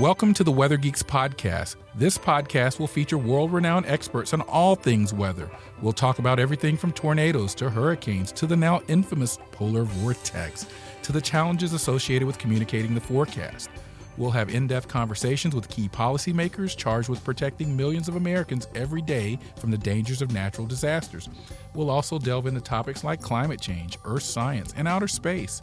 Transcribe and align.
Welcome 0.00 0.32
to 0.34 0.44
the 0.44 0.52
Weather 0.52 0.76
Geeks 0.76 1.02
podcast. 1.02 1.76
This 1.94 2.16
podcast 2.16 2.78
will 2.78 2.86
feature 2.86 3.18
world 3.18 3.52
renowned 3.52 3.86
experts 3.86 4.32
on 4.32 4.42
all 4.42 4.76
things 4.76 5.12
weather. 5.12 5.50
We'll 5.82 5.92
talk 5.92 6.20
about 6.20 6.38
everything 6.38 6.76
from 6.76 6.92
tornadoes 6.92 7.54
to 7.56 7.68
hurricanes 7.68 8.30
to 8.32 8.46
the 8.46 8.56
now 8.56 8.80
infamous 8.86 9.38
polar 9.50 9.82
vortex 9.82 10.66
to 11.02 11.10
the 11.10 11.20
challenges 11.20 11.72
associated 11.72 12.26
with 12.26 12.38
communicating 12.38 12.94
the 12.94 13.00
forecast. 13.00 13.70
We'll 14.18 14.30
have 14.32 14.52
in 14.52 14.66
depth 14.66 14.88
conversations 14.88 15.54
with 15.54 15.68
key 15.68 15.88
policymakers 15.88 16.76
charged 16.76 17.08
with 17.08 17.24
protecting 17.24 17.76
millions 17.76 18.08
of 18.08 18.16
Americans 18.16 18.66
every 18.74 19.00
day 19.00 19.38
from 19.56 19.70
the 19.70 19.78
dangers 19.78 20.20
of 20.22 20.32
natural 20.32 20.66
disasters. 20.66 21.28
We'll 21.72 21.88
also 21.90 22.18
delve 22.18 22.46
into 22.46 22.60
topics 22.60 23.04
like 23.04 23.20
climate 23.20 23.60
change, 23.60 23.96
earth 24.04 24.24
science, 24.24 24.74
and 24.76 24.88
outer 24.88 25.08
space. 25.08 25.62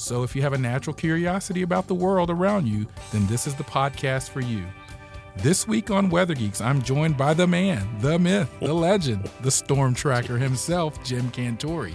So 0.00 0.22
if 0.22 0.34
you 0.34 0.40
have 0.40 0.54
a 0.54 0.58
natural 0.58 0.94
curiosity 0.94 1.60
about 1.60 1.86
the 1.86 1.94
world 1.94 2.30
around 2.30 2.66
you, 2.66 2.86
then 3.12 3.26
this 3.26 3.46
is 3.46 3.54
the 3.54 3.64
podcast 3.64 4.30
for 4.30 4.40
you. 4.40 4.64
This 5.36 5.68
week 5.68 5.90
on 5.90 6.08
Weather 6.08 6.34
Geeks, 6.34 6.62
I'm 6.62 6.80
joined 6.80 7.18
by 7.18 7.34
the 7.34 7.46
man, 7.46 7.86
the 8.00 8.18
myth, 8.18 8.50
the 8.60 8.72
legend, 8.72 9.30
the 9.42 9.50
storm 9.50 9.92
tracker 9.92 10.38
himself, 10.38 11.04
Jim 11.04 11.30
Cantore. 11.30 11.92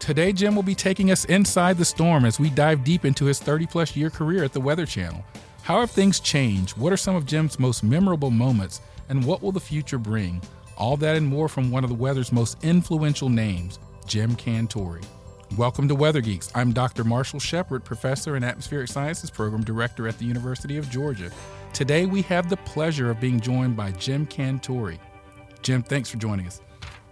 Today, 0.00 0.32
Jim 0.32 0.56
will 0.56 0.64
be 0.64 0.74
taking 0.74 1.12
us 1.12 1.26
inside 1.26 1.78
the 1.78 1.84
storm 1.84 2.24
as 2.24 2.40
we 2.40 2.50
dive 2.50 2.82
deep 2.82 3.04
into 3.04 3.26
his 3.26 3.38
30 3.38 3.68
plus 3.68 3.94
year 3.94 4.10
career 4.10 4.42
at 4.42 4.52
the 4.52 4.60
Weather 4.60 4.84
Channel. 4.84 5.24
How 5.62 5.78
have 5.78 5.92
things 5.92 6.18
changed? 6.18 6.76
What 6.76 6.92
are 6.92 6.96
some 6.96 7.14
of 7.14 7.24
Jim's 7.24 7.60
most 7.60 7.84
memorable 7.84 8.32
moments? 8.32 8.80
And 9.10 9.24
what 9.24 9.44
will 9.44 9.52
the 9.52 9.60
future 9.60 9.98
bring? 9.98 10.42
All 10.76 10.96
that 10.96 11.14
and 11.14 11.26
more 11.26 11.48
from 11.48 11.70
one 11.70 11.84
of 11.84 11.90
the 11.90 11.96
weather's 11.96 12.32
most 12.32 12.64
influential 12.64 13.28
names, 13.28 13.78
Jim 14.06 14.34
Cantore. 14.34 15.04
Welcome 15.58 15.88
to 15.88 15.96
Weather 15.96 16.20
Geeks. 16.20 16.52
I'm 16.54 16.72
Dr. 16.72 17.02
Marshall 17.02 17.40
Shepard, 17.40 17.82
professor 17.84 18.36
and 18.36 18.44
atmospheric 18.44 18.86
sciences 18.86 19.28
program 19.28 19.64
director 19.64 20.06
at 20.06 20.16
the 20.16 20.24
University 20.24 20.76
of 20.78 20.88
Georgia. 20.88 21.32
Today 21.72 22.06
we 22.06 22.22
have 22.22 22.48
the 22.48 22.58
pleasure 22.58 23.10
of 23.10 23.18
being 23.18 23.40
joined 23.40 23.76
by 23.76 23.90
Jim 23.90 24.24
Cantore. 24.24 25.00
Jim, 25.62 25.82
thanks 25.82 26.08
for 26.08 26.16
joining 26.16 26.46
us. 26.46 26.60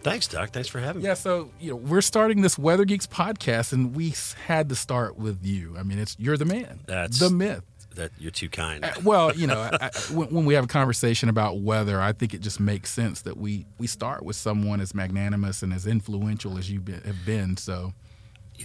Thanks, 0.02 0.28
Doc. 0.28 0.50
Thanks 0.50 0.68
for 0.68 0.78
having 0.78 1.02
me. 1.02 1.08
Yeah, 1.08 1.14
so 1.14 1.50
you 1.58 1.70
know 1.70 1.76
we're 1.76 2.00
starting 2.00 2.40
this 2.40 2.56
Weather 2.56 2.84
Geeks 2.84 3.08
podcast, 3.08 3.72
and 3.72 3.96
we 3.96 4.14
had 4.46 4.68
to 4.68 4.76
start 4.76 5.18
with 5.18 5.44
you. 5.44 5.74
I 5.76 5.82
mean, 5.82 5.98
it's 5.98 6.14
you're 6.16 6.36
the 6.36 6.44
man, 6.44 6.78
That's 6.86 7.18
the 7.18 7.30
myth. 7.30 7.64
That 7.96 8.12
you're 8.16 8.30
too 8.30 8.48
kind. 8.48 8.84
Uh, 8.84 8.92
well, 9.02 9.34
you 9.34 9.48
know, 9.48 9.58
I, 9.58 9.86
I, 9.86 9.90
when, 10.12 10.28
when 10.28 10.44
we 10.44 10.54
have 10.54 10.62
a 10.62 10.68
conversation 10.68 11.28
about 11.28 11.58
weather, 11.58 12.00
I 12.00 12.12
think 12.12 12.32
it 12.32 12.42
just 12.42 12.60
makes 12.60 12.90
sense 12.90 13.22
that 13.22 13.38
we 13.38 13.66
we 13.78 13.88
start 13.88 14.22
with 14.22 14.36
someone 14.36 14.80
as 14.80 14.94
magnanimous 14.94 15.64
and 15.64 15.72
as 15.72 15.84
influential 15.84 16.58
as 16.58 16.70
you 16.70 16.78
be, 16.78 16.92
have 16.92 17.26
been. 17.26 17.56
So 17.56 17.92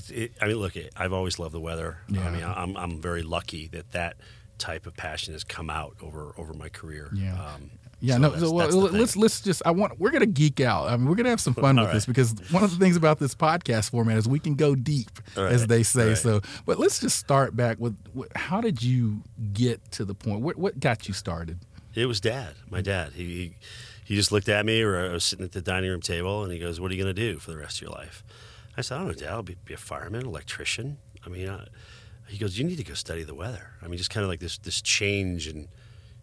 it, 0.10 0.32
I 0.42 0.48
mean, 0.48 0.58
look, 0.58 0.74
I've 0.96 1.14
always 1.14 1.40
loved 1.40 1.54
the 1.54 1.60
weather. 1.62 1.98
Yeah. 2.10 2.26
I 2.28 2.32
mean, 2.32 2.44
I'm 2.44 2.78
I'm 2.78 3.02
very 3.02 3.24
lucky 3.24 3.68
that 3.70 3.92
that 3.92 4.18
type 4.58 4.86
of 4.86 4.96
passion 4.96 5.34
has 5.34 5.44
come 5.44 5.70
out 5.70 5.96
over 6.02 6.34
over 6.38 6.54
my 6.54 6.70
career. 6.70 7.10
Yeah. 7.14 7.34
Um, 7.34 7.72
Yeah, 8.04 8.16
so 8.16 8.20
no. 8.22 8.30
that's- 8.30 8.42
So, 8.50 8.52
well, 8.52 8.92
let's 8.92 9.14
thing. 9.14 9.22
let's 9.22 9.42
just. 9.42 9.62
I 9.66 9.72
want. 9.72 10.00
We're 10.00 10.12
gonna 10.12 10.26
geek 10.26 10.60
out. 10.60 10.88
I 10.90 10.98
mean, 10.98 11.08
we're 11.08 11.16
gonna 11.16 11.30
have 11.30 11.42
some 11.42 11.54
fun 11.54 11.76
with 11.80 11.92
this 11.94 12.06
because 12.06 12.34
one 12.52 12.64
of 12.64 12.72
the 12.72 12.78
things 12.78 12.96
about 12.96 13.20
this 13.20 13.36
podcast 13.36 13.92
format 13.92 14.18
is 14.18 14.28
we 14.28 14.40
can 14.40 14.56
go 14.56 14.74
deep, 14.76 15.12
All 15.38 15.46
as 15.46 15.68
they 15.68 15.84
say. 15.84 16.10
right. 16.10 16.18
So, 16.18 16.42
but 16.66 16.80
let's 16.80 17.00
just 17.00 17.18
start 17.20 17.56
back 17.56 17.80
with 17.80 17.96
how 18.36 18.60
did 18.62 18.82
you 18.82 19.22
get 19.54 19.92
to 19.94 20.06
the 20.06 20.16
point? 20.16 20.42
What 20.42 20.58
what 20.58 20.80
got 20.80 21.08
you 21.08 21.14
started? 21.14 21.60
It 21.94 22.06
was 22.06 22.20
Dad. 22.22 22.56
My 22.70 22.82
dad. 22.82 23.14
He, 23.14 23.24
he 23.26 23.56
he 24.06 24.16
just 24.16 24.32
looked 24.32 24.50
at 24.50 24.66
me, 24.66 24.82
or 24.82 24.98
I 25.10 25.14
was 25.14 25.24
sitting 25.24 25.46
at 25.46 25.52
the 25.52 25.62
dining 25.62 25.90
room 25.90 26.02
table, 26.02 26.44
and 26.44 26.52
he 26.52 26.58
goes, 26.60 26.80
"What 26.80 26.90
are 26.92 26.96
you 26.96 27.04
going 27.04 27.16
to 27.16 27.22
do 27.34 27.38
for 27.40 27.52
the 27.52 27.58
rest 27.58 27.78
of 27.78 27.82
your 27.84 27.92
life?" 27.92 28.24
I 28.78 28.82
said, 28.82 28.96
"I 28.96 28.98
don't 29.00 29.08
know, 29.08 29.14
Dad. 29.14 29.30
I'll 29.30 29.44
be, 29.44 29.58
be 29.66 29.74
a 29.74 29.78
fireman, 29.78 30.26
electrician. 30.26 30.98
I 31.26 31.30
mean." 31.30 31.50
I, 31.50 31.66
he 32.28 32.38
goes, 32.38 32.58
"You 32.58 32.64
need 32.64 32.78
to 32.78 32.84
go 32.84 32.94
study 32.94 33.24
the 33.24 33.36
weather." 33.36 33.72
I 33.82 33.88
mean, 33.88 33.98
just 33.98 34.10
kind 34.10 34.24
of 34.24 34.30
like 34.30 34.40
this 34.40 34.58
this 34.58 34.82
change 34.82 35.48
in 35.48 35.68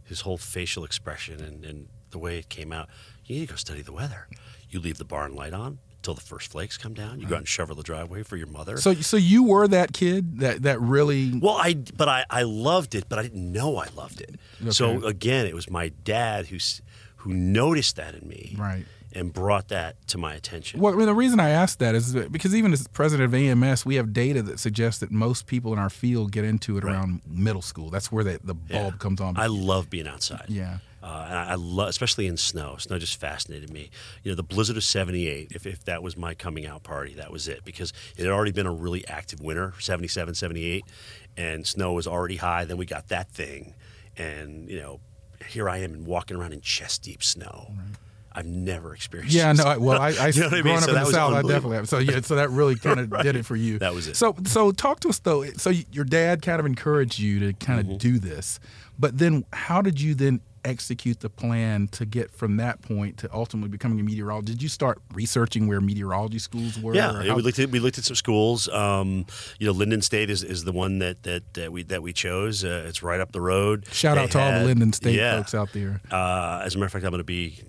his 0.04 0.22
whole 0.22 0.38
facial 0.38 0.84
expression 0.84 1.42
and, 1.42 1.64
and 1.64 1.88
the 2.10 2.18
way 2.18 2.38
it 2.38 2.48
came 2.48 2.72
out. 2.72 2.88
You 3.26 3.34
need 3.36 3.46
to 3.46 3.52
go 3.52 3.56
study 3.56 3.82
the 3.82 3.92
weather. 3.92 4.26
You 4.70 4.80
leave 4.80 4.96
the 4.96 5.04
barn 5.04 5.34
light 5.34 5.52
on 5.52 5.78
until 5.96 6.14
the 6.14 6.22
first 6.22 6.50
flakes 6.50 6.78
come 6.78 6.94
down. 6.94 7.20
You 7.20 7.26
go 7.26 7.34
out 7.34 7.40
and 7.40 7.48
shovel 7.48 7.76
the 7.76 7.82
driveway 7.82 8.22
for 8.22 8.36
your 8.36 8.46
mother. 8.46 8.78
So 8.78 8.94
so 8.94 9.18
you 9.18 9.42
were 9.42 9.68
that 9.68 9.92
kid 9.92 10.38
that 10.40 10.62
that 10.62 10.80
really 10.80 11.38
Well, 11.38 11.56
I 11.56 11.74
but 11.74 12.08
I, 12.08 12.24
I 12.30 12.42
loved 12.44 12.94
it, 12.94 13.04
but 13.10 13.18
I 13.18 13.22
didn't 13.22 13.52
know 13.52 13.76
I 13.76 13.88
loved 13.94 14.22
it. 14.22 14.36
So 14.70 15.04
again, 15.04 15.46
it 15.46 15.54
was 15.54 15.68
my 15.68 15.90
dad 16.04 16.46
who's 16.46 16.80
who 17.16 17.34
noticed 17.34 17.96
that 17.96 18.14
in 18.14 18.26
me, 18.26 18.54
Right. 18.58 18.86
And 19.18 19.32
brought 19.32 19.68
that 19.68 19.96
to 20.08 20.16
my 20.18 20.34
attention. 20.34 20.80
Well, 20.80 20.94
I 20.94 20.96
mean, 20.96 21.06
the 21.06 21.14
reason 21.14 21.40
I 21.40 21.50
asked 21.50 21.78
that 21.80 21.94
is 21.94 22.14
because 22.14 22.54
even 22.54 22.72
as 22.72 22.86
president 22.88 23.26
of 23.26 23.34
AMS, 23.34 23.84
we 23.84 23.96
have 23.96 24.12
data 24.12 24.42
that 24.42 24.58
suggests 24.60 25.00
that 25.00 25.10
most 25.10 25.46
people 25.46 25.72
in 25.72 25.78
our 25.78 25.90
field 25.90 26.30
get 26.32 26.44
into 26.44 26.78
it 26.78 26.84
Right. 26.84 26.94
around 26.94 27.20
middle 27.26 27.62
school. 27.62 27.90
That's 27.90 28.12
where 28.12 28.22
the, 28.24 28.38
the 28.44 28.54
bulb 28.54 28.94
Yeah. 28.94 28.98
comes 28.98 29.20
on. 29.20 29.36
I 29.36 29.46
love 29.46 29.90
being 29.90 30.06
outside. 30.08 30.46
yeah. 30.48 30.78
Uh, 31.00 31.24
and 31.28 31.38
I, 31.38 31.44
I 31.50 31.54
love, 31.54 31.88
especially 31.88 32.26
in 32.26 32.36
snow. 32.36 32.76
Snow 32.78 32.98
just 32.98 33.20
fascinated 33.20 33.70
me. 33.72 33.88
You 34.24 34.32
know, 34.32 34.34
the 34.36 34.42
blizzard 34.42 34.76
of 34.76 34.82
'78. 34.82 35.52
If, 35.54 35.64
if 35.64 35.84
that 35.84 36.02
was 36.02 36.16
my 36.16 36.34
coming 36.34 36.66
out 36.66 36.82
party, 36.82 37.14
that 37.14 37.30
was 37.30 37.46
it 37.46 37.64
because 37.64 37.92
it 38.16 38.24
had 38.24 38.32
already 38.32 38.50
been 38.50 38.66
a 38.66 38.72
really 38.72 39.06
active 39.06 39.40
winter, 39.40 39.74
'77, 39.78 40.34
'78, 40.34 40.84
and 41.36 41.64
snow 41.64 41.92
was 41.92 42.08
already 42.08 42.36
high. 42.36 42.64
Then 42.64 42.78
we 42.78 42.84
got 42.84 43.08
that 43.08 43.30
thing, 43.30 43.74
and 44.16 44.68
you 44.68 44.76
know, 44.80 44.98
here 45.46 45.68
I 45.68 45.78
am 45.78 45.92
and 45.94 46.04
walking 46.04 46.36
around 46.36 46.52
in 46.52 46.60
chest 46.62 47.02
deep 47.04 47.22
snow. 47.22 47.74
I've 48.38 48.46
never 48.46 48.94
experienced. 48.94 49.34
Yeah, 49.34 49.52
no. 49.52 49.64
I- 49.64 49.76
Well, 49.78 50.00
I, 50.08 50.08
I 50.10 50.28
You 50.28 50.40
know 50.42 50.46
what 50.46 50.52
I 50.52 50.56
mean? 50.56 50.62
growing 50.64 50.80
So 50.80 50.92
up 50.92 50.96
in 50.98 51.04
the 51.04 51.10
South, 51.10 51.34
I 51.34 51.42
definitely 51.42 51.76
have. 51.76 51.88
So 51.88 51.98
yeah, 51.98 52.20
so 52.20 52.36
that 52.36 52.50
really 52.50 52.76
kind 52.76 53.00
of 53.00 53.10
did 53.22 53.36
it 53.36 53.44
for 53.44 53.56
you. 53.56 53.78
That 53.78 53.94
was 53.94 54.06
it. 54.06 54.16
So 54.16 54.36
so 54.44 54.70
talk 54.70 55.00
to 55.00 55.08
us 55.08 55.18
though. 55.18 55.44
So 55.56 55.70
your 55.70 56.04
dad 56.04 56.42
kind 56.42 56.60
of 56.60 56.66
encouraged 56.66 57.18
you 57.18 57.40
to 57.40 57.52
kind 57.54 57.80
of 57.80 57.86
Mm-hmm. 57.86 57.96
do 57.98 58.18
this, 58.18 58.60
but 58.98 59.18
then 59.18 59.44
how 59.52 59.82
did 59.82 60.00
you 60.00 60.14
then 60.14 60.40
execute 60.64 61.20
the 61.20 61.30
plan 61.30 61.88
to 61.88 62.04
get 62.04 62.30
from 62.30 62.56
that 62.58 62.82
point 62.82 63.16
to 63.16 63.32
ultimately 63.32 63.70
becoming 63.70 63.98
a 64.00 64.02
meteorologist? 64.02 64.58
Did 64.58 64.62
you 64.62 64.68
start 64.68 65.00
researching 65.14 65.66
where 65.68 65.80
meteorology 65.80 66.38
schools 66.38 66.78
were? 66.78 66.94
Yeah, 66.94 67.34
we 67.34 67.40
looked 67.42 67.58
at 67.58 67.70
we 67.70 67.78
looked 67.80 67.96
at 67.98 68.04
some 68.04 68.16
schools. 68.16 68.68
Um, 68.68 69.24
you 69.58 69.66
know, 69.66 69.72
Lyndon 69.72 70.02
State 70.02 70.28
is, 70.30 70.42
is 70.42 70.64
the 70.64 70.72
one 70.72 70.98
that 70.98 71.22
that, 71.22 71.54
that 71.54 71.72
we 71.72 71.84
that 71.84 72.02
we 72.02 72.12
chose. 72.12 72.64
Uh, 72.64 72.84
it's 72.86 73.02
right 73.02 73.20
up 73.20 73.32
the 73.32 73.40
road. 73.40 73.86
Shout 73.92 74.16
They 74.16 74.24
out 74.24 74.30
to 74.32 74.40
all 74.40 74.52
the 74.60 74.64
Lyndon 74.66 74.92
State 74.92 75.14
yeah. 75.14 75.36
folks 75.38 75.54
out 75.54 75.72
there. 75.72 76.00
Uh, 76.10 76.60
as 76.64 76.74
a 76.74 76.78
matter 76.78 76.86
of 76.86 76.92
fact, 76.92 77.04
I'm 77.04 77.10
going 77.12 77.20
to 77.20 77.24
be 77.24 77.60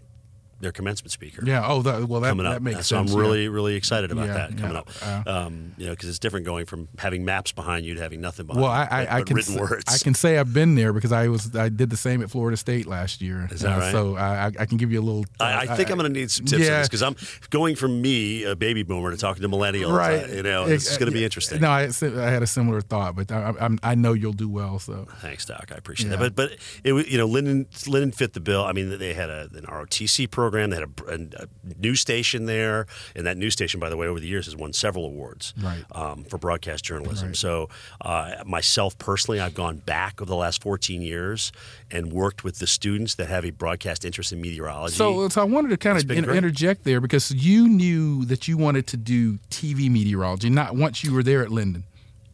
their 0.59 0.71
commencement 0.71 1.11
speaker. 1.11 1.41
Yeah. 1.45 1.65
Oh, 1.65 1.81
that, 1.81 2.07
well, 2.07 2.21
that, 2.21 2.29
coming 2.29 2.45
up. 2.45 2.53
that 2.53 2.61
makes 2.61 2.87
so 2.87 2.97
sense. 2.97 3.11
I'm 3.11 3.17
yeah. 3.17 3.23
really, 3.23 3.47
really 3.47 3.75
excited 3.75 4.11
about 4.11 4.27
Yeah, 4.27 4.33
that 4.33 4.57
coming 4.57 4.73
yeah, 4.73 4.79
up. 4.79 4.89
uh, 5.27 5.31
um, 5.45 5.73
you 5.77 5.85
know, 5.85 5.91
because 5.91 6.09
it's 6.09 6.19
different 6.19 6.45
going 6.45 6.65
from 6.65 6.87
having 6.97 7.23
maps 7.25 7.51
behind 7.51 7.85
you 7.85 7.95
to 7.95 8.01
having 8.01 8.21
nothing 8.21 8.45
behind 8.45 8.61
Well, 8.63 8.71
I, 8.71 8.81
you, 8.81 8.87
I, 8.89 9.05
but, 9.05 9.11
I 9.13 9.17
but 9.19 9.27
can 9.27 9.35
written 9.37 9.53
say, 9.53 9.59
words. 9.61 9.85
I 9.87 9.97
can 10.03 10.13
say 10.13 10.37
I've 10.37 10.53
been 10.53 10.75
there 10.75 10.93
because 10.93 11.11
I 11.11 11.27
was 11.27 11.55
I 11.55 11.69
did 11.69 11.89
the 11.89 11.97
same 11.97 12.21
at 12.21 12.29
Florida 12.29 12.57
State 12.57 12.87
last 12.87 13.21
year. 13.21 13.47
Is 13.51 13.61
that 13.61 13.77
Uh, 13.77 13.79
right? 13.79 13.91
So 13.91 14.15
I, 14.17 14.45
I 14.47 14.51
I 14.59 14.65
can 14.65 14.77
give 14.77 14.91
you 14.91 14.99
a 14.99 15.05
little. 15.05 15.25
I, 15.39 15.59
I 15.59 15.75
think 15.75 15.89
I, 15.89 15.91
am 15.93 15.97
going 15.97 16.11
to 16.13 16.19
need 16.19 16.29
some 16.31 16.45
tips 16.45 16.61
on 16.61 16.67
yeah. 16.67 16.79
this 16.79 16.87
because 16.89 17.01
I'm 17.03 17.15
going 17.49 17.75
from 17.75 18.01
me, 18.01 18.43
a 18.43 18.55
baby 18.55 18.83
boomer, 18.83 19.11
to 19.11 19.17
talking 19.17 19.41
to 19.41 19.49
millennials. 19.49 19.95
right. 19.97 20.23
uh, 20.23 20.27
you 20.27 20.43
know, 20.43 20.67
this 20.67 20.91
is 20.91 20.97
going 20.97 21.11
to 21.11 21.17
be 21.17 21.23
interesting. 21.23 21.61
No, 21.61 21.69
I, 21.69 21.83
I 22.01 22.29
had 22.29 22.43
a 22.43 22.47
similar 22.47 22.81
thought, 22.81 23.15
but 23.15 23.31
I, 23.31 23.53
I'm, 23.59 23.79
I 23.81 23.95
know 23.95 24.13
you'll 24.13 24.33
do 24.33 24.49
well. 24.49 24.79
So 24.79 25.07
Thanks, 25.21 25.45
Doc. 25.45 25.71
I 25.73 25.77
appreciate 25.77 26.09
that. 26.09 26.19
But 26.19 26.35
but 26.35 26.57
it 26.83 26.93
was- 26.93 27.09
you 27.09 27.17
know 27.17 27.25
Lyndon 27.25 27.65
Lyndon 27.87 28.11
fit 28.11 28.33
the 28.33 28.39
bill. 28.41 28.63
I 28.65 28.73
mean, 28.73 28.97
they 28.97 29.13
had 29.13 29.29
a, 29.29 29.49
an 29.53 29.65
ROTC 29.65 30.29
program. 30.29 30.48
They 30.51 30.77
had 30.77 30.83
a, 30.83 31.11
a, 31.11 31.43
a 31.43 31.47
news 31.79 31.99
station 32.01 32.45
there, 32.45 32.85
and 33.15 33.25
that 33.25 33.37
news 33.37 33.53
station, 33.53 33.79
by 33.79 33.89
the 33.89 33.97
way, 33.97 34.07
over 34.07 34.19
the 34.19 34.27
years 34.27 34.45
has 34.45 34.55
won 34.55 34.73
several 34.73 35.05
awards 35.05 35.53
Right. 35.61 35.83
um, 35.93 36.23
for 36.23 36.37
broadcast 36.37 36.83
journalism. 36.83 37.27
Right. 37.29 37.35
So 37.35 37.69
uh, 38.01 38.35
myself 38.45 38.97
personally, 38.97 39.39
I've 39.39 39.53
gone 39.53 39.77
back 39.77 40.21
over 40.21 40.29
the 40.29 40.35
last 40.35 40.61
14 40.61 41.01
years 41.01 41.51
and 41.91 42.11
worked 42.11 42.43
with 42.43 42.59
the 42.59 42.67
students 42.67 43.15
that 43.15 43.27
have 43.27 43.45
a 43.45 43.51
broadcast 43.51 44.05
interest 44.05 44.31
in 44.31 44.41
meteorology. 44.41 44.95
So, 44.95 45.29
so 45.29 45.41
I 45.41 45.43
wanted 45.45 45.69
to 45.69 45.77
kind 45.77 45.95
It's 45.97 46.03
of 46.05 46.11
in, 46.11 46.29
interject 46.29 46.83
there 46.83 46.99
because 47.01 47.31
you 47.31 47.67
knew 47.67 48.25
that 48.25 48.47
you 48.47 48.57
wanted 48.57 48.87
to 48.87 48.97
do 48.97 49.37
TV 49.49 49.89
meteorology, 49.89 50.49
not 50.49 50.75
once 50.75 51.03
you 51.03 51.13
were 51.13 51.23
there 51.23 51.41
at 51.41 51.49
Lyndon. 51.51 51.83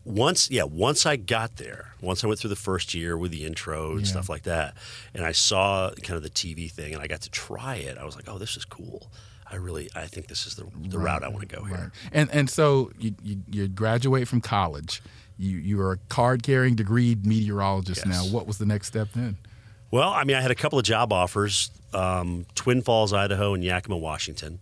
Once 0.05 0.49
yeah 0.51 0.63
once 0.63 1.05
i 1.05 1.15
got 1.15 1.55
there 1.57 1.89
once 1.99 2.23
i 2.23 2.27
went 2.27 2.39
through 2.39 2.49
the 2.51 2.55
first 2.55 2.93
year 2.93 3.17
with 3.17 3.31
the 3.31 3.43
intro 3.43 3.91
and 3.91 4.01
Yeah. 4.01 4.05
stuff 4.05 4.29
like 4.29 4.43
that 4.43 4.75
and 5.15 5.25
i 5.25 5.31
saw 5.31 5.89
kind 6.03 6.15
of 6.15 6.23
the 6.23 6.29
tv 6.29 6.71
thing 6.71 6.93
and 6.93 7.01
i 7.01 7.07
got 7.07 7.21
to 7.21 7.29
try 7.31 7.75
it 7.75 7.97
i 7.97 8.05
was 8.05 8.15
like 8.15 8.25
oh 8.29 8.37
this 8.37 8.55
is 8.55 8.65
cool 8.65 9.11
i 9.51 9.55
really 9.55 9.89
i 9.95 10.05
think 10.05 10.27
this 10.27 10.45
is 10.45 10.55
the, 10.55 10.65
the 10.89 10.99
route 10.99 11.23
i 11.23 11.27
want 11.27 11.41
to 11.49 11.55
go 11.55 11.63
here 11.63 11.75
Right. 11.75 11.89
And 12.11 12.29
and 12.31 12.49
so 12.49 12.91
you, 12.99 13.15
you 13.23 13.37
you 13.49 13.67
graduate 13.67 14.27
from 14.27 14.41
college. 14.41 15.01
you 15.37 15.57
you 15.57 15.81
are 15.81 15.93
a 15.93 15.97
card 16.09 16.43
carrying 16.43 16.75
degreed 16.75 17.25
meteorologist 17.25 18.05
Yes. 18.05 18.07
now. 18.07 18.23
What 18.31 18.45
was 18.47 18.57
the 18.59 18.65
next 18.67 18.87
step 18.87 19.09
then? 19.15 19.37
Well, 19.91 20.09
I 20.09 20.23
mean, 20.23 20.35
I 20.35 20.41
had 20.41 20.51
a 20.51 20.55
couple 20.55 20.77
of 20.79 20.85
job 20.85 21.11
offers: 21.13 21.69
um, 21.93 22.45
Twin 22.55 22.81
Falls, 22.81 23.13
Idaho, 23.13 23.53
and 23.53 23.63
Yakima, 23.63 23.95
Washington. 23.97 24.59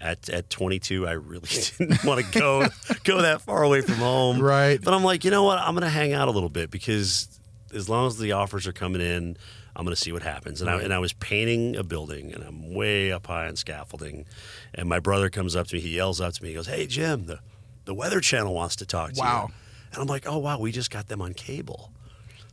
At 0.00 0.28
at 0.28 0.50
22, 0.50 1.06
I 1.08 1.12
really 1.12 1.48
didn't 1.78 2.04
want 2.04 2.24
to 2.24 2.38
go 2.38 2.66
go 3.04 3.22
that 3.22 3.40
far 3.40 3.62
away 3.62 3.80
from 3.80 3.94
home. 3.94 4.40
Right. 4.40 4.78
But 4.82 4.92
I'm 4.92 5.02
like, 5.02 5.24
you 5.24 5.30
know 5.30 5.42
what? 5.44 5.58
I'm 5.58 5.74
going 5.74 5.84
to 5.84 5.88
hang 5.88 6.12
out 6.12 6.28
a 6.28 6.30
little 6.30 6.50
bit 6.50 6.70
because 6.70 7.28
as 7.74 7.88
long 7.88 8.06
as 8.06 8.18
the 8.18 8.32
offers 8.32 8.66
are 8.66 8.72
coming 8.74 9.00
in, 9.00 9.38
I'm 9.74 9.84
going 9.86 9.94
to 9.96 10.00
see 10.00 10.12
what 10.12 10.22
happens. 10.22 10.60
And 10.60 10.68
I 10.68 10.80
and 10.82 10.92
I 10.92 10.98
was 10.98 11.14
painting 11.14 11.76
a 11.76 11.82
building, 11.82 12.32
and 12.34 12.44
I'm 12.44 12.74
way 12.74 13.10
up 13.10 13.26
high 13.26 13.46
on 13.48 13.56
scaffolding, 13.56 14.26
and 14.74 14.86
my 14.88 15.00
brother 15.00 15.30
comes 15.30 15.56
up 15.56 15.66
to 15.68 15.74
me. 15.76 15.80
He 15.80 15.96
yells 15.96 16.20
out 16.20 16.34
to 16.34 16.42
me. 16.42 16.50
He 16.50 16.54
goes, 16.54 16.66
"Hey, 16.66 16.86
Jim, 16.86 17.24
the 17.24 17.38
the 17.86 17.94
Weather 17.94 18.20
Channel 18.20 18.52
wants 18.54 18.76
to 18.76 18.86
talk 18.86 19.12
to 19.14 19.20
Wow. 19.20 19.46
you." 19.48 19.54
And 19.92 20.02
I'm 20.02 20.06
like, 20.08 20.26
"Oh 20.26 20.36
wow, 20.38 20.58
we 20.58 20.72
just 20.72 20.90
got 20.90 21.08
them 21.08 21.22
on 21.22 21.32
cable." 21.32 21.90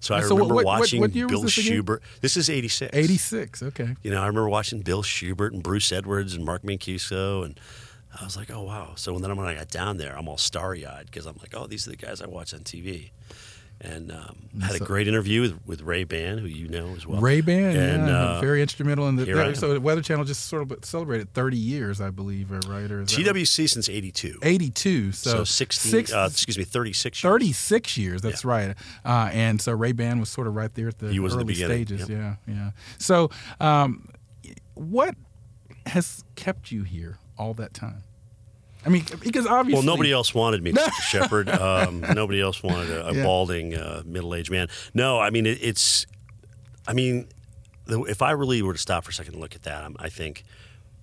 So 0.03 0.13
I 0.13 0.19
So 0.19 0.35
remember 0.35 0.55
what- 0.55 0.65
what- 0.65 0.79
watching 0.81 1.00
what 1.00 1.13
Bill 1.13 1.27
this 1.44 1.57
again? 1.57 1.71
Schubert. 1.71 2.03
This 2.19 2.35
is 2.35 2.50
86. 2.50 2.89
86. 2.94 3.63
Okay. 3.63 3.95
You 4.03 4.11
know, 4.11 4.17
I 4.21 4.27
remember 4.27 4.50
watching 4.50 4.81
Bill 4.81 5.01
Schubert 5.01 5.53
and 5.53 5.63
Bruce 5.63 5.94
Edwards 5.94 6.33
and 6.33 6.44
Mark 6.44 6.61
Mancuso, 6.63 7.45
and 7.45 7.57
I 8.19 8.25
was 8.25 8.35
like, 8.35 8.51
oh 8.51 8.63
wow. 8.63 8.95
So 8.97 9.17
then 9.17 9.33
when 9.38 9.47
I 9.47 9.55
got 9.55 9.69
down 9.69 9.95
there, 9.95 10.17
I'm 10.17 10.27
all 10.27 10.38
starry 10.38 10.85
eyed 10.85 11.05
because 11.05 11.25
I'm 11.25 11.38
like, 11.39 11.53
oh, 11.55 11.67
these 11.67 11.88
are 11.88 11.91
the 11.91 11.95
guys 11.95 12.21
I 12.21 12.27
watch 12.27 12.53
on 12.53 12.59
TV. 12.65 13.11
And 13.85 14.13
um, 14.13 14.38
had 14.62 14.75
a 14.75 14.80
great 14.80 15.09
interview 15.09 15.41
with, 15.41 15.59
with 15.65 15.81
Ray 15.81 16.06
Ban, 16.06 16.38
who 16.38 16.47
you 16.47 16.69
know 16.69 16.88
as 16.95 17.06
well. 17.06 17.19
Ray 17.19 17.41
Ban, 17.41 17.75
and, 17.75 18.07
yeah, 18.07 18.18
uh, 18.18 18.39
very 18.41 18.62
instrumental 18.62 19.09
in 19.09 19.18
the. 19.18 19.25
here 19.25 19.38
I 19.41 19.47
am. 19.47 19.56
so 19.56 19.74
the 19.74 19.81
Weather 19.81 20.01
Channel 20.01 20.24
just 20.24 20.45
sort 20.45 20.71
of 20.71 20.85
celebrated 20.85 21.33
30 21.33 21.57
years, 21.57 22.00
I 22.00 22.09
believe, 22.09 22.50
or 22.53 22.59
right? 22.69 22.89
Or 22.89 23.03
that 23.03 23.18
right? 23.18 23.25
TWC 23.25 23.69
since 23.69 23.89
'82. 23.89 24.39
82. 24.41 25.12
So, 25.12 25.30
So 25.31 25.44
16, 25.44 25.91
six- 25.91 26.13
uh, 26.13 26.30
excuse 26.31 26.57
me, 26.57 26.63
36 26.63 27.21
years. 27.24 27.30
36 27.30 27.97
years. 27.97 28.21
That's 28.21 28.45
Yeah. 28.45 28.50
right. 28.50 28.75
Uh, 29.03 29.30
and 29.33 29.62
so 29.62 29.74
Ray 29.74 29.91
Ban 29.91 30.19
was 30.21 30.29
sort 30.29 30.47
of 30.47 30.56
right 30.56 30.74
there 30.74 30.88
at 30.88 31.00
the 31.00 31.12
He 31.12 31.19
was 31.19 31.33
in 31.33 31.39
the 31.39 31.44
early 31.44 31.56
stages. 31.56 32.07
yep. 32.07 32.09
Yeah, 32.09 32.36
yeah. 32.47 32.71
So, 33.00 33.31
um, 33.59 34.07
what 34.75 35.15
has 35.88 36.24
kept 36.36 36.71
you 36.71 36.83
here 36.83 37.18
all 37.38 37.53
that 37.56 37.74
time? 37.74 38.03
I 38.85 38.89
mean, 38.89 39.06
because 39.21 39.45
obviously, 39.47 39.85
Well, 39.85 39.95
nobody 39.95 40.12
else 40.12 40.33
wanted 40.33 40.62
me, 40.63 40.74
Mr. 40.74 40.91
Shepard. 41.01 41.50
Um, 41.50 42.01
nobody 42.01 42.41
else 42.41 42.62
wanted 42.62 42.89
a, 42.91 43.07
a 43.07 43.13
Yeah. 43.15 43.24
balding 43.24 43.75
uh, 43.75 44.03
middle-aged 44.06 44.51
man. 44.51 44.68
No, 44.94 45.19
I 45.19 45.30
mean 45.30 45.45
it, 45.45 45.57
it's. 45.62 46.06
I 46.88 46.94
mean, 46.94 47.27
the, 47.85 48.01
if 48.03 48.21
I 48.21 48.31
really 48.31 48.62
were 48.62 48.74
to 48.74 48.80
stop 48.80 49.06
for 49.06 49.12
a 49.12 49.13
second 49.13 49.33
and 49.35 49.41
look 49.41 49.56
at 49.56 49.63
that, 49.63 49.83
I'm, 49.83 49.95
I 50.00 50.09
think, 50.09 50.44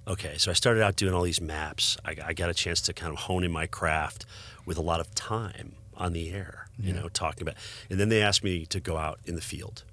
okay. 0.07 0.35
So 0.37 0.51
I 0.51 0.55
started 0.55 0.83
out 0.83 0.97
doing 0.97 1.15
all 1.15 1.23
these 1.23 1.41
maps. 1.41 1.97
I, 2.05 2.17
I 2.27 2.33
got 2.35 2.51
a 2.51 2.55
chance 2.55 2.81
to 2.83 2.93
kind 2.93 3.13
of 3.13 3.21
hone 3.21 3.45
in 3.45 3.51
my 3.53 3.67
craft 3.67 4.27
with 4.67 4.77
a 4.77 4.83
lot 4.83 5.01
of 5.01 5.15
time 5.15 5.73
on 5.97 6.13
the 6.13 6.31
air. 6.31 6.67
You 6.79 6.95
know, 6.95 7.09
talking 7.11 7.43
about, 7.43 7.57
and 7.91 8.01
then 8.01 8.09
they 8.09 8.23
asked 8.23 8.43
me 8.43 8.65
to 8.67 8.81
go 8.81 8.97
out 8.97 9.21
in 9.27 9.35
the 9.35 9.43
field 9.43 9.85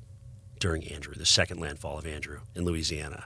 during 0.60 0.86
Andrew, 0.88 1.14
the 1.14 1.26
second 1.26 1.60
landfall 1.60 1.98
of 2.00 2.08
Andrew 2.08 2.40
in 2.56 2.64
Louisiana. 2.64 3.26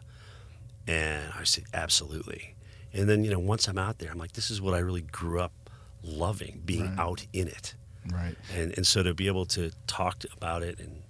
And 0.87 1.31
I 1.37 1.43
said, 1.43 1.65
absolutely. 1.75 2.50
And 2.93 3.07
then, 3.09 3.23
you 3.23 3.31
know, 3.31 3.39
once 3.39 3.67
I'm 3.67 3.77
out 3.77 3.99
there, 3.99 4.11
I'm 4.11 4.17
like, 4.17 4.33
this 4.33 4.51
is 4.51 4.61
what 4.61 4.73
I 4.73 4.79
really 4.79 5.01
grew 5.01 5.39
up 5.39 5.53
loving, 6.03 6.61
being 6.65 6.93
out 6.97 7.25
in 7.33 7.47
it. 7.47 7.75
right? 8.11 8.35
And, 8.55 8.73
and 8.75 8.85
so 8.85 9.03
to 9.03 9.13
be 9.13 9.27
able 9.27 9.45
to 9.47 9.71
talk 9.87 10.19
to, 10.19 10.29
about 10.35 10.63
it 10.63 10.79
and, 10.79 11.01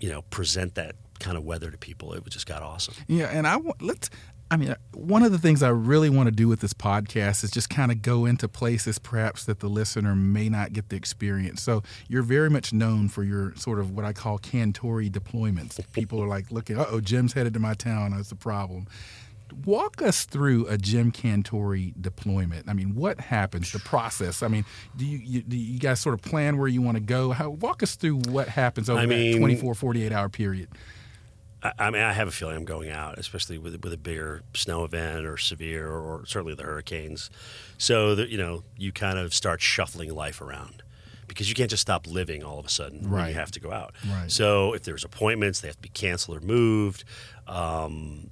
you 0.00 0.08
know, 0.10 0.22
present 0.22 0.74
that 0.74 0.96
kind 1.18 1.36
of 1.36 1.44
weather 1.44 1.70
to 1.70 1.78
people, 1.78 2.12
it 2.12 2.24
just 2.28 2.46
got 2.46 2.62
awesome. 2.62 2.94
Yeah, 3.06 3.26
and 3.26 3.46
I 3.46 3.56
want 3.56 3.80
let's. 3.82 4.10
I 4.52 4.56
mean, 4.56 4.74
one 4.94 5.22
of 5.22 5.30
the 5.30 5.38
things 5.38 5.62
I 5.62 5.68
really 5.68 6.10
want 6.10 6.26
to 6.26 6.32
do 6.32 6.48
with 6.48 6.58
this 6.58 6.74
podcast 6.74 7.44
is 7.44 7.52
just 7.52 7.70
kind 7.70 7.92
of 7.92 8.02
go 8.02 8.26
into 8.26 8.48
places 8.48 8.98
perhaps 8.98 9.44
that 9.44 9.60
the 9.60 9.68
listener 9.68 10.16
may 10.16 10.48
not 10.48 10.72
get 10.72 10.88
the 10.88 10.96
experience. 10.96 11.62
So 11.62 11.84
you're 12.08 12.24
very 12.24 12.50
much 12.50 12.72
known 12.72 13.08
for 13.08 13.22
your 13.22 13.54
sort 13.54 13.78
of 13.78 13.92
what 13.92 14.04
I 14.04 14.12
call 14.12 14.40
Cantore 14.40 15.08
deployments. 15.08 15.78
People 15.92 16.20
are 16.20 16.26
like 16.26 16.50
looking, 16.50 16.80
uh 16.80 16.86
oh, 16.90 17.00
Jim's 17.00 17.34
headed 17.34 17.54
to 17.54 17.60
my 17.60 17.74
town. 17.74 18.10
That's 18.10 18.30
the 18.30 18.34
problem. 18.34 18.88
Walk 19.64 20.00
us 20.02 20.24
through 20.24 20.66
a 20.66 20.76
Jim 20.78 21.10
Cantore 21.12 21.92
deployment. 22.00 22.68
I 22.68 22.72
mean, 22.72 22.94
what 22.94 23.20
happens? 23.20 23.72
The 23.72 23.78
process. 23.80 24.42
I 24.42 24.48
mean, 24.48 24.64
do 24.96 25.04
you, 25.06 25.18
you 25.18 25.42
do 25.42 25.56
you 25.56 25.78
guys 25.78 26.00
sort 26.00 26.14
of 26.14 26.22
plan 26.22 26.58
where 26.58 26.68
you 26.68 26.82
want 26.82 26.96
to 26.96 27.02
go? 27.02 27.32
How, 27.32 27.50
walk 27.50 27.82
us 27.82 27.96
through 27.96 28.16
what 28.28 28.48
happens 28.48 28.88
over 28.90 29.00
I 29.00 29.06
that 29.06 29.08
mean- 29.08 29.38
24, 29.38 29.74
48 29.74 30.12
hour 30.12 30.28
period. 30.28 30.68
I, 31.62 31.72
I 31.78 31.90
mean, 31.90 32.00
I 32.02 32.12
have 32.12 32.26
a 32.26 32.30
feeling 32.30 32.56
I'm 32.56 32.64
going 32.64 32.90
out, 32.90 33.18
especially 33.18 33.58
with 33.58 33.82
with 33.84 33.92
a 33.92 33.98
bigger 33.98 34.42
snow 34.54 34.84
event 34.84 35.26
or 35.26 35.36
severe, 35.36 35.88
or, 35.90 36.24
certainly 36.26 36.54
the 36.54 36.62
hurricanes. 36.62 37.30
So 37.78 38.14
that 38.14 38.28
you 38.30 38.38
know, 38.38 38.62
you 38.78 38.92
kind 38.92 39.18
of 39.18 39.34
start 39.34 39.60
shuffling 39.60 40.14
life 40.14 40.40
around 40.40 40.82
because 41.28 41.48
you 41.48 41.54
can't 41.54 41.70
just 41.70 41.82
stop 41.82 42.06
living 42.08 42.42
all 42.42 42.58
of 42.58 42.66
a 42.66 42.68
sudden 42.70 43.02
when 43.02 43.12
Right. 43.12 43.28
you 43.28 43.34
have 43.34 43.50
to 43.52 43.60
go 43.60 43.70
out. 43.70 43.94
Right. 44.10 44.30
So 44.32 44.72
if 44.72 44.82
there's 44.82 45.04
appointments, 45.04 45.60
they 45.60 45.68
have 45.68 45.76
to 45.76 45.82
be 45.82 45.88
canceled 45.90 46.38
or 46.38 46.40
moved. 46.40 47.04
Um, 47.46 48.30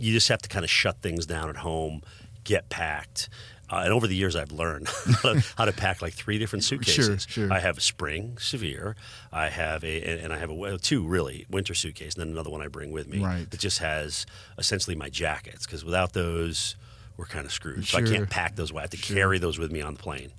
you 0.00 0.12
just 0.12 0.28
have 0.28 0.42
to 0.42 0.48
kind 0.48 0.64
of 0.64 0.70
shut 0.70 1.00
things 1.02 1.26
down 1.26 1.48
at 1.48 1.56
home, 1.58 2.02
get 2.44 2.68
packed. 2.68 3.28
Uh, 3.72 3.82
and 3.84 3.92
over 3.92 4.08
the 4.08 4.16
years, 4.16 4.34
I've 4.34 4.50
learned 4.50 4.88
how 5.56 5.64
to 5.64 5.72
pack 5.72 6.02
like 6.02 6.12
three 6.14 6.38
different 6.40 6.64
suitcases. 6.64 7.24
sure. 7.30 7.52
I 7.52 7.60
have 7.60 7.78
a 7.78 7.80
spring 7.80 8.36
severe. 8.38 8.96
I 9.32 9.48
have 9.48 9.84
a 9.84 10.02
and 10.02 10.20
and 10.20 10.32
I 10.32 10.38
have 10.38 10.50
a 10.50 10.78
two 10.78 11.06
really 11.06 11.46
winter 11.48 11.74
suitcase, 11.74 12.14
and 12.14 12.22
then 12.22 12.32
another 12.32 12.50
one 12.50 12.62
I 12.62 12.66
bring 12.66 12.90
with 12.90 13.06
me 13.06 13.22
Right. 13.24 13.48
that 13.48 13.60
just 13.60 13.78
has 13.78 14.26
essentially 14.58 14.96
my 14.96 15.08
jackets 15.08 15.66
because 15.66 15.84
without 15.84 16.14
those, 16.14 16.74
we're 17.16 17.26
kind 17.26 17.46
of 17.46 17.52
screwed. 17.52 17.86
So 17.86 17.98
I 17.98 18.02
can't 18.02 18.28
pack 18.28 18.56
those. 18.56 18.74
I 18.74 18.80
have 18.80 18.90
to 18.90 18.96
carry 18.96 19.38
those 19.38 19.56
with 19.56 19.70
me 19.70 19.80
on 19.82 19.94
the 19.94 20.00
plane. 20.02 20.32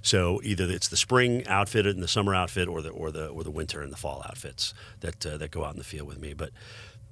So 0.00 0.40
either 0.42 0.64
it's 0.64 0.88
the 0.88 0.96
spring 0.96 1.46
outfit 1.46 1.86
and 1.86 2.02
the 2.02 2.08
summer 2.08 2.34
outfit, 2.34 2.68
or 2.68 2.80
the 2.80 2.88
or 2.88 3.10
the 3.10 3.26
or 3.28 3.44
the 3.44 3.50
winter 3.50 3.82
and 3.82 3.92
the 3.92 3.96
fall 3.98 4.22
outfits 4.26 4.72
that 5.00 5.26
uh, 5.26 5.36
that 5.36 5.50
go 5.50 5.62
out 5.64 5.72
in 5.74 5.78
the 5.78 5.84
field 5.84 6.08
with 6.08 6.18
me. 6.18 6.32
But 6.32 6.50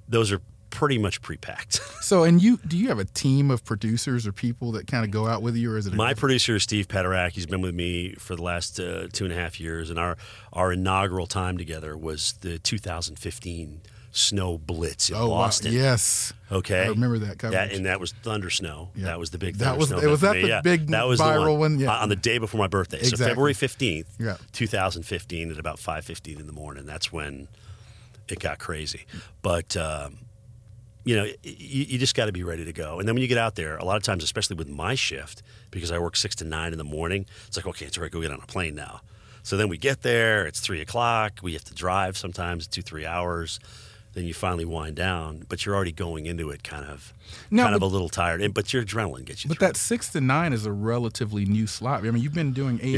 those 0.09 0.31
are 0.31 0.41
pretty 0.71 0.97
much 0.97 1.21
pre-packed. 1.21 1.79
So, 2.01 2.23
and 2.23 2.41
you 2.41 2.57
do 2.67 2.77
you 2.77 2.89
have 2.89 2.97
a 2.99 3.05
team 3.05 3.51
of 3.51 3.63
producers 3.63 4.25
or 4.27 4.33
people 4.33 4.71
that 4.73 4.85
kind 4.87 5.05
of 5.05 5.11
go 5.11 5.27
out 5.27 5.41
with 5.43 5.55
you, 5.55 5.71
or 5.71 5.77
is 5.77 5.85
it 5.87 5.93
a 5.93 5.95
My 5.95 6.13
producer 6.15 6.55
is 6.55 6.63
Steve 6.63 6.87
Pederak. 6.89 7.31
He's 7.33 7.45
been 7.45 7.61
with 7.61 7.75
me 7.75 8.15
for 8.15 8.35
the 8.35 8.41
last 8.41 8.79
uh, 8.79 9.07
two 9.13 9.23
and 9.23 9.31
a 9.33 9.37
half 9.37 9.59
years, 9.61 9.89
and 9.91 9.97
our 9.99 10.17
our 10.51 10.73
inaugural 10.73 11.27
time 11.27 11.57
together 11.57 11.95
was 11.95 12.33
the 12.41 12.57
2015 12.59 13.81
snow 14.13 14.57
blitz 14.57 15.09
in 15.09 15.15
oh 15.15 15.29
wow, 15.29 15.35
Boston. 15.37 15.71
yes, 15.71 16.33
Okay, 16.51 16.83
I 16.83 16.87
remember 16.87 17.19
that 17.19 17.37
coverage. 17.37 17.69
That, 17.69 17.73
and 17.77 17.85
that 17.85 17.99
was 18.01 18.11
thunder 18.11 18.49
snow. 18.49 18.89
Yeah. 18.93 19.05
That 19.05 19.19
was 19.19 19.29
the 19.29 19.37
big 19.37 19.55
That 19.59 19.77
was- 19.77 19.87
snow. 19.89 19.99
it 19.99 20.07
was 20.07 20.19
that 20.21 20.33
the 20.33 20.47
yeah. 20.47 20.61
big 20.61 20.87
that 20.87 21.07
was 21.07 21.19
the 21.19 21.25
viral 21.25 21.57
one? 21.59 21.79
Yeah. 21.79 21.93
Uh, 21.93 22.03
on 22.03 22.09
the 22.09 22.17
day 22.17 22.39
before 22.39 22.59
my 22.59 22.67
birthday. 22.67 22.97
Exactly. 22.97 23.17
So 23.23 23.29
February 23.29 23.53
15th, 23.53 24.07
Yeah. 24.19 24.35
2015 24.51 25.51
at 25.51 25.57
about 25.59 25.77
5:15 25.77 26.39
in 26.41 26.47
the 26.47 26.51
morning. 26.51 26.85
That's 26.85 27.13
when 27.13 27.47
it 28.27 28.39
got 28.39 28.59
crazy. 28.59 29.05
But 29.41 29.77
um, 29.77 30.17
you 31.03 31.15
know, 31.15 31.23
you, 31.23 31.35
you 31.43 31.97
just 31.97 32.15
got 32.15 32.25
to 32.27 32.31
be 32.31 32.43
ready 32.43 32.65
to 32.65 32.73
go. 32.73 32.99
And 32.99 33.07
then 33.07 33.15
when 33.15 33.21
you 33.21 33.27
get 33.27 33.37
out 33.37 33.55
there, 33.55 33.77
a 33.77 33.85
lot 33.85 33.97
of 33.97 34.03
times, 34.03 34.23
especially 34.23 34.55
with 34.55 34.67
my 34.69 34.95
shift, 34.95 35.41
because 35.71 35.91
I 35.91 35.99
work 35.99 36.15
six 36.15 36.35
to 36.37 36.45
nine 36.45 36.71
in 36.71 36.77
the 36.77 36.83
morning, 36.83 37.25
it's 37.47 37.57
like, 37.57 37.67
okay, 37.67 37.85
it's 37.85 37.97
all 37.97 38.03
right, 38.03 38.11
go 38.11 38.21
get 38.21 38.31
on 38.31 38.39
a 38.41 38.45
plane 38.47 38.75
now. 38.75 39.01
So 39.43 39.57
then 39.57 39.69
we 39.69 39.77
get 39.77 40.03
there, 40.03 40.45
it's 40.45 40.59
three 40.59 40.81
o'clock. 40.81 41.39
We 41.41 41.53
have 41.53 41.63
to 41.65 41.73
drive 41.73 42.17
sometimes 42.17 42.67
two, 42.67 42.81
three 42.83 43.05
hours. 43.05 43.59
Then 44.13 44.25
you 44.25 44.33
finally 44.33 44.65
wind 44.65 44.97
down, 44.97 45.45
but 45.47 45.65
you're 45.65 45.73
already 45.73 45.93
going 45.93 46.25
into 46.25 46.49
it 46.49 46.63
kind 46.63 46.83
of, 46.85 47.13
No, 47.49 47.63
kind 47.63 47.73
of 47.75 47.81
a 47.81 47.85
little 47.85 48.09
tired. 48.09 48.41
And 48.41 48.53
but 48.53 48.73
your 48.73 48.83
adrenaline 48.83 49.23
gets 49.23 49.45
you. 49.45 49.47
But 49.47 49.57
through 49.57 49.67
that 49.69 49.77
six 49.77 50.09
to 50.09 50.19
nine 50.21 50.51
is 50.51 50.65
a 50.65 50.71
relatively 50.71 51.45
new 51.45 51.65
slot. 51.65 52.05
I 52.05 52.11
mean, 52.11 52.21
you've 52.21 52.33
been 52.33 52.51
doing 52.51 52.77
AMHQ. 52.79 52.91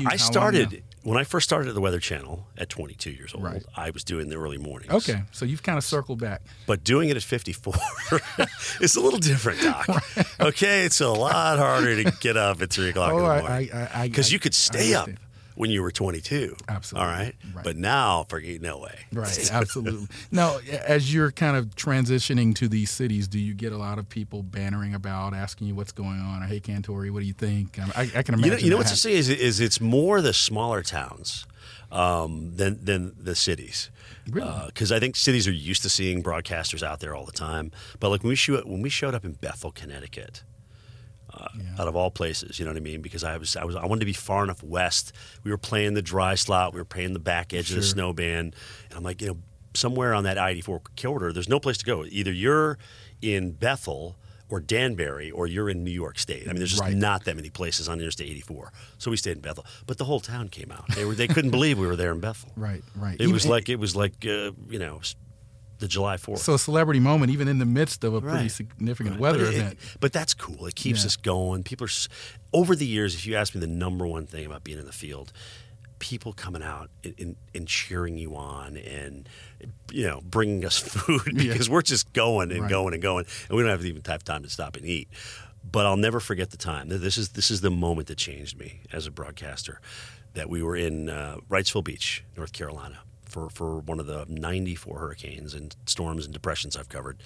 yeah, 0.00 0.08
I 0.08 0.16
started 0.16 0.72
now? 0.72 0.78
When 1.02 1.16
I 1.18 1.24
first 1.24 1.44
started 1.48 1.68
at 1.68 1.74
the 1.74 1.80
Weather 1.80 1.98
Channel 2.00 2.46
at 2.58 2.68
22 2.68 3.10
years 3.10 3.34
old. 3.34 3.44
Right. 3.44 3.62
I 3.76 3.90
was 3.90 4.04
doing 4.04 4.28
the 4.28 4.36
early 4.36 4.58
mornings. 4.58 4.92
Okay, 4.92 5.22
so 5.32 5.44
you've 5.44 5.62
kind 5.62 5.78
of 5.78 5.84
circled 5.84 6.20
back. 6.20 6.42
But 6.66 6.84
doing 6.84 7.08
it 7.08 7.16
at 7.16 7.22
54 7.22 7.74
is 8.80 8.96
a 8.96 9.00
little 9.00 9.18
different, 9.18 9.60
Doc. 9.62 9.86
Okay, 10.40 10.84
it's 10.84 11.00
a 11.00 11.08
lot 11.08 11.58
harder 11.58 12.02
to 12.02 12.10
get 12.20 12.36
up 12.36 12.62
at 12.62 12.70
3 12.70 12.90
o'clock 12.90 13.12
Oh, 13.12 13.18
in 13.18 13.44
the 13.44 13.48
morning. 13.48 14.10
Because 14.10 14.32
you 14.32 14.38
could 14.38 14.54
stay 14.54 14.94
up. 14.94 15.08
When 15.60 15.70
you 15.70 15.82
were 15.82 15.90
22. 15.90 16.56
Absolutely. 16.68 17.06
All 17.06 17.12
right? 17.12 17.34
Right. 17.54 17.64
But 17.64 17.76
now, 17.76 18.24
forget 18.28 18.62
no 18.62 18.78
way. 18.78 19.00
Right, 19.12 19.50
absolutely. 19.52 20.08
now, 20.30 20.58
as 20.86 21.12
you're 21.12 21.30
kind 21.30 21.54
of 21.54 21.76
transitioning 21.76 22.54
to 22.54 22.66
these 22.66 22.90
cities, 22.90 23.28
do 23.28 23.38
you 23.38 23.52
get 23.52 23.72
a 23.72 23.76
lot 23.76 23.98
of 23.98 24.08
people 24.08 24.42
bantering 24.42 24.94
about, 24.94 25.34
asking 25.34 25.66
you 25.66 25.74
what's 25.74 25.92
going 25.92 26.18
on? 26.18 26.42
Or, 26.42 26.46
hey, 26.46 26.60
Cantore, 26.60 27.10
what 27.10 27.20
do 27.20 27.26
you 27.26 27.34
think? 27.34 27.78
I, 27.78 28.10
I 28.16 28.22
can 28.22 28.34
imagine. 28.34 28.44
You 28.44 28.50
know, 28.50 28.56
you 28.56 28.70
know 28.70 28.76
what's 28.78 28.90
interesting 28.90 29.12
is, 29.12 29.28
is 29.28 29.60
it's 29.60 29.82
more 29.82 30.22
the 30.22 30.32
smaller 30.32 30.82
towns 30.82 31.46
um, 31.92 32.52
than 32.56 32.82
than 32.84 33.14
the 33.18 33.34
cities. 33.34 33.90
Really? 34.30 34.50
Because 34.66 34.92
I 34.92 34.98
think 34.98 35.16
cities 35.16 35.48
are 35.48 35.52
used 35.52 35.82
to 35.82 35.90
seeing 35.90 36.22
broadcasters 36.22 36.82
out 36.82 37.00
there 37.00 37.14
all 37.14 37.24
the 37.24 37.32
time. 37.32 37.70
But 37.98 38.10
like 38.10 38.22
when 38.22 38.30
we 38.30 38.36
show, 38.36 38.60
when 38.62 38.82
we 38.82 38.88
showed 38.88 39.14
up 39.14 39.24
in 39.24 39.32
Bethel, 39.32 39.72
Connecticut, 39.72 40.42
uh, 41.32 41.48
out 41.78 41.88
of 41.88 41.96
all 41.96 42.10
places, 42.10 42.58
you 42.58 42.64
know 42.64 42.70
what 42.70 42.76
I 42.76 42.80
mean? 42.80 43.00
Because 43.02 43.24
I 43.24 43.36
was 43.36 43.56
I 43.56 43.64
was 43.64 43.76
I 43.76 43.86
wanted 43.86 44.00
to 44.00 44.06
be 44.06 44.12
far 44.12 44.42
enough 44.44 44.62
west. 44.62 45.12
We 45.44 45.50
were 45.50 45.58
playing 45.58 45.94
the 45.94 46.02
dry 46.02 46.34
slot. 46.34 46.72
We 46.74 46.80
were 46.80 46.84
playing 46.84 47.12
the 47.12 47.18
back 47.20 47.52
edge 47.54 47.70
of 47.70 47.76
the 47.76 47.82
snow 47.82 48.12
band, 48.12 48.54
and 48.88 48.96
I'm 48.96 49.02
like, 49.04 49.20
you 49.20 49.28
know, 49.28 49.38
somewhere 49.74 50.14
on 50.14 50.24
that 50.24 50.36
I-84 50.38 50.80
corridor, 51.00 51.32
there's 51.32 51.48
no 51.48 51.60
place 51.60 51.78
to 51.78 51.84
go. 51.84 52.04
Either 52.04 52.32
you're 52.32 52.76
in 53.22 53.52
Bethel 53.52 54.16
or 54.48 54.58
Danbury 54.58 55.30
or 55.30 55.46
you're 55.46 55.70
in 55.70 55.84
New 55.84 55.92
York 55.92 56.18
State. 56.18 56.42
I 56.44 56.46
mean, 56.48 56.56
there's 56.56 56.70
just 56.70 56.82
Right. 56.82 56.92
not 56.96 57.24
that 57.26 57.36
many 57.36 57.50
places 57.50 57.88
on 57.88 58.00
Interstate 58.00 58.28
84. 58.30 58.72
So 58.98 59.08
we 59.12 59.16
stayed 59.16 59.36
in 59.36 59.40
Bethel, 59.40 59.64
but 59.86 59.96
the 59.98 60.04
whole 60.06 60.18
town 60.18 60.48
came 60.48 60.72
out. 60.72 60.88
They 60.96 61.04
were 61.04 61.14
they 61.14 61.28
couldn't 61.28 61.50
believe 61.58 61.78
we 61.78 61.86
were 61.86 61.94
there 61.94 62.10
in 62.10 62.18
Bethel. 62.18 62.50
Right, 62.56 62.82
right. 62.96 63.16
It 63.20 63.28
was 63.28 63.46
like 63.46 63.68
it 63.68 63.78
was 63.78 63.94
like 63.94 64.26
uh, 64.26 64.50
you 64.68 64.80
know 64.80 65.00
the 65.80 65.88
July 65.88 66.16
4th. 66.16 66.38
so 66.38 66.54
a 66.54 66.58
celebrity 66.58 67.00
moment, 67.00 67.32
even 67.32 67.48
in 67.48 67.58
the 67.58 67.66
midst 67.66 68.04
of 68.04 68.14
a 68.14 68.20
pretty 68.20 68.48
significant 68.48 69.16
Right. 69.16 69.20
weather 69.20 69.44
but 69.46 69.54
it- 69.54 69.56
event. 69.58 69.78
but 69.98 70.12
that's 70.12 70.34
cool. 70.34 70.66
It 70.66 70.74
keeps 70.76 71.00
Yeah. 71.00 71.06
us 71.06 71.16
going. 71.16 71.62
People 71.64 71.86
are 71.86 71.90
over 72.52 72.76
the 72.76 72.86
years. 72.86 73.14
If 73.14 73.26
you 73.26 73.34
ask 73.34 73.54
me 73.54 73.60
the 73.60 73.66
number 73.66 74.06
one 74.06 74.26
thing 74.26 74.46
about 74.46 74.62
being 74.64 74.78
in 74.78 74.86
the 74.86 74.92
field, 74.92 75.32
people 75.98 76.32
coming 76.32 76.62
out 76.62 76.88
and, 77.04 77.14
and, 77.18 77.36
and 77.54 77.68
cheering 77.68 78.16
you 78.16 78.34
on 78.34 78.76
and 78.78 79.28
you 79.92 80.06
know 80.06 80.22
bringing 80.24 80.64
us 80.64 80.78
food 80.78 81.32
Yeah. 81.34 81.52
because 81.52 81.68
we're 81.68 81.82
just 81.82 82.12
going 82.14 82.50
and 82.52 82.62
Right. 82.62 82.70
going 82.70 82.94
and 82.94 83.02
going 83.02 83.26
and 83.48 83.56
we 83.56 83.62
don't 83.62 83.70
have 83.70 83.84
even 83.84 84.00
have 84.06 84.24
time 84.24 84.42
to 84.44 84.48
stop 84.48 84.76
and 84.76 84.86
eat. 84.86 85.08
But 85.62 85.84
I'll 85.84 85.98
never 85.98 86.20
forget 86.20 86.50
the 86.50 86.56
time. 86.56 86.88
This 86.88 87.18
is 87.18 87.30
this 87.30 87.50
is 87.50 87.60
the 87.60 87.70
moment 87.70 88.08
that 88.08 88.16
changed 88.16 88.58
me 88.58 88.80
as 88.92 89.06
a 89.06 89.10
broadcaster. 89.10 89.80
That 90.34 90.48
we 90.48 90.62
were 90.62 90.76
in 90.76 91.08
uh, 91.10 91.36
Wrightsville 91.50 91.84
Beach, 91.84 92.22
North 92.36 92.52
Carolina, 92.52 93.00
for, 93.30 93.48
for 93.50 93.78
one 93.78 94.00
of 94.00 94.06
the 94.06 94.26
94 94.28 94.98
hurricanes 94.98 95.54
and 95.54 95.74
storms 95.86 96.24
and 96.24 96.32
depressions 96.34 96.76
I've 96.76 96.88
covered. 96.88 97.22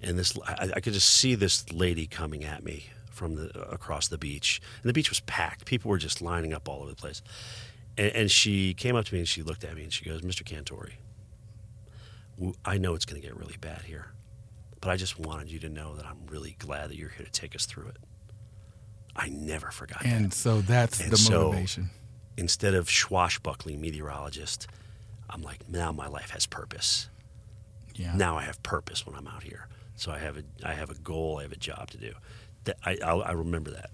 And 0.00 0.18
this, 0.18 0.36
I, 0.46 0.70
I 0.76 0.80
could 0.80 0.92
just 0.94 1.08
see 1.12 1.34
this 1.34 1.70
lady 1.72 2.06
coming 2.06 2.44
at 2.44 2.64
me 2.64 2.86
from 3.10 3.34
the 3.36 3.50
across 3.70 4.08
the 4.08 4.18
beach, 4.18 4.60
and 4.82 4.88
the 4.88 4.92
beach 4.92 5.10
was 5.10 5.20
packed. 5.20 5.66
People 5.66 5.90
were 5.90 5.98
just 5.98 6.22
lining 6.22 6.52
up 6.52 6.68
all 6.68 6.80
over 6.80 6.90
the 6.90 6.96
place. 6.96 7.22
And, 7.98 8.10
and 8.12 8.30
she 8.30 8.72
came 8.74 8.96
up 8.96 9.04
to 9.04 9.14
me 9.14 9.20
and 9.20 9.28
she 9.28 9.42
looked 9.42 9.64
at 9.64 9.76
me 9.76 9.84
and 9.84 9.92
she 9.92 10.04
goes, 10.04 10.22
"Mr. 10.22 10.42
Cantore, 10.44 10.90
I 12.64 12.78
know 12.78 12.94
it's 12.94 13.04
going 13.04 13.20
to 13.20 13.26
get 13.26 13.36
really 13.36 13.56
bad 13.60 13.82
here, 13.82 14.06
but 14.80 14.90
I 14.90 14.96
just 14.96 15.18
wanted 15.18 15.50
you 15.52 15.58
to 15.60 15.68
know 15.68 15.94
that 15.96 16.06
I'm 16.06 16.26
really 16.28 16.56
glad 16.58 16.90
that 16.90 16.96
you're 16.96 17.10
here 17.10 17.26
to 17.26 17.30
take 17.32 17.54
us 17.54 17.66
through 17.66 17.88
it." 17.88 17.96
I 19.14 19.28
never 19.28 19.70
forgot 19.70 20.02
that 20.02 20.10
And 20.10 20.32
so 20.32 20.62
that's 20.62 20.98
And 21.00 21.12
the 21.12 21.18
so- 21.18 21.48
motivation. 21.48 21.90
instead 22.38 22.72
of 22.74 22.88
swashbuckling 22.90 23.78
meteorologist, 23.78 24.66
I'm 25.32 25.42
like, 25.42 25.68
now 25.68 25.92
my 25.92 26.06
life 26.08 26.30
has 26.30 26.46
purpose. 26.46 27.08
Yeah. 27.94 28.14
Now 28.16 28.36
I 28.38 28.42
have 28.42 28.62
purpose 28.62 29.06
when 29.06 29.14
I'm 29.16 29.26
out 29.26 29.42
here. 29.42 29.66
So 29.96 30.10
I 30.12 30.18
have 30.18 30.36
a 30.38 30.42
I 30.64 30.72
have 30.74 30.90
a 30.90 30.94
goal. 30.94 31.38
I 31.38 31.42
have 31.42 31.52
a 31.52 31.56
job 31.56 31.90
to 31.90 31.98
do. 31.98 32.12
That 32.64 32.76
I 32.84 32.98
I'll, 33.04 33.22
I 33.22 33.32
remember 33.32 33.70
that. 33.70 33.90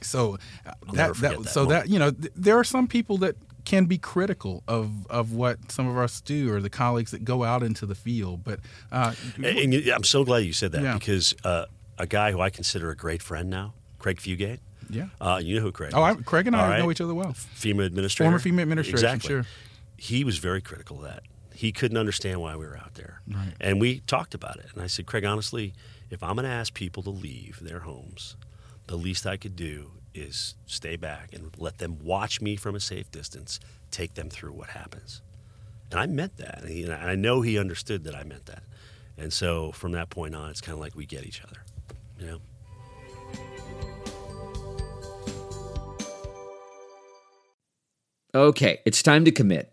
So 0.00 0.34
uh, 0.66 0.72
that, 0.92 1.14
that, 1.16 1.38
that 1.42 1.48
so 1.48 1.64
moment. 1.64 1.84
that 1.84 1.90
you 1.92 1.98
know 1.98 2.10
th- 2.10 2.32
there 2.36 2.56
are 2.58 2.64
some 2.64 2.86
people 2.86 3.16
that 3.18 3.36
can 3.64 3.84
be 3.86 3.96
critical 3.98 4.62
of 4.66 5.06
of 5.08 5.32
what 5.32 5.70
some 5.70 5.86
of 5.88 5.96
us 5.96 6.20
do 6.20 6.52
or 6.52 6.60
the 6.60 6.70
colleagues 6.70 7.10
that 7.12 7.24
go 7.24 7.44
out 7.44 7.62
into 7.62 7.86
the 7.86 7.94
field, 7.94 8.42
but 8.44 8.60
uh, 8.90 9.14
And, 9.36 9.44
and 9.74 9.88
I'm 9.88 10.04
so 10.04 10.24
glad 10.24 10.38
you 10.38 10.52
said 10.52 10.72
that 10.72 10.82
Yeah. 10.82 10.94
because 10.94 11.34
uh, 11.44 11.66
a 11.98 12.06
guy 12.06 12.32
who 12.32 12.40
I 12.40 12.50
consider 12.50 12.90
a 12.90 12.96
great 12.96 13.22
friend 13.22 13.48
now, 13.50 13.72
Craig 13.98 14.18
Fugate. 14.18 14.58
yeah. 14.90 15.06
Uh, 15.20 15.40
you 15.42 15.54
know 15.56 15.62
who 15.62 15.70
Craig? 15.72 15.92
Oh, 15.94 16.02
I. 16.02 16.14
Craig 16.14 16.46
and 16.48 16.56
I 16.56 16.68
right? 16.70 16.78
know 16.80 16.90
each 16.90 17.00
other 17.00 17.14
well. 17.14 17.32
FEMA 17.32 17.86
administrator. 17.86 18.30
Former 18.30 18.38
FEMA 18.40 18.62
administrator. 18.62 18.96
Exactly. 18.96 19.28
sure. 19.28 19.46
He 20.02 20.24
was 20.24 20.38
very 20.38 20.60
critical 20.60 20.96
of 20.96 21.04
that. 21.04 21.22
He 21.54 21.70
couldn't 21.70 21.96
understand 21.96 22.40
why 22.40 22.56
we 22.56 22.66
were 22.66 22.76
out 22.76 22.94
there. 22.94 23.20
Right. 23.32 23.52
And 23.60 23.80
we 23.80 24.00
talked 24.00 24.34
about 24.34 24.56
it. 24.56 24.66
And 24.74 24.82
I 24.82 24.88
said, 24.88 25.06
Craig, 25.06 25.24
honestly, 25.24 25.74
if 26.10 26.24
I'm 26.24 26.34
going 26.34 26.44
to 26.44 26.50
ask 26.50 26.74
people 26.74 27.04
to 27.04 27.10
leave 27.10 27.60
their 27.62 27.78
homes, 27.78 28.34
the 28.88 28.96
least 28.96 29.28
I 29.28 29.36
could 29.36 29.54
do 29.54 29.92
is 30.12 30.56
stay 30.66 30.96
back 30.96 31.32
and 31.32 31.52
let 31.56 31.78
them 31.78 32.00
watch 32.02 32.40
me 32.40 32.56
from 32.56 32.74
a 32.74 32.80
safe 32.80 33.12
distance, 33.12 33.60
take 33.92 34.14
them 34.14 34.28
through 34.28 34.54
what 34.54 34.70
happens. 34.70 35.22
And 35.92 36.00
I 36.00 36.06
meant 36.06 36.36
that. 36.38 36.62
And 36.62 36.68
he- 36.68 36.82
and 36.82 36.92
I 36.92 37.14
know 37.14 37.42
he 37.42 37.56
understood 37.56 38.02
that 38.02 38.16
I 38.16 38.24
meant 38.24 38.46
that. 38.46 38.64
And 39.16 39.32
so 39.32 39.70
from 39.70 39.92
that 39.92 40.10
point 40.10 40.34
on, 40.34 40.50
it's 40.50 40.60
kind 40.60 40.74
of 40.74 40.80
like 40.80 40.96
we 40.96 41.06
get 41.06 41.24
each 41.24 41.40
other. 41.44 41.58
You 42.18 42.26
know? 42.26 42.40
Okay, 48.34 48.80
it's 48.84 49.00
time 49.00 49.24
to 49.26 49.30
commit. 49.30 49.72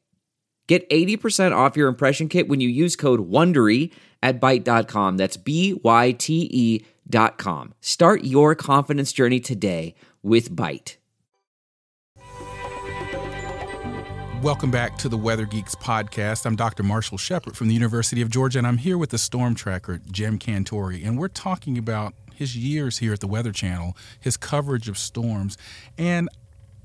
Get 0.67 0.89
80% 0.89 1.55
off 1.55 1.75
your 1.75 1.87
impression 1.89 2.29
kit 2.29 2.47
when 2.47 2.61
you 2.61 2.69
use 2.69 2.95
code 2.95 3.29
WONDERY 3.29 3.91
at 4.23 4.39
Byte.com. 4.39 5.17
That's 5.17 5.37
B-Y-T-E 5.37 6.85
dot 7.09 7.37
com. 7.37 7.73
Start 7.81 8.23
your 8.23 8.55
confidence 8.55 9.11
journey 9.11 9.39
today 9.39 9.95
with 10.23 10.55
Byte. 10.55 10.95
Welcome 14.41 14.71
back 14.71 14.97
to 14.99 15.09
the 15.09 15.17
Weather 15.17 15.45
Geeks 15.45 15.75
podcast. 15.75 16.47
I'm 16.47 16.55
Dr. 16.55 16.81
Marshall 16.81 17.19
Shepard 17.19 17.55
from 17.55 17.67
the 17.67 17.75
University 17.75 18.23
of 18.23 18.29
Georgia, 18.31 18.57
and 18.57 18.65
I'm 18.65 18.79
here 18.79 18.97
with 18.97 19.11
the 19.11 19.19
storm 19.19 19.53
tracker, 19.53 20.01
Jim 20.09 20.39
Cantore, 20.39 21.05
and 21.05 21.19
we're 21.19 21.27
talking 21.27 21.77
about 21.77 22.15
his 22.33 22.57
years 22.57 22.97
here 22.97 23.13
at 23.13 23.19
the 23.19 23.27
Weather 23.27 23.51
Channel, 23.51 23.95
his 24.19 24.37
coverage 24.37 24.89
of 24.89 24.97
storms. 24.97 25.59
And 25.95 26.27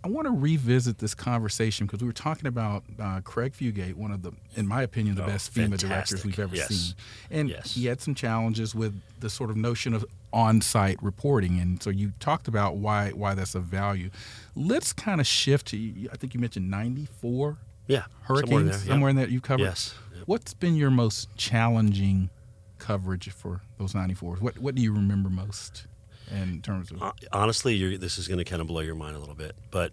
I 0.07 0.09
want 0.09 0.27
to 0.27 0.31
revisit 0.33 0.99
this 0.99 1.17
conversation 1.17 1.85
because 1.87 2.01
we 2.01 2.07
were 2.07 2.13
talking 2.13 2.47
about 2.47 2.85
uh, 3.01 3.21
Craig 3.23 3.55
Fugate, 3.55 3.95
one 3.95 4.13
of 4.13 4.23
the, 4.23 4.31
in 4.55 4.69
my 4.69 4.83
opinion, 4.83 5.17
the 5.17 5.25
Oh, 5.25 5.27
best 5.27 5.53
FEMA 5.53 5.71
fantastic. 5.71 5.89
directors 5.89 6.25
we've 6.25 6.39
ever 6.39 6.55
Yes. 6.55 6.69
seen. 6.69 6.95
And 7.29 7.49
Yes. 7.49 7.75
he 7.75 7.87
had 7.87 8.01
some 8.01 8.15
challenges 8.15 8.73
with 8.73 9.01
the 9.19 9.29
sort 9.29 9.51
of 9.51 9.57
notion 9.57 9.95
of 9.95 10.05
on-site 10.33 11.03
reporting, 11.03 11.59
and 11.59 11.83
so 11.83 11.91
you 11.91 12.13
talked 12.21 12.47
about 12.47 12.77
why 12.77 13.11
why 13.11 13.35
that's 13.35 13.55
of 13.57 13.65
value. 13.65 14.11
Let's 14.55 14.93
kind 14.93 15.21
of 15.21 15.27
shift 15.27 15.67
to. 15.69 16.09
I 16.13 16.17
think 16.17 16.35
you 16.35 16.41
mentioned 16.41 16.71
ninety-four 16.71 17.57
Yeah. 17.89 18.05
hurricanes 18.23 18.49
somewhere 18.51 18.61
in 18.61 18.67
there, 18.69 18.79
somewhere 18.79 19.11
in 19.11 19.17
that 19.17 19.31
you 19.31 19.41
covered. 19.41 19.65
Yes. 19.65 19.95
Yep. 20.15 20.23
What's 20.29 20.55
been 20.55 20.77
your 20.77 20.91
most 20.91 21.35
challenging 21.37 22.31
coverage 22.79 23.29
for 23.31 23.63
those 23.79 23.93
94s? 23.95 24.41
What 24.41 24.59
what 24.59 24.75
do 24.77 24.83
you 24.83 24.93
remember 24.93 25.31
most 25.31 25.87
in 26.31 26.63
terms 26.63 26.91
of 26.91 27.03
honestly, 27.33 27.75
you're, 27.75 27.99
this 27.99 28.19
is 28.19 28.29
going 28.29 28.39
to 28.39 28.45
kind 28.45 28.61
of 28.61 28.69
blow 28.69 28.81
your 28.81 28.95
mind 28.95 29.17
a 29.17 29.19
little 29.19 29.35
bit, 29.35 29.57
but 29.71 29.93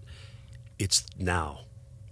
it's 0.80 1.06
now. 1.18 1.62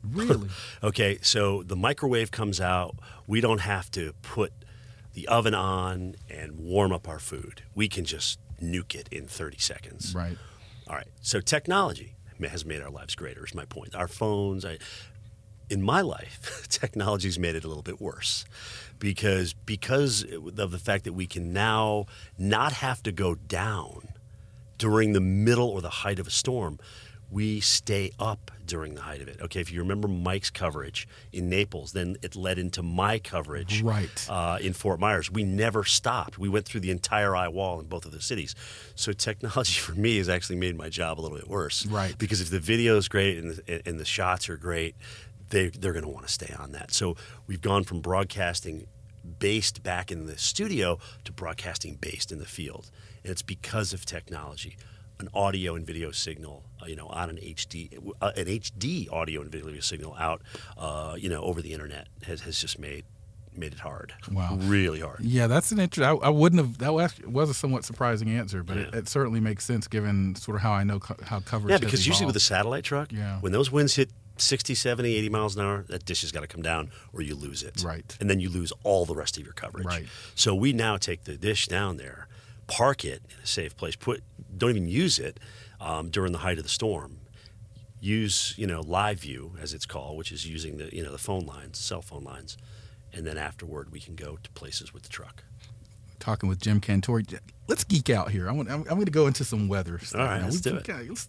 really? 0.03 0.49
Okay, 0.83 1.19
so 1.21 1.63
the 1.63 1.75
microwave 1.75 2.31
comes 2.31 2.59
out. 2.61 2.95
We 3.27 3.41
don't 3.41 3.61
have 3.61 3.89
to 3.91 4.13
put 4.21 4.53
the 5.13 5.27
oven 5.27 5.53
on 5.53 6.15
and 6.29 6.57
warm 6.57 6.91
up 6.91 7.07
our 7.07 7.19
food. 7.19 7.63
We 7.75 7.87
can 7.87 8.05
just 8.05 8.39
nuke 8.61 8.95
it 8.95 9.09
in 9.11 9.27
30 9.27 9.57
seconds. 9.57 10.15
right. 10.15 10.37
All 10.87 10.95
right. 10.95 11.07
So 11.21 11.39
technology 11.41 12.15
has 12.41 12.65
made 12.65 12.81
our 12.81 12.89
lives 12.89 13.15
greater. 13.15 13.45
Is 13.45 13.53
my 13.55 13.65
point. 13.65 13.95
Our 13.95 14.07
phones. 14.07 14.65
I, 14.65 14.77
in 15.69 15.81
my 15.81 16.01
life, 16.01 16.65
technology's 16.69 17.39
made 17.39 17.55
it 17.55 17.63
a 17.63 17.67
little 17.67 17.83
bit 17.83 18.01
worse 18.01 18.45
because 18.99 19.53
because 19.53 20.23
of 20.57 20.71
the 20.71 20.77
fact 20.77 21.05
that 21.05 21.13
we 21.13 21.27
can 21.27 21.53
now 21.53 22.05
not 22.37 22.73
have 22.73 23.01
to 23.03 23.11
go 23.11 23.35
down 23.35 24.09
during 24.81 25.13
the 25.13 25.21
middle 25.21 25.69
or 25.69 25.79
the 25.79 25.89
height 26.03 26.17
of 26.19 26.25
a 26.25 26.31
storm. 26.31 26.79
We 27.29 27.61
stay 27.61 28.11
up 28.19 28.51
during 28.65 28.95
the 28.95 29.01
height 29.01 29.21
of 29.21 29.27
it. 29.29 29.39
Okay, 29.41 29.61
if 29.61 29.71
you 29.71 29.79
remember 29.79 30.07
Mike's 30.09 30.49
coverage 30.49 31.07
in 31.31 31.47
Naples, 31.49 31.93
then 31.93 32.17
it 32.21 32.35
led 32.35 32.57
into 32.59 32.81
my 32.83 33.19
coverage 33.19 33.81
Right. 33.83 34.25
uh, 34.29 34.57
in 34.59 34.73
Fort 34.73 34.99
Myers. 34.99 35.31
We 35.31 35.43
never 35.45 35.85
stopped. 35.85 36.37
We 36.37 36.49
went 36.49 36.65
through 36.65 36.81
the 36.81 36.91
entire 36.91 37.33
eye 37.33 37.47
wall 37.47 37.79
in 37.79 37.85
both 37.85 38.05
of 38.05 38.11
the 38.11 38.19
cities. 38.21 38.53
So 38.95 39.13
technology 39.13 39.79
for 39.79 39.93
me 39.93 40.17
has 40.17 40.27
actually 40.27 40.57
made 40.57 40.75
my 40.75 40.89
job 40.89 41.19
a 41.19 41.21
little 41.21 41.37
bit 41.37 41.47
worse. 41.47 41.85
Right. 41.85 42.17
Because 42.17 42.41
if 42.41 42.49
the 42.49 42.59
video 42.59 42.97
is 42.97 43.07
great 43.07 43.37
and 43.37 43.51
the, 43.51 43.87
and 43.87 43.97
the 43.99 44.05
shots 44.05 44.49
are 44.49 44.57
great, 44.57 44.95
they, 45.51 45.69
they're 45.69 45.93
going 45.93 46.03
to 46.05 46.09
want 46.11 46.25
to 46.27 46.33
stay 46.33 46.53
on 46.59 46.71
that. 46.73 46.91
So 46.91 47.15
we've 47.47 47.61
gone 47.61 47.83
from 47.85 48.01
broadcasting 48.01 48.87
based 49.39 49.83
back 49.83 50.11
in 50.11 50.25
the 50.25 50.37
studio 50.37 50.97
to 51.23 51.31
broadcasting 51.31 51.95
based 51.95 52.31
in 52.31 52.39
the 52.39 52.45
field. 52.45 52.89
And 53.23 53.31
it's 53.31 53.41
because 53.41 53.93
of 53.93 54.05
technology. 54.05 54.77
An 55.19 55.29
audio 55.35 55.75
and 55.75 55.85
video 55.85 56.09
signal, 56.11 56.63
uh, 56.81 56.87
you 56.87 56.95
know, 56.95 57.05
on 57.07 57.29
an 57.29 57.37
HD, 57.37 57.95
uh, 58.21 58.31
an 58.35 58.45
HD 58.45 59.11
audio 59.11 59.41
and 59.41 59.51
video 59.51 59.79
signal 59.79 60.15
out, 60.17 60.41
uh, 60.77 61.15
you 61.17 61.29
know, 61.29 61.43
over 61.43 61.61
the 61.61 61.73
internet 61.73 62.07
has, 62.23 62.41
has 62.41 62.59
just 62.59 62.79
made 62.79 63.05
made 63.55 63.73
it 63.73 63.79
hard. 63.79 64.13
Wow. 64.31 64.55
really 64.61 65.01
hard. 65.01 65.19
Yeah, 65.19 65.47
that's 65.47 65.73
an 65.73 65.79
interesting. 65.79 66.05
I, 66.05 66.27
I 66.27 66.29
wouldn't 66.29 66.61
have. 66.61 66.77
That 66.79 66.93
was, 66.93 67.13
was 67.25 67.49
a 67.49 67.53
somewhat 67.53 67.83
surprising 67.83 68.29
answer, 68.29 68.63
but 68.63 68.77
it, 68.77 68.89
Yeah. 68.93 68.99
it 68.99 69.09
certainly 69.09 69.41
makes 69.41 69.65
sense 69.65 69.87
given 69.87 70.35
sort 70.35 70.55
of 70.55 70.61
how 70.63 70.71
I 70.71 70.83
know 70.85 70.99
co- 70.99 71.17
how 71.23 71.41
coverage. 71.41 71.71
Yeah, 71.71 71.77
because 71.77 72.07
usually 72.07 72.25
with 72.25 72.35
a 72.37 72.39
satellite 72.41 72.85
truck, 72.85 73.11
Yeah. 73.11 73.39
when 73.41 73.51
those 73.51 73.69
winds 73.69 73.95
hit 73.95 74.09
60, 74.37 74.73
70, 74.73 75.13
80 75.15 75.29
miles 75.29 75.55
an 75.57 75.63
hour, 75.63 75.83
that 75.89 76.05
dish 76.05 76.21
has 76.21 76.31
got 76.31 76.39
to 76.41 76.47
come 76.47 76.61
down 76.61 76.91
or 77.13 77.21
you 77.21 77.35
lose 77.35 77.61
it. 77.61 77.83
Right. 77.83 78.17
And 78.21 78.29
then 78.29 78.39
you 78.39 78.49
lose 78.49 78.71
all 78.83 79.05
the 79.05 79.15
rest 79.15 79.37
of 79.37 79.43
your 79.43 79.53
coverage. 79.53 79.85
Right. 79.85 80.05
So 80.33 80.55
we 80.55 80.71
now 80.73 80.95
take 80.97 81.25
the 81.25 81.35
dish 81.37 81.67
down 81.67 81.97
there, 81.97 82.27
park 82.71 83.03
it 83.05 83.21
in 83.29 83.43
a 83.43 83.45
safe 83.45 83.75
place, 83.75 83.95
put 83.95 84.23
don't 84.57 84.69
even 84.71 84.87
use 84.87 85.19
it, 85.19 85.39
um, 85.79 86.09
during 86.09 86.31
the 86.31 86.39
height 86.39 86.57
of 86.57 86.63
the 86.63 86.69
storm. 86.69 87.17
Use 87.99 88.55
you 88.57 88.65
know 88.65 88.81
live 88.81 89.19
view 89.19 89.53
as 89.61 89.73
it's 89.75 89.85
called, 89.85 90.17
which 90.17 90.31
is 90.31 90.47
using 90.47 90.77
the 90.77 90.89
you 90.95 91.03
know 91.03 91.11
the 91.11 91.17
phone 91.19 91.45
lines, 91.45 91.77
cell 91.77 92.01
phone 92.01 92.23
lines, 92.23 92.57
and 93.13 93.27
then 93.27 93.37
afterward 93.37 93.91
we 93.91 93.99
can 93.99 94.15
go 94.15 94.37
to 94.41 94.49
places 94.51 94.93
with 94.93 95.03
the 95.03 95.09
truck. 95.09 95.43
Talking 96.19 96.49
with 96.49 96.59
Jim 96.59 96.79
Cantore. 96.81 97.23
Let's 97.67 97.83
geek 97.83 98.09
out 98.09 98.29
here. 98.31 98.47
I 98.47 98.51
want, 98.53 98.69
I'm, 98.69 98.81
I'm 98.81 98.95
going 98.95 99.05
to 99.05 99.11
go 99.11 99.25
into 99.27 99.43
some 99.43 99.67
weather 99.67 99.97
stuff. 99.99 100.21
All 100.21 100.27
right, 100.27 100.37
now. 100.39 100.45
let's 100.45 100.63
We- 100.63 100.71
do 100.71 100.77
it. 100.77 100.87
let's- 101.09 101.27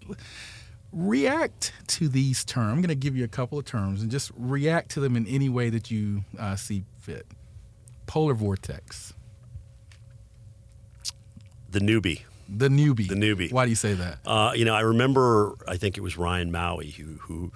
react 0.92 1.72
to 1.86 2.08
these 2.08 2.44
terms. 2.44 2.70
I'm 2.72 2.76
going 2.82 2.88
to 2.88 2.94
give 2.94 3.16
you 3.16 3.24
a 3.24 3.28
couple 3.28 3.58
of 3.58 3.64
terms 3.64 4.02
and 4.02 4.10
just 4.10 4.30
react 4.36 4.90
to 4.92 5.00
them 5.00 5.16
in 5.16 5.26
any 5.26 5.48
way 5.48 5.70
that 5.70 5.90
you 5.90 6.24
uh, 6.38 6.56
see 6.56 6.84
fit. 7.00 7.26
Polar 8.06 8.34
vortex, 8.34 9.11
The 11.72 11.80
newbie. 11.80 12.22
the 12.48 12.68
newbie. 12.68 13.08
The 13.08 13.14
newbie. 13.14 13.52
Why 13.52 13.64
do 13.64 13.70
you 13.70 13.76
say 13.76 13.94
that? 13.94 14.18
Uh, 14.26 14.52
you 14.54 14.64
know, 14.64 14.74
I 14.74 14.80
remember. 14.80 15.54
I 15.66 15.76
think 15.76 15.96
it 15.96 16.02
was 16.02 16.16
Ryan 16.16 16.52
Maue 16.52 16.82
who 16.96 17.18
who 17.22 17.52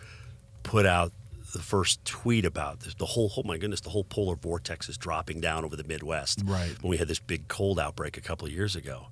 put 0.62 0.86
out 0.86 1.12
the 1.52 1.62
first 1.62 2.04
tweet 2.04 2.44
about 2.44 2.80
this. 2.80 2.94
The 2.94 3.06
whole, 3.06 3.30
oh 3.36 3.42
my 3.44 3.56
goodness, 3.56 3.80
the 3.80 3.90
whole 3.90 4.04
polar 4.04 4.36
vortex 4.36 4.88
is 4.88 4.98
dropping 4.98 5.40
down 5.40 5.64
over 5.64 5.76
the 5.76 5.84
Midwest. 5.84 6.42
Right. 6.44 6.74
When 6.82 6.90
we 6.90 6.96
had 6.96 7.08
this 7.08 7.18
big 7.20 7.48
cold 7.48 7.78
outbreak 7.78 8.16
a 8.16 8.20
couple 8.20 8.46
of 8.46 8.52
years 8.52 8.74
ago, 8.76 9.06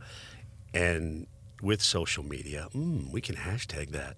and 0.75 1.26
with 1.62 1.80
social 1.80 2.25
media, 2.25 2.68
mm, 2.75 3.11
we 3.11 3.20
can 3.20 3.37
hashtag 3.37 3.90
that, 3.90 4.16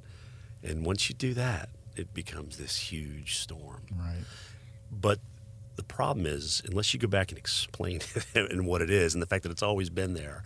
and 0.62 0.84
once 0.84 1.08
you 1.08 1.14
do 1.14 1.34
that, 1.34 1.68
it 1.94 2.14
becomes 2.14 2.56
this 2.58 2.76
huge 2.76 3.38
storm. 3.38 3.82
Right. 3.96 4.24
But 4.90 5.18
the 5.76 5.82
problem 5.84 6.26
is, 6.26 6.62
unless 6.66 6.92
you 6.94 7.00
go 7.00 7.08
back 7.08 7.30
and 7.30 7.38
explain 7.38 8.00
it 8.34 8.52
and 8.52 8.66
what 8.66 8.82
it 8.82 8.90
is, 8.90 9.14
and 9.14 9.22
the 9.22 9.26
fact 9.26 9.42
that 9.44 9.52
it's 9.52 9.62
always 9.62 9.90
been 9.90 10.14
there, 10.14 10.42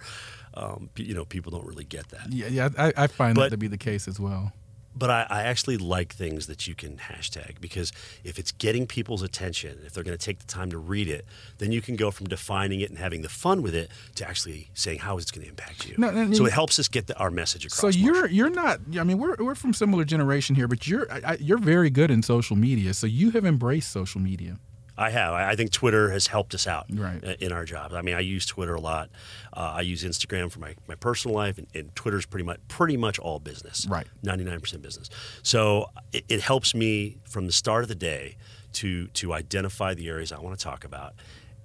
um, 0.54 0.90
you 0.96 1.14
know, 1.14 1.24
people 1.24 1.50
don't 1.52 1.66
really 1.66 1.84
get 1.84 2.08
that. 2.08 2.32
Yeah, 2.32 2.48
yeah, 2.48 2.68
I, 2.78 2.92
I 2.96 3.06
find 3.06 3.36
that 3.36 3.50
to 3.50 3.56
be 3.56 3.68
the 3.68 3.78
case 3.78 4.08
as 4.08 4.18
well. 4.18 4.52
But 4.92 5.08
I, 5.08 5.26
I 5.30 5.42
actually 5.42 5.76
like 5.76 6.12
things 6.12 6.48
that 6.48 6.66
you 6.66 6.74
can 6.74 6.96
hashtag 6.96 7.60
because 7.60 7.92
if 8.24 8.40
it's 8.40 8.50
getting 8.50 8.88
people's 8.88 9.22
attention, 9.22 9.78
if 9.86 9.92
they're 9.92 10.02
going 10.02 10.18
to 10.18 10.22
take 10.22 10.40
the 10.40 10.46
time 10.46 10.68
to 10.72 10.78
read 10.78 11.06
it, 11.06 11.24
then 11.58 11.70
you 11.70 11.80
can 11.80 11.94
go 11.94 12.10
from 12.10 12.26
defining 12.26 12.80
it 12.80 12.90
and 12.90 12.98
having 12.98 13.22
the 13.22 13.28
fun 13.28 13.62
with 13.62 13.72
it 13.74 13.88
to 14.16 14.28
actually 14.28 14.68
saying 14.74 14.98
how 14.98 15.16
is 15.16 15.26
it 15.26 15.32
going 15.32 15.44
to 15.44 15.48
impact 15.48 15.88
you. 15.88 15.94
No, 15.96 16.10
no, 16.10 16.32
so 16.32 16.44
it 16.44 16.52
helps 16.52 16.76
us 16.80 16.88
get 16.88 17.06
the, 17.06 17.16
our 17.18 17.30
message 17.30 17.64
across. 17.64 17.80
So 17.80 17.86
you're 17.88 18.26
you're 18.26 18.50
not. 18.50 18.80
I 18.98 19.04
mean, 19.04 19.18
we're 19.18 19.36
we're 19.38 19.54
from 19.54 19.72
similar 19.74 20.04
generation 20.04 20.56
here, 20.56 20.66
but 20.66 20.88
you're 20.88 21.06
I- 21.12 21.38
you're 21.40 21.58
very 21.58 21.88
good 21.90 22.10
in 22.10 22.20
social 22.24 22.56
media. 22.56 22.92
So 22.92 23.06
you 23.06 23.30
have 23.30 23.44
embraced 23.46 23.92
social 23.92 24.20
media. 24.20 24.58
I 25.00 25.10
have. 25.10 25.32
I 25.32 25.56
think 25.56 25.70
Twitter 25.72 26.10
has 26.10 26.26
helped 26.28 26.54
us 26.54 26.66
out 26.66 26.86
Right. 26.92 27.22
in 27.40 27.52
our 27.52 27.64
jobs. 27.64 27.94
I 27.94 28.02
mean, 28.02 28.14
I 28.14 28.20
use 28.20 28.44
Twitter 28.46 28.74
a 28.74 28.80
lot. 28.80 29.08
Uh, 29.52 29.72
I 29.76 29.80
use 29.80 30.04
Instagram 30.04 30.52
for 30.52 30.60
my, 30.60 30.74
my 30.86 30.94
personal 30.94 31.34
life, 31.34 31.56
and, 31.58 31.66
and 31.74 31.94
Twitter's 31.96 32.26
pretty 32.26 32.44
much 32.44 32.58
pretty 32.68 32.96
much 32.96 33.18
all 33.18 33.38
business. 33.40 33.86
Right. 33.88 34.06
ninety 34.22 34.44
nine 34.44 34.60
percent 34.60 34.82
business. 34.82 35.08
So 35.42 35.86
it, 36.12 36.24
it 36.28 36.40
helps 36.42 36.74
me 36.74 37.16
from 37.28 37.46
the 37.46 37.52
start 37.52 37.82
of 37.82 37.88
the 37.88 37.94
day 37.94 38.36
to 38.74 39.06
to 39.08 39.32
identify 39.32 39.94
the 39.94 40.08
areas 40.08 40.30
I 40.32 40.38
want 40.38 40.58
to 40.58 40.62
talk 40.62 40.84
about, 40.84 41.14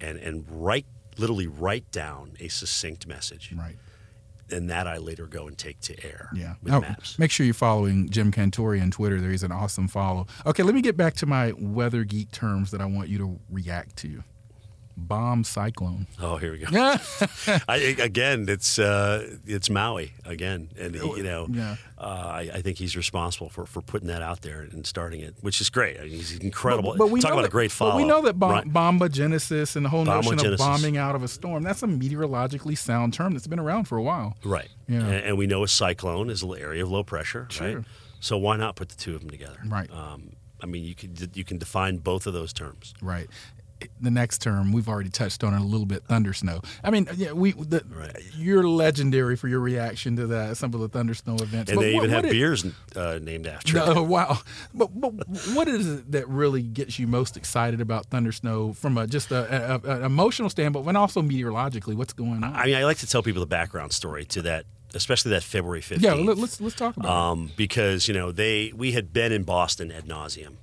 and 0.01 0.18
and 0.18 0.46
write 0.50 0.86
literally 1.18 1.48
write 1.48 1.89
down 1.92 2.34
a 2.39 2.48
succinct 2.50 3.08
message, 3.08 3.54
Right. 3.56 3.77
And 4.52 4.70
that 4.70 4.88
I 4.88 4.98
later 4.98 5.25
go 5.25 5.48
and 5.48 5.58
take 5.58 5.80
to 5.82 6.06
air. 6.06 6.30
Yeah. 6.34 6.56
Oh, 6.70 6.84
make 7.18 7.32
sure 7.32 7.46
you're 7.46 7.54
following 7.56 8.10
Jim 8.10 8.32
Cantore 8.32 8.82
on 8.82 8.92
Twitter. 8.92 9.20
There 9.20 9.32
he's 9.32 9.44
an 9.44 9.52
awesome 9.52 9.88
follow. 9.88 10.28
Okay, 10.46 10.64
let 10.64 10.75
me 10.75 10.82
get 10.82 10.96
back 10.96 11.16
to 11.16 11.25
my 11.25 11.54
weather 11.58 12.04
geek 12.04 12.32
terms 12.32 12.72
that 12.72 12.82
I 12.82 12.86
want 12.86 13.10
you 13.10 13.18
to 13.18 13.40
react 13.50 13.96
to. 13.98 14.24
Bomb 14.98 15.44
cyclone. 15.44 16.08
Oh, 16.22 16.38
here 16.38 16.54
we 16.54 16.60
go. 16.60 16.68
I, 17.68 17.96
again, 18.00 18.46
it's 18.48 18.80
uh, 18.80 19.38
it's 19.46 19.70
Maue 19.70 20.08
again, 20.24 20.70
and 20.80 20.96
he, 20.96 21.02
you 21.18 21.24
know, 21.24 21.48
Yeah. 21.52 21.75
uh, 21.98 22.02
I, 22.02 22.50
I 22.56 22.62
think 22.62 22.78
he's 22.78 22.96
responsible 22.96 23.50
for, 23.50 23.66
for 23.66 23.82
putting 23.82 24.08
that 24.08 24.22
out 24.22 24.42
there 24.42 24.62
and 24.62 24.88
starting 24.88 25.20
it, 25.20 25.36
which 25.42 25.60
is 25.60 25.70
great. 25.70 25.98
I 26.00 26.04
mean, 26.04 26.12
he's 26.14 26.38
incredible. 26.38 26.96
But 26.98 27.10
we 27.10 27.20
Talk 27.20 27.34
about 27.34 27.42
that, 27.42 27.48
a 27.48 27.52
great 27.52 27.72
follow. 27.72 27.92
But 27.92 27.98
we 27.98 28.06
know 28.06 28.22
that 28.22 28.40
bom- 28.40 28.52
Right. 28.52 28.66
bombogenesis 28.72 29.75
and 29.75 29.86
the 29.86 29.90
whole 29.90 30.06
notion 30.06 30.40
of 30.46 30.58
bombing 30.58 30.98
out 30.98 31.14
of 31.16 31.24
a 31.24 31.28
storm, 31.28 31.64
that's 31.64 31.84
a 31.84 31.88
meteorologically 31.88 32.75
sound 32.75 33.14
term 33.14 33.34
that's 33.34 33.48
been 33.48 33.60
around 33.60 33.86
for 33.86 33.98
a 33.98 34.01
while. 34.03 34.38
Right. 34.46 34.70
Yeah. 34.88 35.00
And, 35.00 35.14
and 35.25 35.38
we 35.38 35.46
know 35.46 35.64
a 35.64 35.68
cyclone 35.68 36.29
is 36.29 36.42
an 36.42 36.53
area 36.58 36.84
of 36.84 36.92
low 36.92 37.03
pressure, 37.03 37.48
Sure. 37.50 37.75
right? 37.77 37.86
So 38.22 38.38
why 38.38 38.55
not 38.58 38.75
put 38.75 38.90
the 38.90 38.96
two 38.96 39.14
of 39.14 39.22
them 39.22 39.29
together? 39.29 39.60
Right. 39.68 39.92
Um, 39.92 40.31
I 40.64 40.68
mean, 40.68 40.84
you 40.86 40.96
can 40.96 41.16
you 41.34 41.44
can 41.44 41.58
define 41.58 41.98
both 41.98 42.25
of 42.27 42.34
those 42.34 42.53
terms. 42.53 42.94
Right. 43.01 43.27
The 44.00 44.09
next 44.11 44.42
term 44.42 44.72
we've 44.72 44.88
already 44.88 45.09
touched 45.09 45.44
on 45.44 45.53
it 45.53 45.59
a 45.59 45.64
little 45.64 45.85
bit. 45.85 46.03
Thunder 46.05 46.33
snow. 46.33 46.61
I 46.83 46.92
mean, 46.92 47.07
yeah, 47.16 47.33
we. 47.33 47.51
The, 47.51 47.83
Right. 47.90 48.16
You're 48.38 48.64
legendary 48.68 49.35
for 49.35 49.48
your 49.50 49.59
reaction 49.59 50.16
to 50.16 50.27
that. 50.27 50.55
Some 50.57 50.74
of 50.74 50.79
the 50.79 50.88
thunder 50.88 51.14
snow 51.14 51.35
events. 51.35 51.70
And 51.72 51.77
But 51.77 51.81
they 51.83 51.94
what- 51.94 52.05
even 52.05 52.09
have 52.11 52.25
it- 52.25 52.31
beers 52.31 52.66
uh, 52.96 53.20
named 53.22 53.48
after. 53.48 53.77
it. 53.77 53.96
Wow. 54.07 54.40
But, 54.74 54.90
but 55.00 55.11
what 55.53 55.68
is 55.68 55.88
it 55.88 56.11
that 56.14 56.27
really 56.29 56.61
gets 56.61 57.00
you 57.00 57.07
most 57.07 57.35
excited 57.38 57.81
about 57.81 58.05
thunder 58.07 58.31
snow 58.31 58.74
from 58.74 58.98
a 58.98 59.07
just 59.07 59.31
a, 59.31 59.75
a, 59.85 59.98
an 59.98 60.03
emotional 60.03 60.50
standpoint, 60.50 60.85
but 60.85 60.96
also 60.96 61.22
meteorologically? 61.22 61.96
What's 61.96 62.14
going 62.14 62.44
on? 62.44 62.53
I 62.55 62.66
mean, 62.68 62.75
I 62.75 62.85
like 62.85 62.98
to 63.00 63.07
tell 63.07 63.24
people 63.24 63.42
the 63.42 63.46
background 63.48 63.92
story 63.92 64.24
to 64.25 64.42
that, 64.44 64.66
especially 64.94 65.31
that 65.31 65.44
February 65.44 65.81
15th. 65.81 66.01
yeah, 66.01 66.14
let, 66.14 66.38
us 66.38 66.61
let's 66.61 66.75
talk 66.75 66.96
about 66.96 67.11
um, 67.11 67.51
because 67.57 68.07
you 68.07 68.14
know 68.14 68.31
they 68.31 68.72
we 68.75 68.94
had 68.94 69.11
been 69.11 69.31
in 69.33 69.44
Boston 69.44 69.92
ad 69.92 70.05
nauseum. 70.05 70.53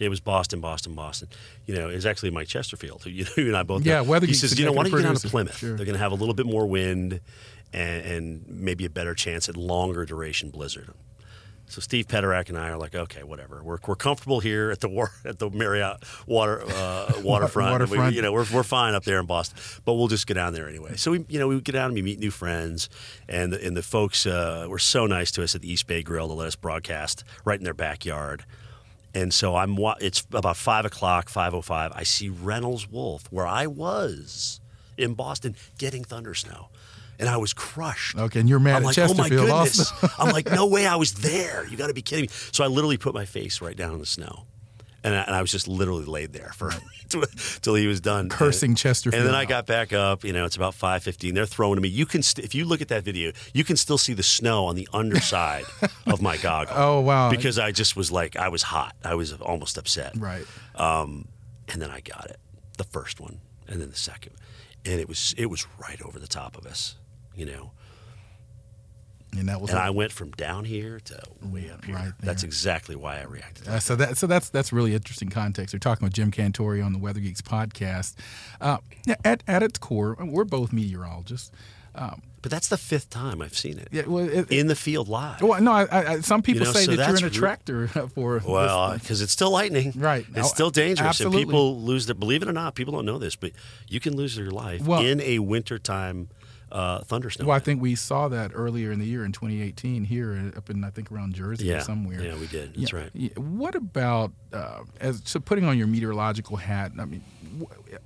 It 0.00 0.08
was 0.08 0.18
Boston, 0.20 0.60
Boston, 0.60 0.94
Boston. 0.94 1.28
You 1.66 1.74
know, 1.74 1.88
it 1.90 1.94
was 1.94 2.06
actually 2.06 2.30
Mike 2.30 2.48
Chesterfield, 2.48 3.04
who 3.04 3.10
you, 3.10 3.24
know, 3.24 3.30
you 3.36 3.46
and 3.48 3.56
I 3.56 3.62
both. 3.62 3.84
Yeah, 3.84 3.96
know. 3.96 4.04
Weather 4.04 4.26
He 4.26 4.34
says, 4.34 4.58
you 4.58 4.64
know, 4.64 4.72
why 4.72 4.84
don't 4.84 4.92
you 4.92 4.98
get 4.98 5.04
down 5.04 5.14
to 5.16 5.28
Plymouth? 5.28 5.58
Sure. 5.58 5.76
They're 5.76 5.86
going 5.86 5.94
to 5.94 6.02
have 6.02 6.12
a 6.12 6.16
little 6.16 6.34
bit 6.34 6.46
more 6.46 6.66
wind 6.66 7.20
and, 7.72 8.04
and 8.04 8.44
maybe 8.48 8.84
a 8.84 8.90
better 8.90 9.14
chance 9.14 9.48
at 9.48 9.56
longer 9.56 10.04
duration 10.04 10.50
blizzard. 10.50 10.90
So 11.70 11.80
Steve 11.80 12.08
Pederak 12.08 12.48
and 12.48 12.58
I 12.58 12.70
are 12.70 12.76
like, 12.76 12.96
okay, 12.96 13.22
whatever. 13.22 13.62
We're, 13.62 13.78
we're 13.86 13.94
comfortable 13.94 14.40
here 14.40 14.72
at 14.72 14.80
the 14.80 14.88
war, 14.88 15.12
at 15.24 15.38
the 15.38 15.50
Marriott 15.50 15.98
water 16.26 16.64
uh, 16.66 17.12
waterfront. 17.22 17.68
We- 17.68 17.72
Waterfront. 17.72 18.16
you 18.16 18.22
know, 18.22 18.32
we're, 18.32 18.46
we're 18.52 18.64
fine 18.64 18.94
up 18.94 19.04
there 19.04 19.20
in 19.20 19.26
Boston, 19.26 19.56
but 19.84 19.94
we'll 19.94 20.08
just 20.08 20.26
get 20.26 20.34
down 20.34 20.52
there 20.52 20.68
anyway. 20.68 20.96
So 20.96 21.12
we, 21.12 21.24
you 21.28 21.38
know, 21.38 21.46
we 21.46 21.54
would 21.54 21.64
get 21.64 21.72
down 21.72 21.86
and 21.86 21.94
we 21.94 22.02
meet 22.02 22.18
new 22.18 22.32
friends, 22.32 22.88
and 23.28 23.52
the, 23.52 23.64
and 23.64 23.76
the 23.76 23.82
folks 23.82 24.26
uh, 24.26 24.66
were 24.68 24.80
so 24.80 25.06
nice 25.06 25.30
to 25.32 25.44
us 25.44 25.54
at 25.54 25.60
the 25.60 25.70
East 25.70 25.86
Bay 25.86 26.02
Grill 26.02 26.26
to 26.26 26.34
let 26.34 26.48
us 26.48 26.56
broadcast 26.56 27.22
right 27.44 27.58
in 27.58 27.64
their 27.64 27.74
backyard. 27.74 28.44
And 29.14 29.34
so 29.34 29.56
I'm. 29.56 29.76
It's 30.00 30.24
about 30.32 30.56
five 30.56 30.84
o'clock, 30.84 31.28
five 31.28 31.54
o 31.54 31.60
five. 31.60 31.92
I 31.94 32.04
see 32.04 32.28
Reynolds 32.28 32.88
Wolf 32.88 33.24
where 33.30 33.46
I 33.46 33.66
was 33.66 34.60
in 34.96 35.14
Boston 35.14 35.56
getting 35.78 36.04
thunder 36.04 36.34
snow, 36.34 36.68
and 37.18 37.28
I 37.28 37.36
was 37.36 37.52
crushed. 37.52 38.16
Okay, 38.16 38.40
and 38.40 38.48
you're 38.48 38.60
mad 38.60 38.76
I'm 38.76 38.82
at 38.88 38.96
like, 38.96 38.98
oh 39.10 39.14
my 39.14 39.28
goodness. 39.28 39.92
I'm 40.18 40.30
like, 40.30 40.50
no 40.52 40.66
way, 40.66 40.86
I 40.86 40.96
was 40.96 41.14
there. 41.14 41.66
You 41.66 41.76
got 41.76 41.88
to 41.88 41.94
be 41.94 42.02
kidding 42.02 42.24
me. 42.24 42.28
So 42.52 42.62
I 42.62 42.68
literally 42.68 42.98
put 42.98 43.14
my 43.14 43.24
face 43.24 43.60
right 43.60 43.76
down 43.76 43.92
in 43.94 43.98
the 43.98 44.06
snow, 44.06 44.46
and 45.02 45.14
I, 45.14 45.22
and 45.22 45.34
I 45.34 45.40
was 45.40 45.50
just 45.50 45.66
literally 45.68 46.04
laid 46.04 46.32
there 46.32 46.52
for 46.54 46.72
till 47.62 47.74
he 47.74 47.86
was 47.86 48.00
done 48.00 48.28
Cursing 48.28 48.70
And- 48.70 48.78
Chesterfield 48.78 49.20
And 49.20 49.28
then 49.28 49.34
I 49.34 49.44
got 49.44 49.66
back 49.66 49.92
up. 49.92 50.24
You 50.24 50.32
know, 50.32 50.44
it's 50.44 50.56
about 50.56 50.74
five 50.74 51.02
fifteen. 51.02 51.34
They're 51.34 51.46
throwing 51.46 51.76
to 51.76 51.80
me. 51.80 51.88
You 51.88 52.06
can, 52.06 52.22
st- 52.22 52.44
if 52.44 52.54
you 52.54 52.64
look 52.64 52.80
at 52.80 52.88
that 52.88 53.02
video, 53.04 53.32
you 53.54 53.64
can 53.64 53.76
still 53.76 53.98
see 53.98 54.12
the 54.14 54.22
snow 54.22 54.66
on 54.66 54.74
the 54.76 54.88
underside 54.92 55.64
of 56.06 56.20
my 56.22 56.36
goggle. 56.36 56.74
Oh, 56.76 57.00
wow. 57.00 57.30
Because 57.30 57.58
I 57.58 57.72
just 57.72 57.96
was 57.96 58.12
like, 58.12 58.36
I 58.36 58.48
was 58.48 58.62
hot. 58.62 58.94
I 59.04 59.14
was 59.14 59.32
almost 59.32 59.78
upset. 59.78 60.16
right. 60.16 60.44
Um, 60.74 61.28
and 61.72 61.80
then 61.80 61.90
I 61.90 62.00
got 62.00 62.26
it, 62.30 62.38
the 62.78 62.84
first 62.84 63.20
one, 63.20 63.40
and 63.68 63.80
then 63.80 63.90
the 63.90 63.96
second, 63.96 64.32
and 64.84 64.98
it 65.00 65.08
was 65.08 65.34
it 65.38 65.46
was 65.46 65.66
right 65.78 66.00
over 66.02 66.18
the 66.18 66.26
top 66.26 66.56
of 66.56 66.66
us. 66.66 66.96
You 67.36 67.46
know, 67.46 67.70
And 69.38 69.48
that 69.48 69.60
was 69.60 69.70
and 69.70 69.78
I 69.78 69.90
went 69.90 70.10
from 70.10 70.32
down 70.32 70.64
here 70.64 70.98
to 71.04 71.22
way 71.42 71.70
up 71.70 71.84
here. 71.84 71.94
Right 71.94 72.12
That's 72.20 72.42
exactly 72.42 72.96
why 72.96 73.20
I 73.20 73.24
reacted. 73.24 73.68
Uh, 73.68 73.78
so 73.78 73.94
that 73.96 74.16
so 74.16 74.26
that's 74.26 74.50
that's 74.50 74.72
really 74.72 74.92
interesting 74.94 75.28
context. 75.28 75.72
We're 75.72 75.78
talking 75.78 76.04
with 76.04 76.12
Jim 76.14 76.30
Cantore 76.32 76.84
on 76.84 76.92
the 76.92 76.98
Weather 76.98 77.20
Geeks 77.20 77.40
podcast. 77.40 78.14
Uh, 78.60 78.78
yeah, 79.06 79.14
at 79.24 79.44
at 79.46 79.62
its 79.62 79.78
core, 79.78 80.16
we're 80.20 80.44
both 80.44 80.72
meteorologists. 80.72 81.52
Um, 81.94 82.22
But 82.42 82.50
that's 82.52 82.68
the 82.68 82.76
fifth 82.76 83.10
time 83.10 83.42
I've 83.42 83.56
seen 83.56 83.76
it 83.78 83.88
yeah, 83.90 84.02
well, 84.06 84.28
it, 84.28 84.50
in 84.50 84.68
the 84.68 84.76
field 84.76 85.08
live. 85.08 85.42
well, 85.42 85.60
no, 85.60 85.72
I, 85.72 85.86
I, 86.12 86.20
some 86.20 86.40
people 86.40 86.64
know, 86.66 86.72
say 86.72 86.84
so 86.84 86.94
that 86.96 87.08
you're 87.08 87.18
in 87.18 87.24
a 87.24 87.30
tractor 87.30 87.88
for. 88.14 88.40
Well, 88.46 88.94
because 88.94 89.20
it's 89.20 89.32
still 89.32 89.50
lightning, 89.50 89.92
Right. 89.96 90.24
It's 90.36 90.48
Oh, 90.48 90.54
still 90.54 90.70
dangerous, 90.70 91.08
absolutely. 91.08 91.42
and 91.42 91.48
people 91.50 91.80
lose 91.82 92.06
their. 92.06 92.14
Believe 92.14 92.42
it 92.42 92.48
or 92.48 92.52
not, 92.52 92.74
people 92.76 92.94
don't 92.94 93.04
know 93.06 93.18
this, 93.18 93.34
but 93.36 93.50
you 93.88 93.98
can 94.00 94.16
lose 94.16 94.36
your 94.36 94.50
life 94.52 94.82
Well- 94.82 95.04
in 95.04 95.20
a 95.20 95.40
wintertime 95.40 96.28
uh, 96.72 97.00
thunderstorm. 97.00 97.48
well, 97.48 97.56
I 97.56 97.60
think 97.60 97.82
we 97.82 97.94
saw 97.94 98.28
that 98.28 98.52
earlier 98.54 98.92
in 98.92 98.98
the 98.98 99.06
year 99.06 99.24
in 99.24 99.32
2018 99.32 100.04
here 100.04 100.52
up 100.56 100.70
in 100.70 100.84
I 100.84 100.90
think 100.90 101.10
around 101.10 101.34
Jersey 101.34 101.66
yeah, 101.66 101.78
or 101.78 101.80
somewhere. 101.80 102.22
Yeah, 102.22 102.36
we 102.36 102.46
did. 102.46 102.74
That's 102.74 102.92
Yeah, 102.92 102.98
right. 102.98 103.10
yeah. 103.12 103.30
What 103.36 103.74
about 103.74 104.32
uh, 104.52 104.80
as 105.00 105.22
so 105.24 105.40
putting 105.40 105.64
on 105.64 105.76
your 105.78 105.86
meteorological 105.86 106.56
hat? 106.56 106.92
I 106.98 107.04
mean, 107.04 107.22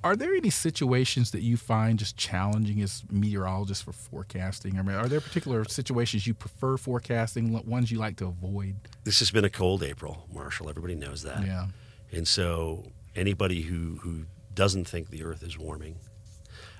are 0.02 0.16
there 0.16 0.34
any 0.34 0.50
situations 0.50 1.30
that 1.32 1.42
you 1.42 1.56
find 1.56 1.98
just 1.98 2.16
challenging 2.16 2.80
as 2.80 3.02
meteorologists 3.10 3.82
for 3.84 3.92
forecasting? 3.92 4.78
I 4.78 4.82
mean, 4.82 4.96
are 4.96 5.08
there 5.08 5.20
particular 5.20 5.64
situations 5.64 6.26
you 6.26 6.34
prefer 6.34 6.76
forecasting, 6.76 7.52
ones 7.66 7.90
you 7.90 7.98
like 7.98 8.16
to 8.16 8.26
avoid? 8.26 8.76
This 9.04 9.18
has 9.18 9.30
been 9.30 9.44
a 9.44 9.50
cold 9.50 9.82
April, 9.82 10.26
Marshall. 10.32 10.68
Everybody 10.68 10.94
knows 10.94 11.22
that. 11.22 11.44
Yeah. 11.46 11.66
And 12.12 12.26
so 12.26 12.92
anybody 13.14 13.62
who, 13.62 13.98
who 14.02 14.24
doesn't 14.54 14.86
think 14.86 15.10
the 15.10 15.24
earth 15.24 15.42
is 15.42 15.58
warming 15.58 15.96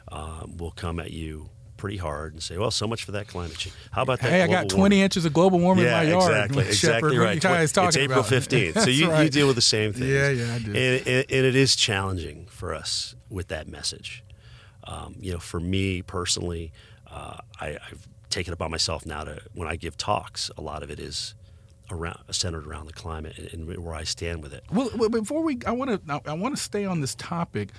um, 0.09 0.57
will 0.57 0.71
come 0.71 1.01
at 1.01 1.11
you 1.11 1.51
pretty 1.85 1.99
hard 1.99 2.33
and 2.33 2.43
say, 2.43 2.57
well, 2.57 2.71
so 2.71 2.87
much 2.87 3.05
for 3.05 3.13
that 3.13 3.29
climate 3.29 3.59
change. 3.59 3.77
How 3.91 4.01
about 4.01 4.19
that? 4.21 4.31
Hey, 4.31 4.41
I 4.41 4.47
got 4.47 4.71
20 4.71 4.79
warming? 4.79 5.01
inches 5.01 5.27
of 5.27 5.35
global 5.35 5.59
warming 5.59 5.85
yeah, 5.85 6.01
in 6.01 6.07
my 6.07 6.13
yard. 6.15 6.31
exactly, 6.47 6.73
Shepard, 6.73 7.13
exactly 7.13 7.19
right. 7.19 7.41
guys 7.43 7.73
talking 7.73 7.89
it's 7.89 7.97
April 7.99 8.21
about? 8.21 8.33
15th, 8.33 8.85
so 8.85 8.89
you, 8.89 9.15
you 9.15 9.29
deal 9.29 9.47
with 9.47 9.57
the 9.57 9.61
same 9.61 9.93
thing. 9.93 10.09
Yeah, 10.09 10.31
yeah, 10.31 10.55
I 10.55 10.59
do. 10.61 10.71
And, 10.71 11.07
and, 11.07 11.27
and 11.29 11.47
it 11.47 11.55
is 11.55 11.77
challenging 11.77 12.47
for 12.47 12.73
us 12.73 13.15
with 13.29 13.49
that 13.49 13.69
message. 13.69 14.25
Um, 14.85 15.17
you 15.21 15.31
know, 15.35 15.39
for 15.39 15.61
me 15.61 16.01
personally, 16.01 16.73
uh, 17.07 17.37
I, 17.61 17.77
I've 17.91 18.09
taken 18.31 18.53
it 18.53 18.55
upon 18.55 18.71
myself 18.71 19.05
now 19.05 19.25
to 19.25 19.43
when 19.53 19.69
I 19.69 19.77
give 19.77 19.99
talks, 19.99 20.51
a 20.57 20.63
lot 20.63 20.83
of 20.83 20.91
it 20.91 20.99
is 20.99 21.35
around 21.91 22.19
centered 22.31 22.67
around 22.67 22.87
the 22.87 22.95
climate 22.95 23.37
and, 23.37 23.69
and 23.69 23.85
where 23.85 23.95
I 23.95 24.05
stand 24.05 24.43
with 24.43 24.55
it. 24.55 24.65
Well, 24.73 24.89
well, 24.97 25.11
before 25.11 25.43
we, 25.43 25.59
I 25.67 25.73
want 25.73 26.07
to, 26.07 26.23
I 26.25 26.33
want 26.33 26.57
to 26.57 26.63
stay 26.63 26.87
on 26.87 27.03
this 27.03 27.15
topic 27.15 27.73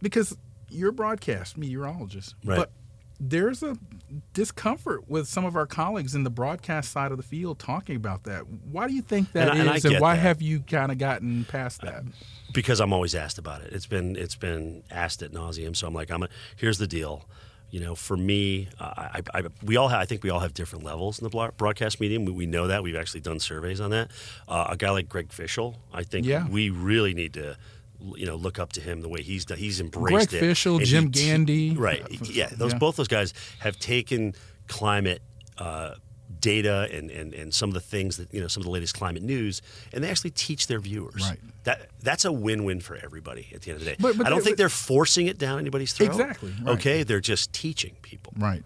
because 0.00 0.34
you're 0.70 0.88
a 0.88 0.94
broadcast 0.94 1.58
meteorologist, 1.58 2.34
Right. 2.42 2.56
but 2.56 2.72
there's 3.18 3.62
a 3.62 3.76
discomfort 4.34 5.08
with 5.08 5.26
some 5.28 5.44
of 5.44 5.56
our 5.56 5.66
colleagues 5.66 6.14
in 6.14 6.24
the 6.24 6.30
broadcast 6.30 6.92
side 6.92 7.10
of 7.10 7.16
the 7.16 7.22
field 7.22 7.58
talking 7.58 7.96
about 7.96 8.24
that. 8.24 8.42
Why 8.46 8.86
do 8.88 8.94
you 8.94 9.02
think 9.02 9.32
that 9.32 9.48
And 9.48 9.58
is, 9.76 9.84
I- 9.84 9.88
and 9.88 9.96
I 9.96 10.00
why 10.00 10.14
that. 10.16 10.22
have 10.22 10.42
you 10.42 10.60
kind 10.60 10.92
of 10.92 10.98
gotten 10.98 11.44
past 11.44 11.80
that? 11.82 12.04
because 12.52 12.80
I'm 12.80 12.92
always 12.92 13.14
asked 13.14 13.38
about 13.38 13.60
it. 13.62 13.72
It's 13.72 13.86
been 13.86 14.16
it's 14.16 14.36
been 14.36 14.82
asked 14.90 15.22
at 15.22 15.32
nauseum. 15.32 15.76
So 15.76 15.86
I'm 15.86 15.92
like, 15.94 16.10
I'm 16.10 16.22
a, 16.22 16.28
here's 16.56 16.78
the 16.78 16.86
deal. 16.86 17.26
You 17.70 17.80
know, 17.80 17.94
for 17.96 18.16
me, 18.16 18.68
uh, 18.78 18.92
I, 18.96 19.22
I, 19.34 19.42
we 19.62 19.76
all 19.76 19.88
have, 19.88 20.00
I 20.00 20.04
think 20.06 20.22
we 20.22 20.30
all 20.30 20.38
have 20.38 20.54
different 20.54 20.84
levels 20.84 21.18
in 21.18 21.28
the 21.28 21.52
broadcast 21.56 22.00
medium. 22.00 22.24
We, 22.24 22.32
we 22.32 22.46
know 22.46 22.68
that. 22.68 22.82
We've 22.84 22.94
actually 22.96 23.20
done 23.20 23.40
surveys 23.40 23.80
on 23.80 23.90
that. 23.90 24.12
Uh, 24.48 24.68
a 24.70 24.76
guy 24.76 24.90
like 24.90 25.08
Greg 25.08 25.32
Fishel, 25.32 25.76
I 25.92 26.04
think 26.04 26.24
Yeah. 26.26 26.46
we 26.48 26.70
really 26.70 27.12
need 27.12 27.34
to, 27.34 27.56
you 28.16 28.26
know, 28.26 28.36
look 28.36 28.58
up 28.58 28.72
to 28.74 28.80
him 28.80 29.00
the 29.02 29.08
way 29.08 29.22
he's 29.22 29.44
done. 29.44 29.58
He's 29.58 29.80
embraced 29.80 30.30
Greg 30.30 30.34
it. 30.34 30.40
Fishel, 30.46 30.76
And 30.78 30.86
Jim 30.86 31.04
he 31.04 31.10
Gandy. 31.26 31.70
right? 31.76 32.02
Yeah, 32.30 32.48
those 32.52 32.72
Yeah. 32.72 32.78
both 32.78 32.96
those 32.96 33.08
guys 33.08 33.32
have 33.60 33.78
taken 33.78 34.34
climate. 34.68 35.22
Uh, 35.58 35.94
data 36.40 36.88
and, 36.92 37.10
and, 37.10 37.32
and 37.34 37.54
some 37.54 37.70
of 37.70 37.74
the 37.74 37.80
things 37.80 38.16
that 38.18 38.32
you 38.34 38.40
know 38.40 38.46
some 38.48 38.60
of 38.60 38.64
the 38.66 38.70
latest 38.70 38.94
climate 38.94 39.22
news 39.22 39.62
and 39.92 40.02
they 40.04 40.10
actually 40.10 40.30
teach 40.30 40.66
their 40.66 40.80
viewers 40.80 41.22
Right. 41.30 41.38
that 41.64 41.88
that's 42.02 42.24
a 42.24 42.32
win-win 42.32 42.80
for 42.80 42.96
everybody 42.96 43.48
at 43.54 43.62
the 43.62 43.70
end 43.70 43.80
of 43.80 43.84
the 43.84 43.92
day. 43.92 43.96
But- 43.98 44.18
but 44.18 44.26
I 44.26 44.30
don't 44.30 44.40
they- 44.40 44.44
think 44.46 44.56
they're 44.58 44.68
forcing 44.68 45.28
it 45.28 45.38
down 45.38 45.58
anybody's 45.60 45.92
throat. 45.92 46.10
Exactly, 46.10 46.52
right. 46.62 46.74
Okay, 46.74 47.02
they're 47.04 47.20
just 47.20 47.52
teaching 47.52 47.96
people, 48.02 48.34
Right. 48.36 48.62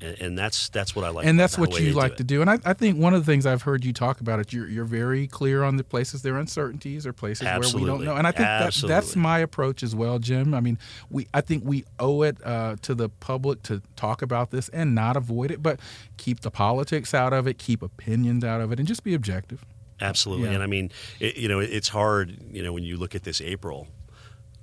And, 0.00 0.20
and 0.20 0.38
that's 0.38 0.68
that's 0.70 0.96
what 0.96 1.04
I 1.04 1.10
like. 1.10 1.26
and 1.26 1.38
that's 1.38 1.58
what 1.58 1.78
you 1.80 1.92
like 1.92 2.12
do 2.12 2.16
to 2.18 2.24
do. 2.24 2.40
And 2.40 2.50
I, 2.50 2.58
I 2.64 2.72
think 2.72 2.98
one 2.98 3.14
of 3.14 3.24
the 3.24 3.30
things 3.30 3.46
I've 3.46 3.62
heard 3.62 3.84
you 3.84 3.92
talk 3.92 4.20
about 4.20 4.40
it, 4.40 4.52
you're, 4.52 4.68
you're 4.68 4.84
very 4.84 5.26
clear 5.26 5.62
on 5.62 5.76
the 5.76 5.84
places 5.84 6.22
there 6.22 6.34
are 6.34 6.38
uncertainties 6.38 7.06
or 7.06 7.12
places 7.12 7.44
where 7.46 7.60
we 7.60 7.86
don't 7.86 8.04
know. 8.04 8.16
And 8.16 8.26
I 8.26 8.32
think 8.32 8.46
that, 8.46 8.74
that's 8.86 9.16
my 9.16 9.38
approach 9.38 9.82
as 9.82 9.94
well, 9.94 10.18
Jim. 10.18 10.54
I 10.54 10.60
mean, 10.60 10.78
we 11.10 11.26
I 11.34 11.40
think 11.40 11.64
we 11.64 11.84
owe 11.98 12.22
it 12.22 12.36
uh, 12.44 12.76
to 12.82 12.94
the 12.94 13.08
public 13.08 13.62
to 13.64 13.82
talk 13.96 14.22
about 14.22 14.50
this 14.50 14.68
and 14.70 14.94
not 14.94 15.16
avoid 15.16 15.50
it, 15.50 15.62
but 15.62 15.80
keep 16.16 16.40
the 16.40 16.50
politics 16.50 17.14
out 17.14 17.32
of 17.32 17.46
it, 17.46 17.58
keep 17.58 17.82
opinions 17.82 18.44
out 18.44 18.60
of 18.60 18.72
it, 18.72 18.78
and 18.78 18.88
just 18.88 19.04
be 19.04 19.14
objective. 19.14 19.64
Absolutely, 20.00 20.46
Yeah. 20.48 20.54
and 20.54 20.62
I 20.62 20.66
mean, 20.66 20.90
it, 21.18 21.36
you 21.36 21.46
know, 21.46 21.60
it's 21.60 21.88
hard. 21.88 22.38
You 22.50 22.62
know, 22.62 22.72
when 22.72 22.84
you 22.84 22.96
look 22.96 23.14
at 23.14 23.22
this 23.24 23.40
April, 23.42 23.86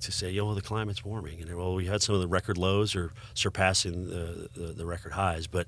to 0.00 0.12
say, 0.12 0.30
"Yo, 0.30 0.46
well, 0.46 0.54
the 0.54 0.62
climate's 0.62 1.04
warming," 1.04 1.40
and 1.40 1.54
well, 1.56 1.74
we 1.74 1.86
had 1.86 2.02
some 2.02 2.14
of 2.14 2.20
the 2.20 2.28
record 2.28 2.56
lows 2.58 2.94
or 2.94 3.12
surpassing 3.34 4.08
the, 4.08 4.48
the, 4.54 4.66
the 4.72 4.86
record 4.86 5.12
highs, 5.12 5.46
but 5.46 5.66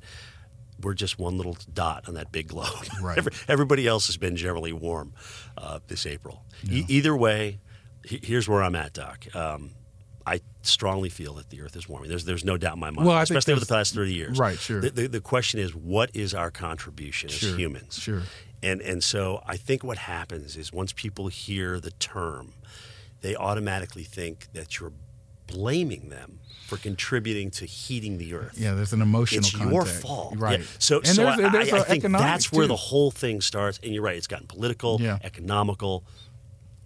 we're 0.83 0.95
just 0.95 1.19
one 1.19 1.37
little 1.37 1.57
dot 1.75 2.09
on 2.09 2.15
that 2.15 2.33
big 2.33 2.49
globe. 2.49 2.69
Right. 3.03 3.19
Every, 3.19 3.33
everybody 3.49 3.87
else 3.87 4.07
has 4.07 4.17
been 4.17 4.37
generally 4.37 4.73
warm 4.73 5.13
uh, 5.59 5.81
this 5.89 6.07
April. 6.07 6.45
E- 6.71 6.85
either 6.89 7.15
way, 7.17 7.61
he- 8.05 8.21
here's 8.23 8.49
where 8.49 8.63
I'm 8.63 8.75
at, 8.75 8.93
Doc. 8.93 9.27
Um, 9.35 9.73
I 10.27 10.41
strongly 10.63 11.09
feel 11.09 11.35
that 11.35 11.49
the 11.51 11.61
Earth 11.63 11.77
is 11.77 11.89
warming. 11.89 12.09
There's 12.11 12.25
there's 12.27 12.45
no 12.45 12.57
doubt 12.57 12.75
in 12.75 12.81
my 12.81 12.91
mind, 12.91 13.07
Well, 13.09 13.19
especially 13.21 13.53
over 13.55 13.61
the 13.61 13.67
past 13.67 13.95
30 13.95 14.13
years. 14.15 14.39
Right, 14.39 14.59
sure. 14.59 14.81
The, 14.81 14.91
the, 14.91 15.07
the 15.09 15.21
question 15.21 15.61
is, 15.61 15.75
what 15.75 16.11
is 16.15 16.35
our 16.35 16.51
contribution 16.51 17.31
Sure, 17.31 17.51
as 17.51 17.57
humans? 17.57 17.99
sure. 17.99 18.23
And 18.63 18.81
and 18.83 19.03
so 19.03 19.43
I 19.47 19.57
think 19.57 19.83
what 19.83 19.97
happens 19.99 20.57
is 20.57 20.73
once 20.73 20.93
people 20.93 21.29
hear 21.29 21.81
the 21.81 21.91
term, 21.93 22.53
they 23.21 23.37
automatically 23.37 24.05
think 24.05 24.49
that 24.53 24.79
you're 24.79 24.93
blaming 25.47 26.09
them 26.09 26.39
for 26.67 26.77
contributing 26.77 27.51
to 27.51 27.65
heating 27.67 28.19
the 28.19 28.35
earth. 28.35 28.57
Yeah, 28.57 28.75
there's 28.75 28.93
an 28.93 29.03
emotional. 29.03 29.41
It's 29.41 29.53
your 29.53 29.85
fault, 29.85 30.37
right? 30.37 30.61
Yeah. 30.61 30.67
So, 30.79 30.99
and 30.99 31.09
so 31.09 31.25
there's, 31.25 31.41
I, 31.41 31.49
there's 31.51 31.73
I, 31.73 31.79
I 31.79 31.83
think 31.83 32.03
that's 32.05 32.53
where 32.53 32.65
too. 32.65 32.69
the 32.69 32.77
whole 32.77 33.11
thing 33.11 33.41
starts. 33.41 33.81
And 33.83 33.93
you're 33.93 34.03
right; 34.03 34.17
it's 34.17 34.27
gotten 34.27 34.47
political, 34.47 34.99
Yeah. 35.01 35.19
economical. 35.23 36.05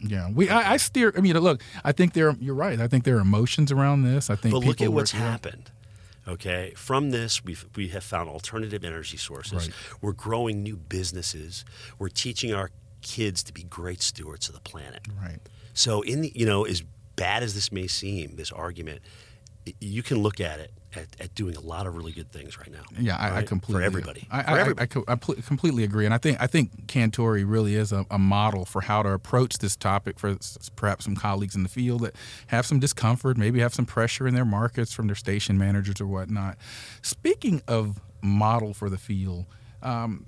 Yeah, 0.00 0.30
we. 0.30 0.48
I, 0.48 0.72
I 0.72 0.76
steer. 0.78 1.12
I 1.16 1.20
mean, 1.20 1.38
look. 1.38 1.62
I 1.84 1.92
think 1.92 2.14
there. 2.14 2.34
You're 2.40 2.54
right. 2.54 2.80
I 2.80 2.88
think 2.88 3.04
there 3.04 3.16
are 3.16 3.20
emotions 3.20 3.70
around 3.70 4.02
this. 4.02 4.30
I 4.30 4.36
think. 4.36 4.52
But 4.52 4.64
look 4.64 4.78
people 4.78 4.92
at 4.92 4.92
what's 4.92 5.14
yeah. 5.14 5.20
happened. 5.20 5.70
Okay, 6.26 6.72
from 6.74 7.10
this 7.10 7.44
we've 7.44 7.66
we 7.76 7.88
have 7.88 8.02
found 8.02 8.30
alternative 8.30 8.82
energy 8.84 9.18
sources. 9.18 9.68
Right. 9.68 9.70
We're 10.00 10.12
growing 10.12 10.62
new 10.62 10.76
businesses. 10.76 11.64
We're 11.98 12.08
teaching 12.08 12.54
our 12.54 12.70
kids 13.02 13.42
to 13.42 13.52
be 13.52 13.62
great 13.64 14.00
stewards 14.00 14.48
of 14.48 14.54
the 14.54 14.62
planet. 14.62 15.06
Right. 15.22 15.40
So, 15.74 16.02
in 16.02 16.22
the, 16.22 16.32
you 16.34 16.46
know, 16.46 16.64
as 16.64 16.82
bad 17.16 17.42
as 17.42 17.54
this 17.54 17.70
may 17.70 17.86
seem, 17.86 18.36
this 18.36 18.50
argument, 18.50 19.02
you 19.80 20.02
can 20.02 20.18
look 20.18 20.40
at 20.40 20.60
it 20.60 20.72
at, 20.96 21.06
at 21.20 21.34
doing 21.34 21.56
a 21.56 21.60
lot 21.60 21.86
of 21.86 21.96
really 21.96 22.12
good 22.12 22.30
things 22.30 22.58
right 22.58 22.70
now. 22.70 22.82
Yeah, 22.98 23.16
I, 23.16 23.38
I 23.38 23.42
completely 23.42 23.80
for 23.80 23.84
everybody. 23.84 24.28
I, 24.30 24.42
for 24.42 24.50
I, 24.50 24.60
everybody. 24.60 24.82
I, 24.82 24.86
co- 24.86 25.04
I 25.08 25.14
pl- 25.16 25.34
completely 25.46 25.84
agree, 25.84 26.04
and 26.04 26.14
I 26.14 26.18
think 26.18 26.40
I 26.40 26.46
think 26.46 26.86
Cantore 26.86 27.44
really 27.46 27.74
is 27.74 27.92
a, 27.92 28.06
a 28.10 28.18
model 28.18 28.64
for 28.64 28.82
how 28.82 29.02
to 29.02 29.10
approach 29.10 29.58
this 29.58 29.76
topic 29.76 30.18
for 30.18 30.36
perhaps 30.76 31.04
some 31.04 31.16
colleagues 31.16 31.54
in 31.54 31.62
the 31.62 31.68
field 31.68 32.02
that 32.02 32.14
have 32.48 32.66
some 32.66 32.78
discomfort, 32.78 33.36
maybe 33.36 33.60
have 33.60 33.74
some 33.74 33.86
pressure 33.86 34.26
in 34.26 34.34
their 34.34 34.44
markets 34.44 34.92
from 34.92 35.06
their 35.06 35.16
station 35.16 35.58
managers 35.58 36.00
or 36.00 36.06
whatnot. 36.06 36.56
Speaking 37.02 37.62
of 37.66 38.00
model 38.22 38.74
for 38.74 38.88
the 38.88 38.98
field, 38.98 39.46
um, 39.82 40.26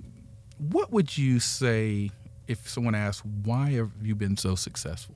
what 0.57 0.91
would 0.91 1.17
you 1.17 1.39
say 1.39 2.11
if 2.47 2.67
someone 2.67 2.95
asked 2.95 3.25
why 3.25 3.71
have 3.71 3.91
you 4.01 4.15
been 4.15 4.37
so 4.37 4.55
successful? 4.55 5.15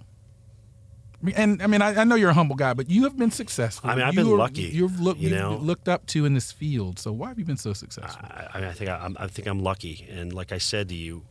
And 1.36 1.62
I 1.62 1.68
mean, 1.68 1.82
I, 1.82 2.02
I 2.02 2.04
know 2.04 2.16
you're 2.16 2.32
a 2.32 2.34
humble 2.34 2.56
guy, 2.56 2.74
but 2.74 2.90
you 2.90 3.04
have 3.04 3.16
been 3.18 3.32
successful. 3.32 3.90
I 3.90 3.96
mean, 3.96 4.04
I've 4.06 4.14
You 4.16 4.24
been 4.24 4.34
are- 4.34 4.38
lucky, 4.38 4.64
You've 4.64 5.00
looked, 5.00 5.20
you 5.20 5.30
know? 5.30 5.58
looked 5.58 5.88
up 5.88 6.06
to 6.08 6.26
in 6.26 6.34
this 6.34 6.52
field. 6.52 6.98
So 7.00 7.12
why 7.12 7.30
have 7.30 7.38
you 7.40 7.46
been 7.46 7.58
so 7.58 7.74
successful? 7.74 8.26
I, 8.30 8.48
I- 8.60 8.68
I 8.70 8.74
think 8.74 8.90
I, 8.90 8.96
I'm- 8.98 9.18
I 9.20 9.28
think 9.28 9.48
I'm 9.48 9.60
lucky, 9.60 10.08
and 10.10 10.34
like 10.34 10.52
I 10.52 10.58
said 10.58 10.90
to 10.90 10.96
you, 10.96 11.24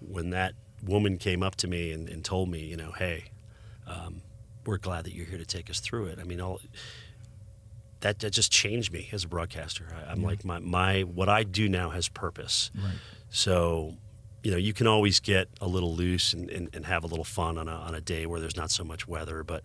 when 0.00 0.30
that 0.30 0.54
woman 0.84 1.16
came 1.18 1.42
up 1.42 1.56
to 1.56 1.68
me 1.68 1.90
and, 1.92 2.08
and 2.08 2.24
told 2.24 2.48
me, 2.50 2.60
you 2.60 2.76
know, 2.76 2.92
hey, 2.92 3.24
um, 3.86 4.22
we're 4.64 4.78
glad 4.78 5.04
that 5.04 5.14
you're 5.14 5.26
here 5.26 5.38
to 5.38 5.46
take 5.46 5.68
us 5.70 5.80
through 5.80 6.06
it. 6.06 6.18
I 6.20 6.24
mean, 6.24 6.40
all 6.40 6.60
that 8.00 8.18
that 8.20 8.30
just 8.32 8.52
changed 8.52 8.92
me 8.92 9.08
as 9.12 9.24
a 9.24 9.28
broadcaster. 9.28 9.86
I, 9.96 10.10
I'm 10.12 10.22
like 10.22 10.44
my 10.44 10.58
my 10.60 11.02
what 11.02 11.28
I 11.28 11.42
do 11.44 11.68
now 11.68 11.90
has 11.90 12.08
purpose. 12.08 12.70
Right. 12.74 12.94
So, 13.30 13.96
you 14.46 14.52
know, 14.52 14.58
you 14.58 14.72
can 14.72 14.86
always 14.86 15.18
get 15.18 15.48
a 15.60 15.66
little 15.66 15.96
loose 15.96 16.32
and, 16.32 16.48
and, 16.50 16.68
and 16.72 16.86
have 16.86 17.02
a 17.02 17.08
little 17.08 17.24
fun 17.24 17.58
on 17.58 17.66
a, 17.66 17.72
on 17.72 17.96
a 17.96 18.00
day 18.00 18.26
where 18.26 18.38
there's 18.38 18.56
not 18.56 18.70
so 18.70 18.84
much 18.84 19.08
weather, 19.08 19.42
but 19.42 19.64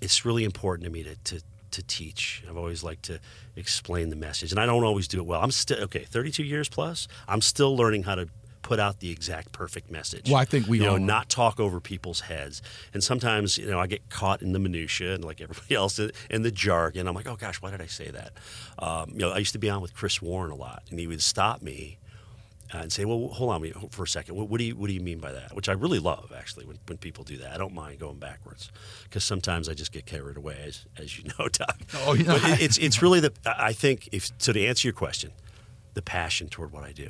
it's 0.00 0.24
really 0.24 0.44
important 0.44 0.84
to 0.84 0.90
me 0.92 1.02
to, 1.02 1.16
to, 1.16 1.42
to 1.72 1.82
teach. 1.82 2.44
I've 2.48 2.56
always 2.56 2.84
liked 2.84 3.02
to 3.06 3.18
explain 3.56 4.10
the 4.10 4.14
message, 4.14 4.52
and 4.52 4.60
I 4.60 4.66
don't 4.66 4.84
always 4.84 5.08
do 5.08 5.18
it 5.18 5.26
well. 5.26 5.42
I'm 5.42 5.50
still, 5.50 5.80
okay, 5.80 6.04
32 6.04 6.44
years 6.44 6.68
plus, 6.68 7.08
I'm 7.26 7.40
still 7.40 7.76
learning 7.76 8.04
how 8.04 8.14
to 8.14 8.28
put 8.62 8.78
out 8.78 9.00
the 9.00 9.10
exact 9.10 9.50
perfect 9.50 9.90
message. 9.90 10.30
Well, 10.30 10.38
I 10.38 10.44
think 10.44 10.68
we 10.68 10.78
you 10.78 10.84
know, 10.84 10.94
are. 10.94 11.00
not 11.00 11.28
talk 11.28 11.58
over 11.58 11.80
people's 11.80 12.20
heads. 12.20 12.62
And 12.94 13.02
sometimes, 13.02 13.58
you 13.58 13.66
know, 13.66 13.80
I 13.80 13.88
get 13.88 14.08
caught 14.10 14.42
in 14.42 14.52
the 14.52 14.60
minutia 14.60 15.12
and 15.12 15.24
like 15.24 15.40
everybody 15.40 15.74
else 15.74 15.98
in, 15.98 16.12
in 16.30 16.42
the 16.42 16.52
jargon. 16.52 17.08
I'm 17.08 17.16
like, 17.16 17.26
oh 17.26 17.34
gosh, 17.34 17.60
why 17.60 17.72
did 17.72 17.82
I 17.82 17.86
say 17.86 18.10
that? 18.10 18.30
Um, 18.78 19.10
you 19.10 19.18
know, 19.18 19.32
I 19.32 19.38
used 19.38 19.54
to 19.54 19.58
be 19.58 19.68
on 19.68 19.82
with 19.82 19.92
Chris 19.92 20.22
Warren 20.22 20.52
a 20.52 20.56
lot, 20.56 20.84
and 20.88 21.00
he 21.00 21.08
would 21.08 21.20
stop 21.20 21.62
me 21.62 21.98
uh, 22.74 22.78
and 22.78 22.92
say, 22.92 23.04
"Well, 23.04 23.28
hold 23.28 23.50
on 23.52 23.88
for 23.90 24.02
a 24.02 24.08
second. 24.08 24.34
What, 24.34 24.48
what 24.48 24.58
do 24.58 24.64
you 24.64 24.74
What 24.76 24.88
do 24.88 24.92
you 24.92 25.00
mean 25.00 25.18
by 25.20 25.32
that?" 25.32 25.54
Which 25.54 25.68
I 25.68 25.72
really 25.72 25.98
love, 26.00 26.32
actually, 26.36 26.64
when, 26.66 26.78
when 26.86 26.98
people 26.98 27.22
do 27.24 27.36
that. 27.38 27.52
I 27.52 27.58
don't 27.58 27.74
mind 27.74 27.98
going 28.00 28.18
backwards 28.18 28.70
because 29.04 29.22
sometimes 29.24 29.68
I 29.68 29.74
just 29.74 29.92
get 29.92 30.04
carried 30.06 30.36
away, 30.36 30.56
as, 30.66 30.84
as 30.96 31.16
you 31.18 31.24
know, 31.38 31.48
Doc. 31.48 31.78
Oh, 32.04 32.14
yeah. 32.14 32.24
But 32.24 32.44
it, 32.50 32.62
it's 32.62 32.78
it's 32.78 33.02
really 33.02 33.20
the. 33.20 33.32
I 33.46 33.72
think 33.72 34.08
if 34.12 34.30
so 34.38 34.52
to 34.52 34.66
answer 34.66 34.88
your 34.88 34.94
question, 34.94 35.30
the 35.94 36.02
passion 36.02 36.48
toward 36.48 36.72
what 36.72 36.82
I 36.84 36.92
do. 36.92 37.08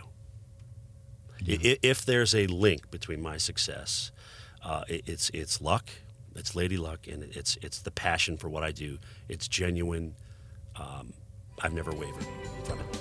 I- 1.48 1.58
I- 1.62 1.78
If 1.82 2.04
there's 2.04 2.34
a 2.34 2.46
link 2.46 2.90
between 2.90 3.20
my 3.22 3.36
success, 3.38 4.10
uh, 4.64 4.84
it, 4.88 5.02
it's 5.06 5.30
it's 5.30 5.60
luck, 5.60 5.88
it's 6.34 6.54
lady 6.54 6.76
luck, 6.76 7.06
and 7.06 7.22
it's 7.22 7.56
it's 7.62 7.80
the 7.80 7.90
passion 7.90 8.36
for 8.36 8.48
what 8.48 8.62
I 8.62 8.72
do. 8.72 8.98
It's 9.28 9.48
genuine. 9.48 10.14
Um, 10.76 11.12
I've 11.62 11.72
never 11.72 11.92
wavered 11.92 12.26
from 12.64 12.80
it. 12.80 13.00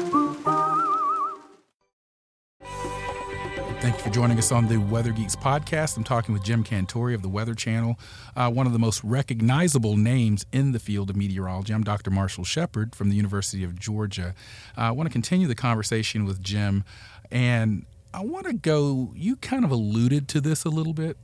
For 4.01 4.09
joining 4.09 4.35
us 4.39 4.51
on 4.51 4.67
the 4.67 4.77
Weather 4.77 5.11
Geeks 5.11 5.35
podcast. 5.35 5.95
I'm 5.95 6.03
talking 6.03 6.33
with 6.33 6.43
Jim 6.43 6.63
Cantore 6.63 7.13
of 7.13 7.21
the 7.21 7.29
Weather 7.29 7.53
Channel, 7.53 7.99
uh, 8.35 8.49
one 8.49 8.65
of 8.65 8.73
the 8.73 8.79
most 8.79 9.03
recognizable 9.03 9.95
names 9.95 10.43
in 10.51 10.71
the 10.71 10.79
field 10.79 11.11
of 11.11 11.15
meteorology. 11.15 11.71
I'm 11.71 11.83
Dr. 11.83 12.09
Marshall 12.09 12.43
Shepard 12.43 12.95
from 12.95 13.09
the 13.09 13.15
University 13.15 13.63
of 13.63 13.77
Georgia. 13.77 14.33
Uh, 14.75 14.81
I 14.81 14.91
want 14.91 15.07
to 15.07 15.13
continue 15.13 15.45
the 15.45 15.53
conversation 15.53 16.25
with 16.25 16.41
Jim, 16.41 16.83
and 17.29 17.85
I 18.11 18.23
want 18.23 18.47
to 18.47 18.53
go, 18.53 19.13
you 19.15 19.35
kind 19.35 19.63
of 19.63 19.69
alluded 19.69 20.27
to 20.29 20.41
this 20.41 20.65
a 20.65 20.69
little 20.69 20.93
bit 20.93 21.15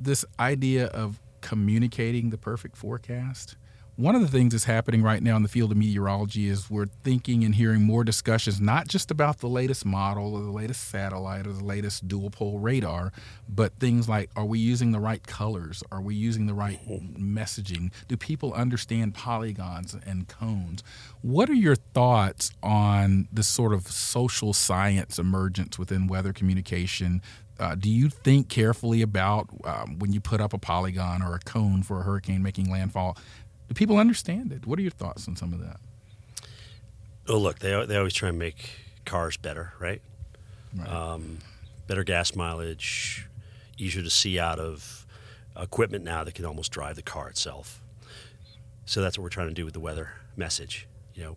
this 0.00 0.24
idea 0.38 0.86
of 0.86 1.18
communicating 1.40 2.30
the 2.30 2.38
perfect 2.38 2.76
forecast 2.76 3.56
one 3.96 4.14
of 4.14 4.20
the 4.20 4.28
things 4.28 4.52
that's 4.52 4.64
happening 4.64 5.02
right 5.02 5.22
now 5.22 5.36
in 5.36 5.42
the 5.42 5.48
field 5.48 5.72
of 5.72 5.78
meteorology 5.78 6.48
is 6.48 6.70
we're 6.70 6.86
thinking 7.02 7.44
and 7.44 7.54
hearing 7.54 7.82
more 7.82 8.04
discussions 8.04 8.60
not 8.60 8.88
just 8.88 9.10
about 9.10 9.38
the 9.38 9.48
latest 9.48 9.86
model 9.86 10.34
or 10.34 10.42
the 10.42 10.50
latest 10.50 10.88
satellite 10.88 11.46
or 11.46 11.52
the 11.54 11.64
latest 11.64 12.06
dual-pol 12.06 12.58
radar, 12.58 13.10
but 13.48 13.72
things 13.80 14.06
like 14.06 14.28
are 14.36 14.44
we 14.44 14.58
using 14.58 14.92
the 14.92 15.00
right 15.00 15.26
colors? 15.26 15.82
Are 15.90 16.02
we 16.02 16.14
using 16.14 16.46
the 16.46 16.52
right 16.52 16.78
messaging? 16.86 17.90
Do 18.06 18.18
people 18.18 18.52
understand 18.52 19.14
polygons 19.14 19.96
and 20.04 20.28
cones? 20.28 20.84
What 21.22 21.48
are 21.48 21.54
your 21.54 21.76
thoughts 21.76 22.50
on 22.62 23.28
this 23.32 23.48
sort 23.48 23.72
of 23.72 23.86
social 23.86 24.52
science 24.52 25.18
emergence 25.18 25.78
within 25.78 26.06
weather 26.06 26.34
communication 26.34 27.22
uh, 27.58 27.74
do 27.74 27.90
you 27.90 28.08
think 28.08 28.48
carefully 28.48 29.02
about 29.02 29.48
um, 29.64 29.98
when 29.98 30.12
you 30.12 30.20
put 30.20 30.40
up 30.40 30.52
a 30.52 30.58
polygon 30.58 31.22
or 31.22 31.34
a 31.34 31.38
cone 31.38 31.82
for 31.82 32.00
a 32.00 32.02
hurricane 32.02 32.42
making 32.42 32.70
landfall? 32.70 33.16
Do 33.68 33.74
people 33.74 33.98
understand 33.98 34.52
it? 34.52 34.66
What 34.66 34.78
are 34.78 34.82
your 34.82 34.90
thoughts 34.90 35.26
on 35.28 35.36
some 35.36 35.52
of 35.52 35.60
that? 35.60 35.78
Oh, 37.28 37.38
look, 37.38 37.58
they 37.58 37.84
they 37.86 37.96
always 37.96 38.14
try 38.14 38.28
and 38.28 38.38
make 38.38 38.70
cars 39.04 39.36
better, 39.36 39.72
right? 39.78 40.00
Right. 40.76 40.88
Um, 40.88 41.38
better 41.86 42.04
gas 42.04 42.34
mileage, 42.34 43.26
easier 43.78 44.02
to 44.02 44.10
see 44.10 44.38
out 44.38 44.58
of 44.58 45.06
equipment 45.58 46.04
now 46.04 46.22
that 46.24 46.34
can 46.34 46.44
almost 46.44 46.70
drive 46.70 46.96
the 46.96 47.02
car 47.02 47.28
itself. 47.28 47.80
So 48.84 49.00
that's 49.00 49.18
what 49.18 49.22
we're 49.24 49.30
trying 49.30 49.48
to 49.48 49.54
do 49.54 49.64
with 49.64 49.74
the 49.74 49.80
weather 49.80 50.10
message. 50.36 50.86
You 51.14 51.24
know, 51.24 51.36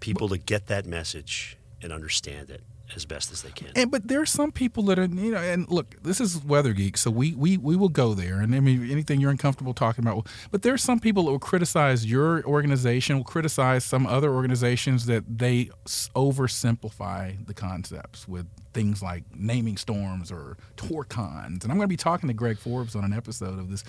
people 0.00 0.28
to 0.28 0.38
get 0.38 0.66
that 0.66 0.86
message 0.86 1.56
and 1.82 1.92
understand 1.92 2.50
it 2.50 2.62
as 2.96 3.04
best 3.04 3.30
as 3.32 3.42
they 3.42 3.50
can. 3.50 3.68
And 3.76 3.90
but 3.90 4.08
there 4.08 4.20
are 4.20 4.26
some 4.26 4.52
people 4.52 4.82
that 4.84 4.98
are 4.98 5.06
you 5.06 5.32
know, 5.32 5.38
and 5.38 5.68
look, 5.68 6.02
this 6.02 6.20
is 6.20 6.42
Weather 6.42 6.72
Geek, 6.72 6.96
so 6.96 7.10
we 7.10 7.34
we 7.34 7.56
we 7.56 7.76
will 7.76 7.88
go 7.88 8.14
there. 8.14 8.40
And 8.40 8.54
I 8.54 8.60
mean, 8.60 8.90
anything 8.90 9.20
you're 9.20 9.30
uncomfortable 9.30 9.74
talking 9.74 10.04
about. 10.04 10.26
But 10.50 10.62
there 10.62 10.74
are 10.74 10.78
some 10.78 11.00
people 11.00 11.24
that 11.24 11.30
will 11.30 11.38
criticize 11.38 12.06
your 12.06 12.44
organization, 12.44 13.16
will 13.18 13.24
criticize 13.24 13.84
some 13.84 14.06
other 14.06 14.32
organizations 14.32 15.06
that 15.06 15.38
they 15.38 15.70
oversimplify 16.14 17.46
the 17.46 17.54
concepts 17.54 18.26
with 18.26 18.46
things 18.72 19.02
like 19.02 19.24
naming 19.34 19.76
storms 19.76 20.30
or 20.30 20.56
torcons. 20.76 21.62
And 21.62 21.72
I'm 21.72 21.78
going 21.78 21.80
to 21.80 21.88
be 21.88 21.96
talking 21.96 22.28
to 22.28 22.34
Greg 22.34 22.58
Forbes 22.58 22.94
on 22.94 23.04
an 23.04 23.12
episode 23.12 23.58
of 23.58 23.70
this. 23.70 23.82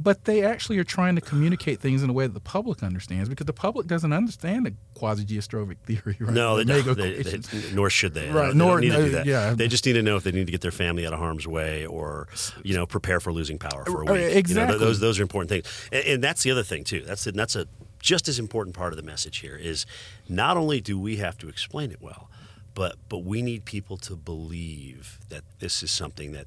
But 0.00 0.26
they 0.26 0.44
actually 0.44 0.78
are 0.78 0.84
trying 0.84 1.16
to 1.16 1.20
communicate 1.20 1.80
things 1.80 2.04
in 2.04 2.08
a 2.10 2.12
way 2.12 2.26
that 2.28 2.32
the 2.32 2.38
public 2.38 2.84
understands 2.84 3.28
because 3.28 3.46
the 3.46 3.52
public 3.52 3.88
doesn't 3.88 4.12
understand 4.12 4.64
the 4.66 4.74
quasi 4.94 5.24
geostrophic 5.24 5.78
theory. 5.78 6.16
Right? 6.20 6.32
No, 6.32 6.56
The 6.58 6.64
they 6.64 6.82
don't. 6.82 6.96
They, 6.96 7.02
they, 7.14 7.18
equations. 7.18 7.72
nor 7.74 7.90
should 7.90 8.14
they. 8.14 8.28
Right, 8.30 8.42
They 8.42 8.46
don't 8.50 8.58
nor- 8.58 8.80
need 8.80 8.92
to 8.92 9.04
do 9.04 9.10
that. 9.10 9.26
yeah. 9.26 9.54
They 9.54 9.66
just 9.66 9.84
need 9.84 9.94
to 9.94 10.02
know 10.02 10.14
if 10.16 10.22
they 10.22 10.30
need 10.30 10.46
to 10.46 10.52
get 10.52 10.60
their 10.60 10.70
family 10.70 11.04
out 11.04 11.12
of 11.12 11.18
harm's 11.18 11.48
way 11.48 11.84
or, 11.84 12.28
you 12.62 12.74
know, 12.76 12.86
prepare 12.86 13.18
for 13.18 13.32
losing 13.32 13.58
power 13.58 13.84
for 13.86 14.02
a 14.02 14.04
week. 14.04 14.08
You 14.14 14.14
know, 14.20 14.36
exactly. 14.38 14.78
those 14.78 15.00
those 15.00 15.18
are 15.18 15.22
important 15.22 15.48
things, 15.50 15.88
and, 15.90 16.04
and 16.06 16.24
that's 16.24 16.44
the 16.44 16.52
other 16.52 16.62
thing 16.62 16.84
too. 16.84 17.02
That's 17.02 17.26
a, 17.26 17.32
that's 17.32 17.56
a 17.56 17.66
just 18.00 18.28
as 18.28 18.38
important 18.38 18.76
part 18.76 18.92
of 18.92 18.96
the 18.96 19.02
message 19.02 19.38
here 19.38 19.56
is 19.56 19.84
not 20.28 20.56
only 20.56 20.80
do 20.80 20.96
we 20.96 21.16
have 21.16 21.36
to 21.38 21.48
explain 21.48 21.90
it 21.90 22.00
well, 22.00 22.30
but 22.74 22.94
but 23.08 23.24
we 23.24 23.42
need 23.42 23.64
people 23.64 23.96
to 23.96 24.14
believe 24.14 25.18
that 25.28 25.42
this 25.58 25.82
is 25.82 25.90
something 25.90 26.30
that 26.32 26.46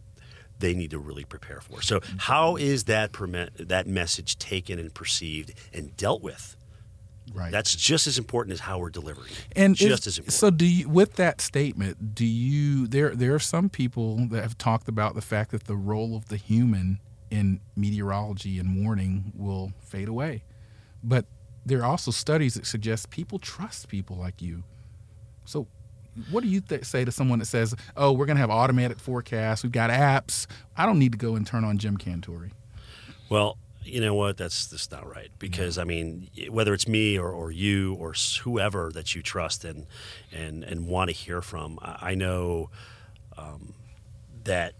they 0.61 0.73
need 0.73 0.91
to 0.91 0.99
really 0.99 1.25
prepare 1.25 1.61
for. 1.61 1.81
So 1.81 2.01
how 2.17 2.53
mm-hmm. 2.53 2.63
is 2.63 2.85
that 2.85 3.11
that 3.59 3.87
message 3.87 4.37
taken 4.37 4.79
and 4.79 4.93
perceived 4.93 5.53
and 5.73 5.95
dealt 5.97 6.21
with? 6.21 6.55
Right. 7.33 7.51
That's 7.51 7.75
just 7.75 8.07
as 8.07 8.17
important 8.17 8.53
as 8.53 8.61
how 8.61 8.79
we're 8.79 8.89
delivering. 8.89 9.31
and 9.55 9.75
just 9.75 10.01
is- 10.01 10.07
as 10.07 10.17
important. 10.17 10.33
So, 10.33 10.49
do 10.49 10.65
you, 10.65 10.89
with 10.89 11.15
that 11.15 11.39
statement, 11.39 12.15
do 12.15 12.25
you 12.25 12.87
there 12.87 13.15
there 13.15 13.33
are 13.33 13.39
some 13.39 13.69
people 13.69 14.17
that 14.27 14.41
have 14.41 14.57
talked 14.57 14.89
about 14.89 15.15
the 15.15 15.21
fact 15.21 15.51
that 15.51 15.65
the 15.65 15.77
role 15.77 16.15
of 16.15 16.27
the 16.27 16.37
human 16.37 16.99
in 17.29 17.61
meteorology 17.75 18.59
and 18.59 18.83
warning 18.83 19.31
will 19.35 19.71
fade 19.79 20.09
away, 20.09 20.43
but 21.03 21.25
there 21.65 21.79
are 21.79 21.85
also 21.85 22.11
studies 22.11 22.55
that 22.55 22.65
suggest 22.65 23.09
people 23.09 23.39
trust 23.39 23.87
people 23.87 24.17
like 24.17 24.41
you. 24.41 24.63
So, 25.45 25.67
what 26.29 26.43
do 26.43 26.49
you 26.49 26.61
th- 26.61 26.83
say 26.83 27.05
to 27.05 27.11
someone 27.11 27.39
that 27.39 27.45
says, 27.45 27.75
"Oh, 27.95 28.11
we're 28.11 28.25
going 28.25 28.35
to 28.35 28.41
have 28.41 28.49
automatic 28.49 28.99
forecasts. 28.99 29.63
We've 29.63 29.71
got 29.71 29.89
apps. 29.89 30.47
I 30.75 30.85
don't 30.85 30.99
need 30.99 31.13
to 31.13 31.17
go 31.17 31.35
and 31.35 31.45
turn 31.45 31.63
on 31.63 31.77
Jim 31.77 31.97
Cantore." 31.97 32.51
Well, 33.29 33.57
you 33.83 34.01
know 34.01 34.13
what? 34.13 34.37
That's 34.37 34.69
just 34.69 34.91
not 34.91 35.09
right 35.09 35.31
because 35.39 35.77
I 35.77 35.83
mean, 35.83 36.29
whether 36.49 36.73
it's 36.73 36.87
me 36.87 37.17
or, 37.17 37.29
or 37.31 37.51
you 37.51 37.95
or 37.95 38.13
whoever 38.43 38.91
that 38.93 39.15
you 39.15 39.21
trust 39.21 39.63
and 39.65 39.87
and 40.31 40.63
and 40.63 40.87
want 40.87 41.09
to 41.09 41.15
hear 41.15 41.41
from, 41.41 41.79
I, 41.81 42.11
I 42.11 42.15
know 42.15 42.69
um, 43.37 43.73
that. 44.43 44.73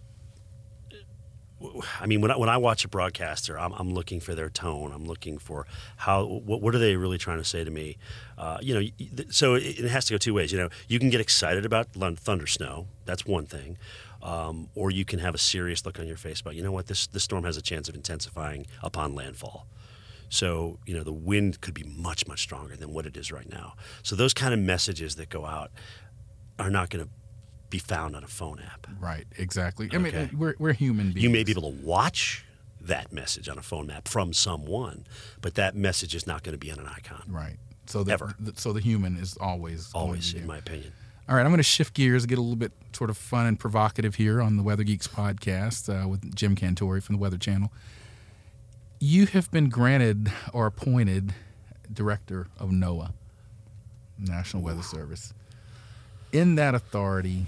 I 2.00 2.06
mean, 2.06 2.22
when 2.22 2.32
I, 2.32 2.38
when 2.38 2.50
I 2.50 2.58
watch 2.58 2.86
a 2.86 2.88
broadcaster, 2.88 3.58
I'm, 3.58 3.74
I'm 3.74 3.94
looking 3.94 4.20
for 4.20 4.36
their 4.36 4.50
tone. 4.50 4.92
I'm 4.94 5.06
looking 5.06 5.38
for 5.38 5.68
how 5.98 6.26
what, 6.26 6.62
what 6.62 6.76
are 6.76 6.80
they 6.80 6.96
really 6.96 7.18
trying 7.18 7.38
to 7.38 7.44
say 7.44 7.64
to 7.64 7.72
me. 7.72 7.98
Uh, 8.38 8.58
you 8.62 8.74
know, 8.74 9.26
so 9.30 9.56
it, 9.56 9.80
it 9.80 9.90
has 9.90 10.06
to 10.06 10.14
go 10.14 10.18
two 10.18 10.34
ways. 10.34 10.52
You 10.52 10.60
know, 10.60 10.70
you 10.88 11.00
can 11.00 11.10
get 11.10 11.22
excited 11.22 11.66
about 11.66 11.90
thunder 11.94 12.48
snow. 12.48 12.88
That's 13.06 13.26
one 13.26 13.46
thing. 13.46 13.78
Um, 14.24 14.70
or 14.76 14.92
you 14.92 15.04
can 15.04 15.20
have 15.20 15.34
a 15.34 15.40
serious 15.40 15.86
look 15.86 16.00
on 16.00 16.08
your 16.08 16.18
face 16.18 16.42
about, 16.42 16.56
you 16.56 16.62
know 16.62 16.72
what, 16.72 16.88
this 16.88 17.08
this 17.08 17.24
storm 17.24 17.44
has 17.44 17.58
a 17.58 17.62
chance 17.62 17.90
of 17.90 17.96
intensifying 17.96 18.68
upon 18.84 19.16
landfall. 19.16 19.68
So, 20.30 20.80
you 20.86 20.96
know, 20.96 21.04
the 21.04 21.12
wind 21.12 21.60
could 21.60 21.74
be 21.74 21.84
much, 21.84 22.26
much 22.26 22.40
stronger 22.40 22.78
than 22.78 22.94
what 22.94 23.06
it 23.06 23.18
is 23.18 23.34
right 23.34 23.50
now. 23.50 23.74
So, 24.02 24.16
those 24.16 24.34
kind 24.34 24.54
of 24.54 24.60
messages 24.62 25.18
that 25.18 25.30
go 25.30 25.46
out 25.46 25.72
are 26.58 26.70
not 26.70 26.90
going 26.90 27.04
to 27.04 27.12
be 27.72 27.80
found 27.80 28.16
on 28.16 28.24
a 28.24 28.28
phone 28.28 28.60
app. 28.60 28.86
Right. 29.00 29.26
Exactly. 29.38 29.90
I 29.92 29.98
mean, 29.98 30.30
we're 30.38 30.54
we're 30.60 30.74
human 30.74 31.08
beings. 31.12 31.24
You 31.24 31.30
may 31.32 31.44
be 31.44 31.52
able 31.52 31.72
to 31.72 31.78
watch 31.84 32.46
that 32.80 33.12
message 33.12 33.50
on 33.50 33.58
a 33.58 33.62
phone 33.64 33.88
map 33.88 34.08
from 34.08 34.34
someone, 34.34 35.06
but 35.42 35.56
that 35.56 35.76
message 35.76 36.14
is 36.16 36.26
not 36.28 36.44
going 36.44 36.54
to 36.54 36.60
be 36.60 36.72
on 36.72 36.80
an 36.80 36.88
icon. 36.88 37.24
Right. 37.28 37.58
So 37.88 38.04
the, 38.04 38.12
Ever. 38.14 38.36
the- 38.40 38.54
so 38.60 38.72
the 38.74 38.80
human 38.80 39.18
is 39.18 39.36
always 39.38 39.92
Always, 39.94 40.34
in 40.34 40.46
my 40.48 40.58
opinion. 40.60 40.94
All 41.30 41.36
right, 41.36 41.44
I'm 41.44 41.50
going 41.52 41.58
to 41.58 41.64
shift 41.64 41.94
gears, 41.94 42.26
get 42.26 42.38
a 42.38 42.42
little 42.42 42.56
bit 42.58 42.72
sort 42.94 43.10
of 43.10 43.18
fun 43.18 43.46
and 43.46 43.58
provocative 43.60 44.16
here 44.16 44.42
on 44.42 44.58
the 44.58 44.64
Weather 44.64 44.84
Geeks 44.84 45.08
podcast 45.08 45.88
uh, 45.88 46.08
with 46.08 46.36
Jim 46.36 46.56
Cantore 46.56 47.02
from 47.02 47.16
the 47.16 47.22
Weather 47.22 47.38
Channel. 47.38 47.72
You 49.00 49.28
have 49.28 49.50
been 49.52 49.70
granted 49.70 50.32
or 50.52 50.66
appointed 50.66 51.34
director 51.94 52.48
of 52.60 52.70
NOAA, 52.72 53.12
National 54.20 54.62
Weather 54.64 54.82
Service. 54.84 55.34
In 56.34 56.56
that 56.56 56.76
authority, 56.76 57.46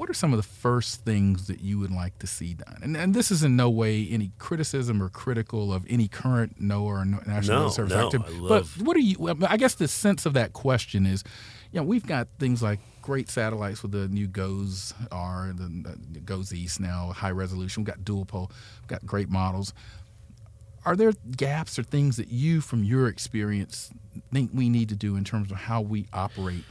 what 0.00 0.08
are 0.08 0.14
some 0.14 0.32
of 0.32 0.38
the 0.38 0.42
first 0.42 1.04
things 1.04 1.46
that 1.46 1.60
you 1.60 1.78
would 1.78 1.90
like 1.90 2.18
to 2.18 2.26
see 2.26 2.54
done? 2.54 2.78
And, 2.82 2.96
and 2.96 3.12
this 3.12 3.30
is 3.30 3.42
in 3.42 3.54
no 3.54 3.68
way 3.68 4.08
any 4.10 4.32
criticism 4.38 5.02
or 5.02 5.10
critical 5.10 5.74
of 5.74 5.84
any 5.90 6.08
current 6.08 6.58
NOAA 6.58 6.82
or 6.82 7.04
National 7.04 7.64
No, 7.64 7.68
Service 7.68 7.92
no, 7.92 8.06
activity. 8.06 8.34
I 8.34 8.48
but 8.48 8.64
what 8.78 8.96
are 8.96 9.00
you? 9.00 9.36
I 9.46 9.58
guess 9.58 9.74
the 9.74 9.86
sense 9.88 10.24
of 10.24 10.32
that 10.32 10.54
question 10.54 11.04
is, 11.04 11.22
you 11.70 11.80
know, 11.80 11.84
we've 11.84 12.06
got 12.06 12.28
things 12.38 12.62
like 12.62 12.80
great 13.02 13.28
satellites 13.28 13.82
with 13.82 13.92
the 13.92 14.08
new 14.08 14.26
GOES 14.26 14.94
are 15.12 15.52
the, 15.54 15.98
the 16.12 16.20
GOES 16.20 16.54
East 16.54 16.80
now, 16.80 17.12
high 17.12 17.30
resolution. 17.30 17.82
We've 17.82 17.88
got 17.88 18.02
dual-pol, 18.02 18.50
we've 18.80 18.88
got 18.88 19.04
great 19.04 19.28
models. 19.28 19.74
Are 20.86 20.96
there 20.96 21.12
gaps 21.36 21.78
or 21.78 21.82
things 21.82 22.16
that 22.16 22.28
you, 22.28 22.62
from 22.62 22.84
your 22.84 23.06
experience, 23.06 23.90
think 24.32 24.50
we 24.54 24.70
need 24.70 24.88
to 24.88 24.96
do 24.96 25.16
in 25.16 25.24
terms 25.24 25.50
of 25.50 25.58
how 25.58 25.82
we 25.82 26.06
operate? 26.14 26.64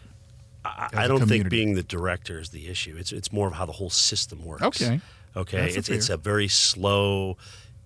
I, 0.93 1.07
don't 1.07 1.27
think 1.27 1.49
being 1.49 1.73
the 1.75 1.83
director 1.83 2.39
is 2.39 2.49
the 2.49 2.67
issue. 2.67 2.95
It's 2.97 3.11
it's 3.11 3.31
more 3.31 3.47
of 3.47 3.53
how 3.53 3.65
the 3.65 3.71
whole 3.73 3.89
system 3.89 4.43
works. 4.45 4.63
Okay. 4.63 4.99
Okay. 5.35 5.61
That's 5.61 5.75
it's 5.75 5.87
fair. 5.87 5.97
it's 5.97 6.09
a 6.09 6.17
very 6.17 6.47
slow, 6.47 7.37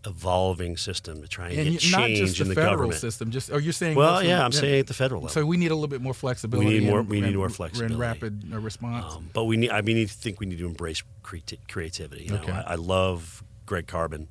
evolving 0.06 0.76
system 0.78 1.22
to 1.22 1.28
try 1.28 1.50
and, 1.50 1.60
And 1.60 1.72
get 1.72 1.84
you- 1.84 1.91
not 1.91 2.08
change 2.08 2.19
just 2.19 2.38
the 2.38 2.43
in 2.43 2.50
the 2.50 2.56
federal 2.56 2.74
government. 2.76 3.00
system. 3.00 3.32
Just 3.32 3.52
are 3.52 3.60
you 3.60 3.72
saying? 3.72 3.96
Well, 3.96 4.24
yeah, 4.24 4.43
I'm 4.43 4.52
saying 4.52 4.80
at 4.82 4.88
the 4.88 4.93
federal 4.93 5.22
level. 5.22 5.34
So 5.34 5.46
we 5.46 5.58
need 5.58 5.72
a 5.72 5.76
little 5.76 5.88
bit 5.88 6.02
more 6.02 6.13
flexibility. 6.13 6.67
We 6.67 6.80
need 6.80 6.89
more- 6.89 7.00
and- 7.00 7.10
we 7.10 7.22
need 7.22 7.28
and- 7.28 7.36
more 7.38 7.46
and 7.48 7.56
flexibility. 7.56 7.96
rapid 7.96 8.52
uh, 8.54 8.60
response. 8.60 9.13
Um, 9.15 9.30
but 9.34 9.46
we 9.46 9.58
need. 9.58 9.72
I 9.72 9.82
mean, 9.82 9.98
I 9.98 10.06
think 10.06 10.39
we 10.39 10.46
need 10.46 10.58
to 10.60 10.65
embrace 10.65 11.04
creati- 11.24 11.60
creativity. 11.67 12.26
You 12.26 12.32
know, 12.32 12.38
Okay. 12.41 12.52
I, 12.52 12.74
I 12.74 12.76
love 12.76 13.43
Greg 13.65 13.88
Carbin. 13.88 14.28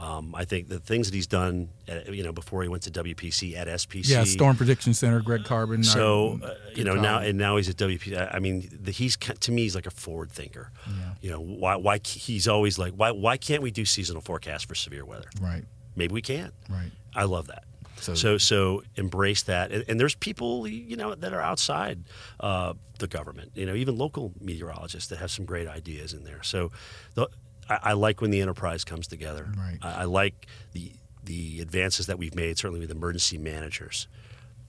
Um, 0.00 0.34
I 0.34 0.46
think 0.46 0.68
the 0.68 0.80
things 0.80 1.06
that 1.08 1.14
he's 1.14 1.26
done, 1.26 1.68
at, 1.86 2.12
you 2.14 2.22
know, 2.24 2.32
before 2.32 2.62
he 2.62 2.68
went 2.68 2.82
to 2.84 2.90
WPC 2.90 3.54
at 3.54 3.68
SPC. 3.68 4.08
yeah, 4.08 4.24
Storm 4.24 4.56
Prediction 4.56 4.94
Center, 4.94 5.20
Greg 5.20 5.44
Carbin. 5.44 5.84
So 5.84 6.40
uh, 6.42 6.54
you 6.70 6.84
good 6.84 6.86
know 6.86 6.94
now, 7.02 7.18
and 7.18 7.36
now 7.36 7.56
he's 7.58 7.68
at 7.68 7.76
WPC. 7.76 8.34
I 8.34 8.38
mean, 8.38 8.66
the, 8.82 8.92
he's 8.92 9.16
to 9.18 9.52
me 9.52 9.62
he's 9.62 9.74
like 9.74 9.86
a 9.86 9.90
forward 9.90 10.32
thinker. 10.32 10.72
You 11.20 11.30
know, 11.32 11.40
why? 11.40 11.76
Why 11.76 12.00
he's 12.02 12.48
always 12.48 12.78
like, 12.78 12.94
why? 12.94 13.10
Why 13.10 13.36
can't 13.36 13.62
we 13.62 13.70
do 13.70 13.84
seasonal 13.84 14.22
forecasts 14.22 14.64
for 14.64 14.74
severe 14.74 15.04
weather? 15.04 15.28
right, 15.40 15.64
Maybe 15.96 16.14
we 16.14 16.22
can. 16.22 16.52
right. 16.70 16.90
I 17.14 17.24
love 17.24 17.48
that. 17.48 17.64
So- 18.00 18.14
So 18.14 18.38
so 18.38 18.82
embrace 18.96 19.42
that. 19.42 19.70
And, 19.70 19.84
and 19.86 20.00
there's 20.00 20.14
people 20.14 20.66
you 20.66 20.96
know 20.96 21.14
that 21.14 21.34
are 21.34 21.42
outside 21.42 22.04
uh, 22.40 22.72
the 22.98 23.06
government. 23.06 23.50
You 23.54 23.66
know, 23.66 23.74
even 23.74 23.98
local 23.98 24.32
meteorologists 24.40 25.10
that 25.10 25.18
have 25.18 25.30
some 25.30 25.44
great 25.44 25.68
ideas 25.68 26.14
in 26.14 26.24
there. 26.24 26.42
So 26.42 26.70
the, 27.14 27.28
I, 27.70 27.78
I 27.82 27.92
like 27.94 28.20
when 28.20 28.30
the 28.30 28.42
enterprise 28.42 28.84
comes 28.84 29.06
together. 29.06 29.48
Right. 29.56 29.78
I, 29.80 30.02
I 30.02 30.04
like 30.04 30.46
the 30.72 30.92
the 31.24 31.60
advances 31.60 32.06
that 32.06 32.18
we've 32.18 32.34
made. 32.34 32.58
Certainly 32.58 32.80
with 32.80 32.90
emergency 32.90 33.38
managers, 33.38 34.08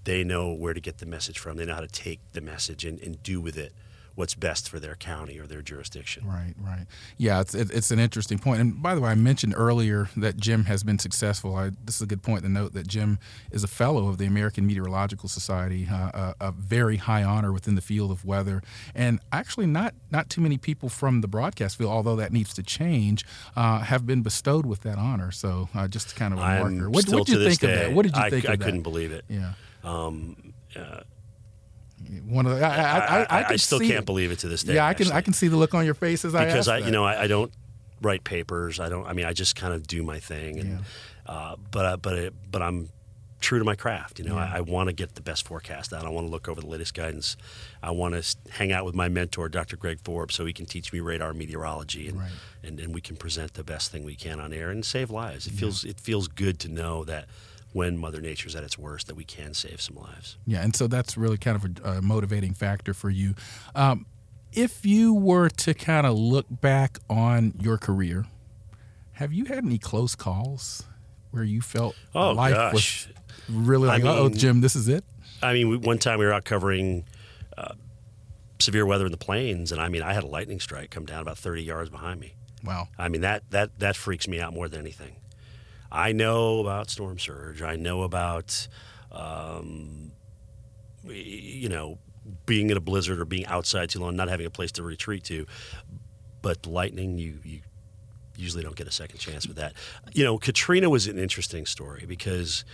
they 0.03 0.23
know 0.23 0.53
where 0.53 0.73
to 0.73 0.79
get 0.79 0.99
the 0.99 1.05
message 1.05 1.39
from. 1.39 1.57
They 1.57 1.65
know 1.65 1.75
how 1.75 1.81
to 1.81 1.87
take 1.87 2.19
the 2.33 2.41
message 2.41 2.85
and, 2.85 3.01
and 3.01 3.21
do 3.23 3.41
with 3.41 3.57
it 3.57 3.73
what's 4.15 4.35
best 4.35 4.69
for 4.69 4.79
their 4.79 4.95
county 4.95 5.39
or 5.39 5.47
their 5.47 5.61
jurisdiction. 5.61 6.27
Right, 6.27 6.53
right. 6.59 6.85
Yeah, 7.17 7.41
it's 7.41 7.55
it, 7.55 7.71
it's 7.71 7.91
an 7.91 7.99
interesting 7.99 8.39
point. 8.39 8.61
And 8.61 8.81
by 8.81 8.95
the 8.95 9.01
way, 9.01 9.11
I 9.11 9.15
mentioned 9.15 9.53
earlier 9.55 10.09
that 10.17 10.37
Jim 10.37 10.65
has 10.65 10.83
been 10.83 10.99
successful. 10.99 11.55
I, 11.55 11.71
this 11.83 11.95
is 11.95 12.01
a 12.01 12.05
good 12.05 12.21
point 12.21 12.43
to 12.43 12.49
note 12.49 12.73
that 12.73 12.87
Jim 12.87 13.19
is 13.51 13.63
a 13.63 13.67
fellow 13.67 14.09
of 14.09 14.17
the 14.17 14.25
American 14.25 14.67
Meteorological 14.67 15.29
Society, 15.29 15.87
uh, 15.91 16.33
a, 16.39 16.47
a 16.47 16.51
very 16.51 16.97
high 16.97 17.23
honor 17.23 17.51
within 17.51 17.75
the 17.75 17.81
field 17.81 18.11
of 18.11 18.25
weather. 18.25 18.61
And 18.93 19.19
actually, 19.31 19.67
not 19.67 19.93
not 20.11 20.29
too 20.29 20.41
many 20.41 20.57
people 20.57 20.89
from 20.89 21.21
the 21.21 21.27
broadcast 21.27 21.77
field, 21.77 21.91
although 21.91 22.17
that 22.17 22.31
needs 22.33 22.53
to 22.55 22.63
change, 22.63 23.25
uh, 23.55 23.79
have 23.79 24.05
been 24.05 24.21
bestowed 24.21 24.65
with 24.65 24.81
that 24.81 24.97
honor. 24.97 25.31
So 25.31 25.69
uh, 25.73 25.87
just 25.87 26.15
kind 26.15 26.33
of 26.33 26.39
a 26.39 26.41
marker. 26.41 26.89
What 26.89 27.05
did 27.05 27.29
you 27.29 27.43
think 27.43 27.63
of 27.63 27.69
that? 27.69 27.93
What 27.93 28.03
did 28.03 28.15
you 28.15 28.21
I, 28.21 28.29
think 28.29 28.45
I 28.47 28.55
that? 28.55 28.65
couldn't 28.65 28.81
believe 28.81 29.11
it. 29.11 29.25
Yeah. 29.29 29.53
Um, 29.83 30.53
uh, 30.75 31.01
One 32.25 32.45
of 32.45 32.57
the, 32.59 32.65
I, 32.65 32.97
I, 33.23 33.23
I, 33.41 33.45
I, 33.49 33.55
still 33.55 33.79
can't 33.79 33.91
it. 33.91 34.05
believe 34.05 34.31
it 34.31 34.39
to 34.39 34.47
this 34.49 34.63
day. 34.63 34.75
Yeah, 34.75 34.85
I 34.87 34.93
can 34.93 35.11
I 35.11 35.21
can 35.21 35.33
see 35.33 35.47
the 35.47 35.55
look 35.57 35.73
on 35.73 35.85
your 35.85 35.93
face 35.93 36.25
as 36.25 36.35
I 36.35 36.45
because 36.45 36.67
I, 36.67 36.79
you 36.79 36.91
know, 36.91 37.05
I, 37.05 37.23
I 37.23 37.27
don't 37.27 37.51
write 38.01 38.23
papers. 38.23 38.79
I 38.79 38.89
don't. 38.89 39.05
I 39.07 39.13
mean, 39.13 39.25
I 39.25 39.33
just 39.33 39.55
kind 39.55 39.73
of 39.73 39.87
do 39.87 40.03
my 40.03 40.19
thing, 40.19 40.59
and 40.59 40.79
uh, 41.25 41.55
but 41.71 41.85
I- 41.85 41.95
but 41.95 42.13
it, 42.17 42.33
but 42.51 42.61
I'm 42.61 42.89
true 43.39 43.57
to 43.59 43.65
my 43.65 43.75
craft. 43.75 44.19
You 44.19 44.25
know, 44.25 44.37
I, 44.37 44.57
I 44.57 44.61
want 44.61 44.87
to 44.89 44.93
get 44.93 45.15
the 45.15 45.21
best 45.21 45.47
forecast 45.47 45.93
out. 45.93 46.05
I 46.05 46.09
want 46.09 46.27
to 46.27 46.31
look 46.31 46.47
over 46.47 46.61
the 46.61 46.67
latest 46.67 46.93
guidance. 46.93 47.37
I 47.81 47.89
want 47.91 48.13
to 48.21 48.37
hang 48.51 48.71
out 48.71 48.85
with 48.85 48.93
my 48.93 49.07
mentor, 49.09 49.49
Dr. 49.49 49.77
Greg 49.77 49.99
Forbes, 50.03 50.35
so 50.35 50.45
he 50.45 50.53
can 50.53 50.65
teach 50.67 50.91
me 50.93 50.99
radar 50.99 51.33
meteorology, 51.33 52.07
and, 52.09 52.19
Right. 52.19 52.31
and 52.63 52.79
and 52.79 52.93
we 52.93 53.01
can 53.01 53.15
present 53.15 53.53
the 53.55 53.63
best 53.63 53.91
thing 53.91 54.03
we 54.03 54.15
can 54.15 54.39
on 54.39 54.51
air 54.53 54.69
and 54.69 54.85
save 54.85 55.09
lives. 55.09 55.47
It 55.47 55.53
feels 55.53 55.83
it 55.85 55.99
feels 55.99 56.27
good 56.27 56.59
to 56.59 56.67
know 56.69 57.03
that 57.05 57.25
when 57.73 57.97
Mother 57.97 58.19
Nature's 58.21 58.55
at 58.55 58.63
its 58.63 58.77
worst, 58.77 59.07
that 59.07 59.15
we 59.15 59.23
can 59.23 59.53
save 59.53 59.79
some 59.81 59.95
lives. 59.95 60.37
Yeah, 60.45 60.61
and 60.61 60.75
so 60.75 60.87
that's 60.87 61.15
really 61.17 61.37
kind 61.37 61.55
of 61.55 61.85
a, 61.85 61.97
a 61.97 62.01
motivating 62.01 62.53
factor 62.53 62.93
for 62.93 63.09
you. 63.09 63.33
Um, 63.75 64.05
if 64.51 64.85
you 64.85 65.13
were 65.13 65.47
to 65.49 65.73
kind 65.73 66.05
of 66.05 66.17
look 66.17 66.45
back 66.49 66.99
on 67.09 67.53
your 67.59 67.77
career, 67.77 68.25
have 69.13 69.31
you 69.31 69.45
had 69.45 69.59
any 69.65 69.77
close 69.77 70.15
calls 70.15 70.83
where 71.31 71.43
you 71.43 71.61
felt 71.61 71.95
Oh, 72.13 72.31
life 72.31 72.55
gosh. 72.55 72.73
was 72.73 73.07
really 73.49 73.87
like, 73.87 74.03
oh, 74.03 74.27
Jim, 74.29 74.59
this 74.61 74.75
is 74.75 74.89
it? 74.89 75.05
I 75.41 75.53
mean, 75.53 75.69
we, 75.69 75.77
one 75.77 75.97
time 75.97 76.19
we 76.19 76.25
were 76.25 76.33
out 76.33 76.43
covering 76.43 77.05
uh, 77.57 77.73
severe 78.59 78.85
weather 78.85 79.05
in 79.05 79.11
the 79.11 79.17
plains, 79.17 79.71
and 79.71 79.79
I 79.79 79.87
mean, 79.87 80.01
I 80.01 80.11
had 80.13 80.23
a 80.23 80.27
lightning 80.27 80.59
strike 80.59 80.89
come 80.91 81.05
down 81.05 81.21
about 81.21 81.37
30 81.37 81.63
yards 81.63 81.89
behind 81.89 82.19
me. 82.19 82.33
Wow. 82.63 82.89
I 82.97 83.07
mean, 83.07 83.21
that 83.21 83.49
that 83.51 83.79
that 83.79 83.95
freaks 83.95 84.27
me 84.27 84.39
out 84.39 84.53
more 84.53 84.67
than 84.69 84.79
anything. 84.81 85.15
I 85.91 86.11
know 86.13 86.59
about 86.59 86.89
storm 86.89 87.19
surge. 87.19 87.61
I 87.61 87.75
know 87.75 88.03
about, 88.03 88.67
um, 89.11 90.11
you 91.03 91.69
know, 91.69 91.97
being 92.45 92.69
in 92.69 92.77
a 92.77 92.81
blizzard 92.81 93.19
or 93.19 93.25
being 93.25 93.45
outside 93.47 93.89
too 93.89 93.99
long, 93.99 94.15
not 94.15 94.29
having 94.29 94.45
a 94.45 94.51
place 94.51 94.71
to 94.73 94.83
retreat 94.83 95.23
to. 95.25 95.45
But 96.41 96.65
lightning, 96.65 97.17
you 97.17 97.39
you 97.43 97.61
usually 98.37 98.63
don't 98.63 98.75
get 98.75 98.87
a 98.87 98.91
second 98.91 99.19
chance 99.19 99.47
with 99.47 99.57
that. 99.57 99.73
You 100.13 100.23
know, 100.23 100.37
Katrina 100.37 100.89
was 100.89 101.07
an 101.07 101.19
interesting 101.19 101.65
story 101.65 102.05
because 102.07 102.65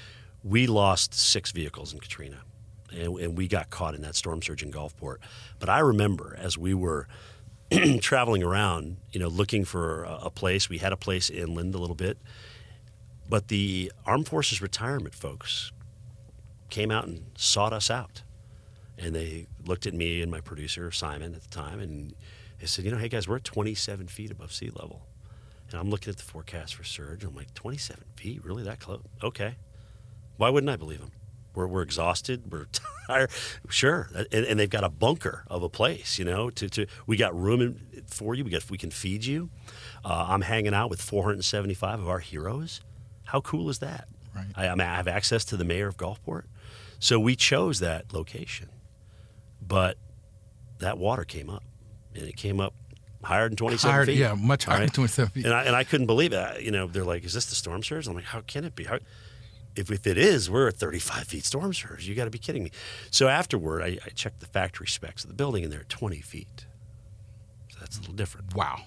we 0.44 0.68
lost 0.68 1.14
six 1.14 1.52
vehicles 1.52 1.94
in 1.94 2.00
Katrina, 2.00 2.38
and, 2.92 3.18
and 3.20 3.38
we 3.38 3.48
got 3.48 3.70
caught 3.70 3.96
in 3.96 4.02
that 4.04 4.16
storm 4.16 4.42
surge 4.42 4.64
in 4.64 4.72
Gulfport. 4.72 5.18
But 5.60 5.70
I 5.70 5.80
remember 5.80 6.36
as 6.40 6.58
we 6.58 6.74
were 6.74 7.08
traveling 8.02 8.44
around, 8.44 8.98
you 9.12 9.20
know, 9.20 9.28
looking 9.28 9.66
for 9.66 10.04
a, 10.04 10.20
a 10.24 10.30
place. 10.30 10.70
We 10.70 10.78
had 10.78 10.94
a 10.94 10.98
place 10.98 11.30
inland 11.30 11.76
a 11.76 11.78
little 11.78 11.96
bit, 11.96 12.18
but 13.30 13.48
the 13.48 13.92
Armed 14.06 14.28
Forces 14.28 14.62
retirement 14.62 15.16
folks 15.16 15.72
came 16.70 16.92
out 16.92 17.06
and 17.08 17.26
sought 17.38 17.74
us 17.74 17.90
out, 17.90 18.24
and 18.98 19.16
they 19.16 19.48
looked 19.66 19.86
at 19.86 19.94
me 19.94 20.22
and 20.22 20.32
my 20.32 20.42
producer 20.42 20.92
Simon 20.92 21.34
at 21.36 21.42
the 21.42 21.50
time, 21.50 21.80
and 21.80 22.14
they 22.60 22.66
said, 22.66 22.86
"You 22.86 22.92
know, 22.92 22.98
hey 22.98 23.10
guys, 23.10 23.28
we're 23.28 23.38
at 23.38 23.44
27 23.44 24.08
feet 24.08 24.32
above 24.32 24.52
sea 24.52 24.70
level." 24.70 25.08
And 25.70 25.80
I'm 25.80 25.90
looking 25.90 26.10
at 26.12 26.18
the 26.18 26.24
forecast 26.24 26.76
for 26.76 26.84
surge. 26.84 27.24
I'm 27.24 27.36
like, 27.36 27.54
27 27.54 28.04
feet, 28.16 28.44
really 28.46 28.64
that 28.64 28.80
close? 28.80 29.02
Okay. 29.22 29.56
Why 30.38 30.50
wouldn't 30.50 30.70
I 30.70 30.78
believe 30.78 31.00
them? 31.00 31.12
We're, 31.56 31.68
we're 31.68 31.82
exhausted. 31.82 32.52
We're 32.52 32.68
tired. 33.08 33.32
Sure. 33.70 34.10
And, 34.32 34.46
and 34.46 34.60
they've 34.60 34.70
got 34.70 34.84
a 34.84 34.90
bunker 34.90 35.44
of 35.48 35.64
a 35.64 35.70
place, 35.70 36.18
you 36.18 36.26
know. 36.26 36.50
To, 36.52 36.70
to 36.70 36.86
we 37.06 37.18
got 37.18 37.36
room 37.38 37.80
for 38.06 38.36
you. 38.36 38.46
We 38.46 38.52
got 38.52 38.70
we 38.70 38.78
can 38.78 38.92
feed 38.92 39.26
you. 39.26 39.50
Uh, 40.06 40.28
I'm 40.30 40.42
hanging 40.42 40.74
out 40.74 40.90
with 40.90 41.02
475 41.02 42.00
of 42.00 42.08
our 42.08 42.20
heroes. 42.20 42.82
How 43.28 43.42
cool 43.42 43.70
is 43.70 43.80
that? 43.80 44.08
Right. 44.36 44.46
I, 44.56 44.70
I, 44.70 44.84
have 44.84 45.08
access 45.08 45.44
to 45.46 45.58
the 45.58 45.66
mayor 45.66 45.88
of 45.88 45.98
Gulfport, 45.98 46.44
so 47.00 47.20
we 47.20 47.36
chose 47.36 47.80
that 47.80 48.14
location. 48.14 48.70
But 49.62 49.98
that 50.80 50.98
water 50.98 51.24
came 51.24 51.50
up, 51.50 51.64
and 52.16 52.24
it 52.24 52.38
came 52.38 52.60
up 52.60 52.74
higher 53.24 53.50
than 53.50 53.58
27 53.58 53.92
Higher- 53.94 54.06
feet. 54.06 54.18
yeah, 54.18 54.34
much 54.36 54.66
higher 54.66 54.76
All 54.76 54.80
than 54.82 54.90
27 54.90 55.32
feet. 55.32 55.46
And 55.46 55.54
I, 55.54 55.64
and 55.64 55.76
I 55.76 55.84
couldn't 55.84 56.06
believe 56.08 56.32
it. 56.34 56.62
You 56.62 56.72
know, 56.72 56.88
they're 56.88 57.04
like, 57.04 57.26
"Is 57.26 57.34
this 57.34 57.46
the 57.48 57.56
storm 57.56 57.84
surge?" 57.84 58.08
I'm 58.08 58.16
like, 58.16 58.26
"How 58.26 58.42
can 58.42 58.64
it 58.64 58.76
be? 58.76 58.86
How, 58.86 59.00
if, 59.76 59.92
if 59.92 60.08
it 60.08 60.18
is, 60.18 60.50
we're 60.50 60.68
at 60.70 60.76
35 60.78 61.24
feet 61.26 61.44
storm 61.44 61.74
surge. 61.74 62.08
You 62.08 62.16
got 62.16 62.26
to 62.26 62.32
be 62.32 62.40
kidding 62.40 62.64
me." 62.64 62.72
So 63.12 63.28
afterward, 63.28 63.82
I, 63.82 63.98
I 64.06 64.10
checked 64.16 64.40
the 64.40 64.46
factory 64.48 64.88
specs 64.88 65.24
of 65.24 65.30
the 65.30 65.36
building, 65.36 65.64
and 65.64 65.74
they're 65.74 65.82
at 65.82 65.90
20 65.90 66.22
feet. 66.22 66.66
So 67.70 67.80
that's 67.80 67.98
a 67.98 68.02
little 68.02 68.16
different. 68.16 68.56
Wow. 68.56 68.82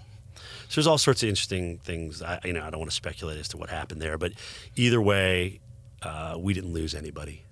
So 0.71 0.81
there's 0.81 0.87
all 0.87 0.99
sorts 0.99 1.23
of 1.25 1.29
interesting 1.29 1.79
things. 1.79 2.23
I, 2.23 2.39
you 2.45 2.53
know, 2.53 2.63
I 2.63 2.71
don't 2.71 2.79
want 2.79 2.91
to 2.91 2.97
speculate 2.97 3.39
as 3.39 3.49
to 3.49 3.57
what 3.57 3.71
happened 3.71 4.01
there, 4.01 4.17
but 4.17 4.33
either 4.77 5.03
way, 5.03 5.59
uh, 6.01 6.37
we 6.39 6.55
didn't 6.55 6.73
lose 6.73 6.95
anybody, 6.95 7.45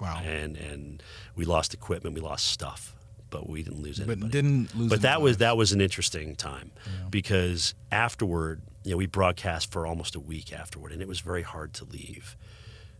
Wow. 0.00 0.20
and 0.24 0.56
and 0.56 1.02
we 1.36 1.44
lost 1.44 1.74
equipment, 1.74 2.14
we 2.14 2.22
lost 2.22 2.46
stuff, 2.46 2.96
but 3.28 3.48
we 3.50 3.62
didn't 3.62 3.82
lose 3.82 4.00
anybody. 4.00 4.20
but 4.22 4.30
didn't 4.30 4.74
lose 4.74 4.88
But 4.88 5.02
that 5.02 5.20
was 5.20 5.32
lives. 5.32 5.38
that 5.40 5.56
was 5.58 5.72
an 5.72 5.80
interesting 5.82 6.36
time 6.36 6.70
because 7.10 7.74
afterward, 7.92 8.62
you 8.82 8.92
know, 8.92 8.96
we 8.96 9.06
broadcast 9.06 9.70
for 9.70 9.86
almost 9.86 10.14
a 10.14 10.20
week 10.20 10.50
afterward, 10.52 10.90
and 10.92 11.02
it 11.02 11.06
was 11.08 11.20
very 11.20 11.42
hard 11.42 11.74
to 11.74 11.84
leave. 11.84 12.34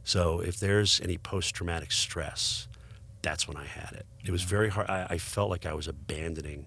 So 0.05 0.41
if 0.41 0.61
there's 0.61 1.01
any 1.01 1.17
post-traumatic 1.17 1.91
stress, 1.91 2.69
that's 3.23 3.49
when 3.49 3.57
I 3.57 3.65
had 3.65 3.93
it. 3.93 4.05
It 4.23 4.31
was 4.31 4.43
very 4.43 4.69
hard. 4.69 4.91
I, 4.91 5.07
I 5.11 5.19
felt 5.19 5.49
like 5.49 5.65
I 5.65 5.73
was 5.73 5.89
abandoning 5.89 6.67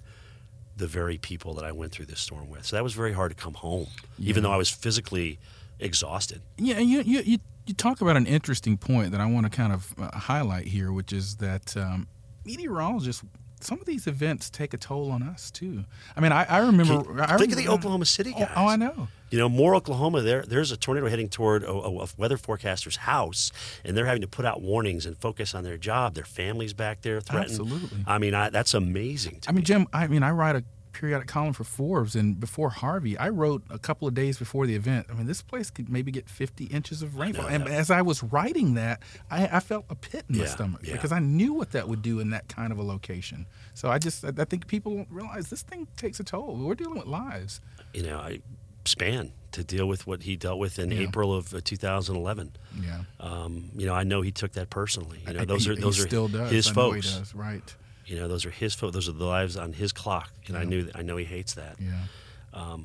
the 0.77 0.87
very 0.87 1.17
people 1.17 1.53
that 1.55 1.65
I 1.65 1.71
went 1.71 1.91
through 1.91 2.05
this 2.05 2.19
storm 2.19 2.49
with. 2.49 2.65
So 2.65 2.75
that 2.75 2.83
was 2.83 2.93
very 2.93 3.13
hard 3.13 3.31
to 3.35 3.43
come 3.43 3.55
home, 3.55 3.87
even 4.19 4.43
though 4.43 4.51
I 4.51 4.57
was 4.57 4.69
physically 4.69 5.39
exhausted. 5.79 6.41
Yeah, 6.57 6.79
you, 6.79 7.01
you, 7.01 7.19
you, 7.21 7.37
you 7.65 7.73
talk 7.73 8.01
about 8.01 8.17
an 8.17 8.25
interesting 8.27 8.77
point 8.77 9.11
that 9.11 9.21
I 9.21 9.25
want 9.25 9.45
to 9.45 9.49
kind 9.49 9.73
of 9.73 9.93
uh, 9.97 10.17
highlight 10.17 10.67
here, 10.67 10.91
which 10.91 11.11
is 11.13 11.35
that 11.37 11.75
um, 11.75 12.07
meteorologists, 12.45 13.23
some 13.67 13.79
of 13.79 13.85
these 13.85 14.07
events 14.07 14.49
take 14.49 14.73
a 14.73 14.77
toll 14.77 15.11
on 15.11 15.21
us 15.21 15.51
too. 15.51 15.83
I 16.15 16.21
mean, 16.21 16.31
I, 16.31 16.45
I 16.45 16.57
remember. 16.59 17.03
Think 17.03 17.19
I 17.19 17.23
of 17.25 17.41
remember- 17.41 17.55
the 17.55 17.67
Oklahoma 17.67 18.05
City 18.05 18.33
Oh, 18.35 18.39
guys. 18.39 18.51
oh, 18.55 18.67
I 18.67 18.75
know. 18.77 19.09
You 19.29 19.37
know, 19.39 19.49
more 19.49 19.75
Oklahoma, 19.75 20.21
there 20.21 20.43
there's 20.43 20.71
a 20.71 20.77
tornado 20.77 21.07
heading 21.09 21.27
toward 21.27 21.63
a, 21.63 21.69
a, 21.69 22.07
weather 22.17 22.37
forecaster's 22.37 22.95
house, 22.95 23.51
and 23.83 23.97
they're 23.97 24.05
having 24.05 24.21
to 24.21 24.27
put 24.27 24.45
out 24.45 24.61
warnings 24.61 25.05
and 25.05 25.17
focus 25.17 25.53
on 25.53 25.65
their 25.65 25.77
job. 25.77 26.13
Their 26.15 26.23
families 26.23 26.71
back 26.73 27.01
there 27.01 27.19
threatened. 27.19 27.51
Absolutely. 27.59 28.05
I 28.07 28.19
mean, 28.19 28.33
I, 28.33 28.49
that's 28.49 28.73
amazing. 28.73 29.41
To 29.41 29.49
I 29.49 29.51
mean, 29.51 29.57
me. 29.57 29.63
Jim. 29.63 29.87
I 29.91 30.07
mean, 30.07 30.23
I 30.23 30.31
write 30.31 30.55
a 30.55 30.63
periodic 30.99 31.27
column 31.27 31.53
for 31.53 31.63
Forbes, 31.63 32.15
and 32.15 32.39
before 32.39 32.69
Harvey, 32.71 33.17
I 33.17 33.29
wrote 33.29 33.63
a 33.69 33.77
couple 33.77 34.07
of 34.07 34.13
days 34.13 34.37
before 34.39 34.65
the 34.65 34.75
event. 34.75 35.07
I 35.09 35.13
mean, 35.13 35.27
this 35.27 35.41
place 35.41 35.69
could 35.69 35.89
maybe 35.89 36.11
get 36.11 36.27
50 36.27 36.65
inches 36.65 37.01
of 37.01 37.17
rainfall. 37.17 37.45
And 37.47 37.67
as 37.67 37.91
I 37.91 38.01
was 38.01 38.23
writing 38.23 38.73
that, 38.73 39.01
I, 39.29 39.47
I 39.47 39.59
felt 39.59 39.85
a 39.89 39.95
pit 39.95 40.25
in 40.29 40.37
my 40.37 40.43
Yeah, 40.45 40.49
stomach 40.49 40.81
yeah. 40.83 40.93
because 40.93 41.11
I 41.11 41.19
knew 41.19 41.53
what 41.53 41.71
that 41.71 41.87
would 41.87 42.01
do 42.01 42.19
in 42.19 42.31
that 42.31 42.47
kind 42.47 42.71
of 42.71 42.79
a 42.79 42.83
location. 42.83 43.45
So 43.75 43.89
I 43.89 43.99
just, 43.99 44.25
I 44.25 44.45
think 44.45 44.65
people 44.67 44.95
don't 44.95 45.07
realize 45.11 45.49
this 45.49 45.61
thing 45.61 45.87
takes 45.97 46.19
a 46.19 46.23
toll. 46.23 46.55
We're 46.55 46.75
dealing 46.75 46.97
with 46.97 47.07
lives. 47.07 47.61
you 47.93 48.03
know, 48.03 48.17
I 48.17 48.39
span 48.85 49.31
to 49.51 49.63
deal 49.63 49.85
with 49.87 50.07
what 50.07 50.23
he 50.23 50.35
dealt 50.35 50.59
with 50.59 50.79
in 50.79 50.91
April 50.91 51.33
of 51.33 51.53
uh, 51.53 51.61
2011. 51.63 52.51
Yeah. 52.81 53.01
Um, 53.19 53.69
you 53.75 53.85
know, 53.85 53.93
I 53.93 54.03
know 54.03 54.21
he 54.21 54.31
took 54.31 54.53
that 54.53 54.69
personally. 54.69 55.19
You 55.27 55.33
know, 55.33 55.41
I- 55.41 55.45
those 55.45 55.65
he- 55.65 55.71
are 55.71 55.75
those 55.75 55.99
are 55.99 56.07
still 56.07 56.27
does. 56.27 56.51
his 56.51 56.67
I 56.69 56.73
know 56.73 56.91
he 56.91 57.01
folks. 57.01 57.17
does, 57.17 57.35
Right. 57.35 57.75
You 58.07 58.15
know, 58.17 58.27
those 58.27 58.45
are 58.45 58.49
his 58.49 58.73
folks. 58.73 58.93
Those 58.93 59.07
are 59.09 59.11
the 59.13 59.25
lives 59.25 59.55
on 59.57 59.73
his 59.73 59.91
clock, 59.93 60.31
and 60.47 60.57
I 60.57 60.63
knew 60.63 60.89
I 60.95 61.01
know 61.03 61.17
he 61.17 61.25
hates 61.25 61.53
that. 61.55 61.75
Yeah. 61.79 62.77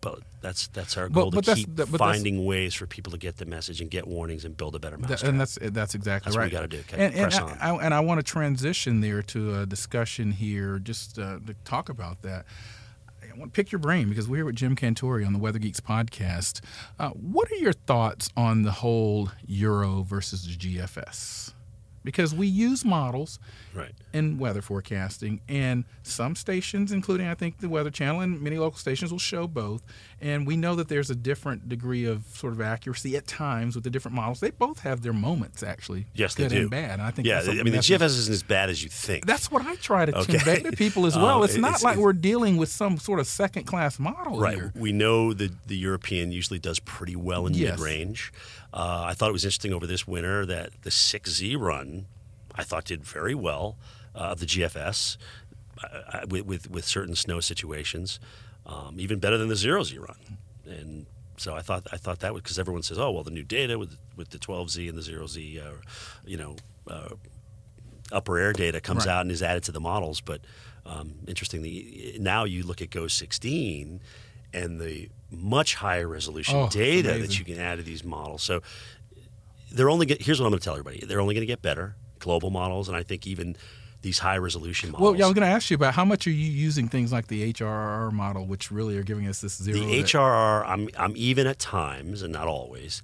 But 0.00 0.18
that's 0.40 0.66
that's 0.68 0.96
our 0.96 1.08
goal 1.08 1.30
but 1.30 1.44
to 1.44 1.54
keep 1.54 1.76
that- 1.76 1.86
finding 1.86 2.44
ways 2.44 2.74
for 2.74 2.88
people 2.88 3.12
to 3.12 3.18
get 3.18 3.36
the 3.36 3.44
message 3.46 3.80
and 3.80 3.88
get 3.88 4.08
warnings 4.08 4.44
and 4.44 4.56
build 4.56 4.74
a 4.74 4.80
better 4.80 4.96
That- 4.96 5.08
mousetrap. 5.08 5.30
and 5.30 5.40
that's 5.40 5.58
that's 5.62 5.94
exactly 5.94 6.30
That's 6.30 6.36
what 6.36 6.40
right. 6.42 6.50
we 6.50 6.56
gotta 6.56 6.66
do, 6.66 6.78
okay? 6.80 6.96
And, 7.06 7.14
and 7.14 7.30
Press 7.30 7.38
I, 7.38 7.70
on. 7.70 7.80
I, 7.80 7.84
and 7.84 7.94
I 7.94 8.00
want 8.00 8.18
to 8.18 8.24
transition 8.24 9.00
there 9.00 9.22
to 9.22 9.60
a 9.60 9.66
discussion 9.66 10.32
here, 10.32 10.80
just 10.80 11.20
uh, 11.20 11.38
to 11.46 11.54
talk 11.64 11.88
about 11.88 12.22
that. 12.22 12.46
I 13.22 13.38
want 13.38 13.54
to 13.54 13.56
pick 13.56 13.70
your 13.70 13.78
brain 13.78 14.08
because 14.08 14.26
we're 14.28 14.38
here 14.38 14.44
with 14.44 14.56
Jim 14.56 14.74
Cantore 14.74 15.24
on 15.24 15.32
the 15.32 15.38
Weather 15.38 15.60
Geeks 15.60 15.78
podcast. 15.80 16.60
Uh, 16.98 17.10
what 17.10 17.48
are 17.52 17.56
your 17.56 17.72
thoughts 17.72 18.28
on 18.36 18.62
the 18.62 18.72
whole 18.72 19.30
Euro 19.46 20.02
versus 20.02 20.44
the 20.44 20.56
GFS? 20.56 21.52
Because 22.04 22.34
we 22.34 22.46
use 22.46 22.84
models 22.84 23.38
Right. 23.74 23.92
in 24.12 24.38
weather 24.38 24.60
forecasting, 24.62 25.40
and 25.48 25.84
some 26.02 26.34
stations, 26.36 26.90
including 26.92 27.26
I 27.28 27.34
think 27.34 27.58
the 27.58 27.68
Weather 27.68 27.90
Channel 27.90 28.20
and 28.20 28.40
many 28.42 28.58
local 28.58 28.78
stations, 28.78 29.12
will 29.12 29.18
show 29.18 29.46
both. 29.46 29.82
And 30.20 30.46
we 30.46 30.56
know 30.56 30.74
that 30.74 30.88
there's 30.88 31.10
a 31.10 31.14
different 31.14 31.68
degree 31.68 32.04
of 32.04 32.24
sort 32.34 32.52
of 32.52 32.60
accuracy 32.60 33.16
at 33.16 33.26
times 33.26 33.74
with 33.74 33.84
the 33.84 33.90
different 33.90 34.14
models. 34.16 34.40
They 34.40 34.50
both 34.50 34.80
have 34.80 35.02
their 35.02 35.12
moments, 35.12 35.62
actually. 35.62 36.06
Yes, 36.14 36.34
they 36.34 36.44
good 36.44 36.50
do. 36.50 36.60
and 36.62 36.70
bad. 36.70 36.90
And 36.94 37.02
I 37.02 37.10
think 37.12 37.26
Yeah, 37.28 37.40
I 37.46 37.62
mean 37.62 37.72
the 37.72 37.78
GFS 37.78 38.16
isn't 38.18 38.32
as 38.32 38.42
bad 38.42 38.68
as 38.70 38.82
you 38.82 38.88
think. 38.88 39.24
That's 39.26 39.50
what 39.50 39.64
I 39.64 39.76
try 39.76 40.04
to 40.06 40.16
Okay. 40.18 40.38
convey 40.38 40.60
to 40.70 40.72
people 40.76 41.06
as 41.06 41.16
Um, 41.16 41.22
well. 41.26 41.44
it's 41.44 41.56
not 41.56 41.68
it's- 41.68 41.82
like 41.84 41.92
it's- 41.92 42.02
we're 42.02 42.12
dealing 42.12 42.56
with 42.56 42.68
some 42.70 42.98
sort 42.98 43.20
of 43.20 43.26
second 43.26 43.64
class 43.64 43.98
model 43.98 44.40
Right. 44.40 44.54
here. 44.56 44.72
We 44.74 44.92
know 44.92 45.32
that 45.32 45.68
the 45.68 45.76
European 45.76 46.32
usually 46.32 46.58
does 46.58 46.78
pretty 46.80 47.16
well 47.16 47.46
in 47.46 47.54
Yes. 47.54 47.78
mid 47.78 47.80
range. 47.86 48.32
Uh, 48.72 49.04
I 49.06 49.14
thought 49.14 49.28
it 49.28 49.32
was 49.32 49.44
interesting 49.44 49.72
over 49.72 49.86
this 49.86 50.06
winter 50.06 50.46
that 50.46 50.70
the 50.82 50.90
6Z 50.90 51.58
run, 51.60 52.06
I 52.54 52.62
thought 52.64 52.84
did 52.86 53.04
very 53.04 53.34
well 53.34 53.76
uh, 54.14 54.18
of 54.32 54.40
the 54.40 54.46
GFS 54.46 55.16
uh, 55.82 55.86
uh, 56.12 56.20
with, 56.28 56.46
with, 56.46 56.70
with 56.70 56.84
certain 56.86 57.14
snow 57.14 57.40
situations, 57.40 58.18
um, 58.66 58.96
even 58.98 59.18
better 59.18 59.36
than 59.36 59.48
the 59.48 59.54
0Z 59.54 59.98
run. 60.00 60.38
And 60.64 61.06
so 61.36 61.54
I 61.54 61.60
thought 61.60 61.86
I 61.92 61.96
thought 61.96 62.20
that 62.20 62.32
was 62.32 62.42
because 62.42 62.58
everyone 62.58 62.82
says, 62.82 62.98
oh 62.98 63.10
well, 63.10 63.24
the 63.24 63.30
new 63.30 63.42
data 63.42 63.78
with 63.78 63.96
with 64.16 64.30
the 64.30 64.38
12Z 64.38 64.88
and 64.88 64.96
the 64.96 65.02
0Z, 65.02 65.66
uh, 65.66 65.72
you 66.24 66.36
know, 66.36 66.56
uh, 66.88 67.08
upper 68.12 68.38
air 68.38 68.52
data 68.52 68.80
comes 68.80 69.06
Right. 69.06 69.12
out 69.12 69.22
and 69.22 69.30
is 69.32 69.42
added 69.42 69.64
to 69.64 69.72
the 69.72 69.80
models. 69.80 70.20
But 70.20 70.42
um, 70.86 71.14
interestingly, 71.26 72.16
now 72.20 72.44
you 72.44 72.62
look 72.62 72.80
at 72.80 72.90
GOES-16 72.90 74.00
and 74.52 74.80
the 74.80 75.08
much 75.30 75.74
higher 75.76 76.06
resolution 76.08 76.56
Oh, 76.56 76.68
data 76.68 77.14
that 77.18 77.38
you 77.38 77.44
can 77.44 77.58
add 77.58 77.76
to 77.78 77.82
these 77.82 78.04
models. 78.04 78.42
So 78.42 78.60
they're 79.70 79.88
only 79.90 80.06
get, 80.06 80.20
here's 80.22 80.40
what 80.40 80.46
I'm 80.46 80.52
going 80.52 80.60
to 80.60 80.64
tell 80.64 80.74
everybody: 80.74 81.04
they're 81.06 81.20
only 81.20 81.34
going 81.34 81.42
to 81.42 81.46
get 81.46 81.62
better. 81.62 81.96
Global 82.18 82.50
models, 82.50 82.88
and 82.88 82.96
I 82.96 83.02
think 83.02 83.26
even 83.26 83.56
these 84.02 84.18
high 84.20 84.36
resolution 84.36 84.90
models. 84.92 85.10
Well, 85.12 85.18
yeah, 85.18 85.24
I 85.24 85.28
was 85.28 85.34
going 85.34 85.46
to 85.48 85.52
ask 85.54 85.70
you 85.70 85.74
about 85.76 85.94
how 85.94 86.04
much 86.04 86.26
are 86.26 86.30
you 86.30 86.36
using 86.50 86.88
things 86.88 87.12
like 87.12 87.28
the 87.28 87.52
HRR 87.52 88.12
model, 88.12 88.46
which 88.46 88.70
really 88.70 88.96
are 88.98 89.02
giving 89.02 89.26
us 89.26 89.40
this 89.40 89.60
zero. 89.62 89.78
the 89.78 89.84
that- 89.86 90.06
HRR, 90.06 90.64
I'm 90.66 90.88
I'm 90.98 91.14
even 91.16 91.46
at 91.46 91.58
times, 91.58 92.22
and 92.22 92.32
not 92.32 92.46
always. 92.48 93.02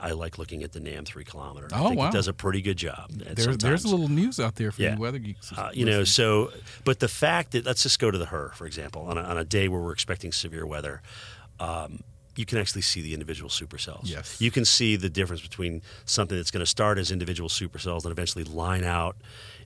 I, 0.00 0.08
I 0.08 0.10
like 0.12 0.38
looking 0.38 0.62
at 0.62 0.72
the 0.72 0.80
NAM 0.80 1.04
three 1.04 1.24
kilometer. 1.24 1.68
I 1.72 1.80
Oh, 1.80 1.88
think 1.88 2.00
wow. 2.00 2.08
it 2.08 2.12
does 2.12 2.28
a 2.28 2.32
pretty 2.32 2.62
good 2.62 2.76
job. 2.76 3.10
at 3.26 3.36
There's, 3.36 3.56
there's 3.58 3.84
a 3.84 3.88
little 3.88 4.08
news 4.08 4.38
out 4.40 4.54
there 4.56 4.70
for 4.72 4.82
Yeah. 4.82 4.94
you 4.94 5.00
weather 5.00 5.18
geeks. 5.18 5.52
Uh, 5.52 5.70
you 5.72 5.84
know, 5.84 6.04
so, 6.04 6.50
but 6.84 7.00
the 7.00 7.08
fact 7.08 7.52
that, 7.52 7.64
let's 7.64 7.82
just 7.82 7.98
go 7.98 8.10
to 8.10 8.18
the 8.18 8.26
HRRR, 8.26 8.54
for 8.54 8.66
example, 8.66 9.02
on 9.02 9.16
a, 9.18 9.22
on 9.22 9.38
a 9.38 9.44
day 9.44 9.68
where 9.68 9.80
we're 9.80 9.92
expecting 9.92 10.32
severe 10.32 10.66
weather, 10.66 11.02
um, 11.60 12.02
you 12.36 12.44
can 12.46 12.58
actually 12.58 12.82
see 12.82 13.00
the 13.02 13.14
individual 13.14 13.50
supercells. 13.50 14.02
Yes. 14.04 14.40
You 14.40 14.50
can 14.52 14.64
see 14.64 14.94
the 14.96 15.10
difference 15.10 15.42
between 15.42 15.82
something 16.04 16.36
that's 16.36 16.52
going 16.52 16.60
to 16.60 16.66
start 16.70 16.96
as 16.98 17.10
individual 17.10 17.48
supercells 17.48 18.04
and 18.04 18.12
eventually 18.12 18.44
line 18.44 18.84
out 18.84 19.16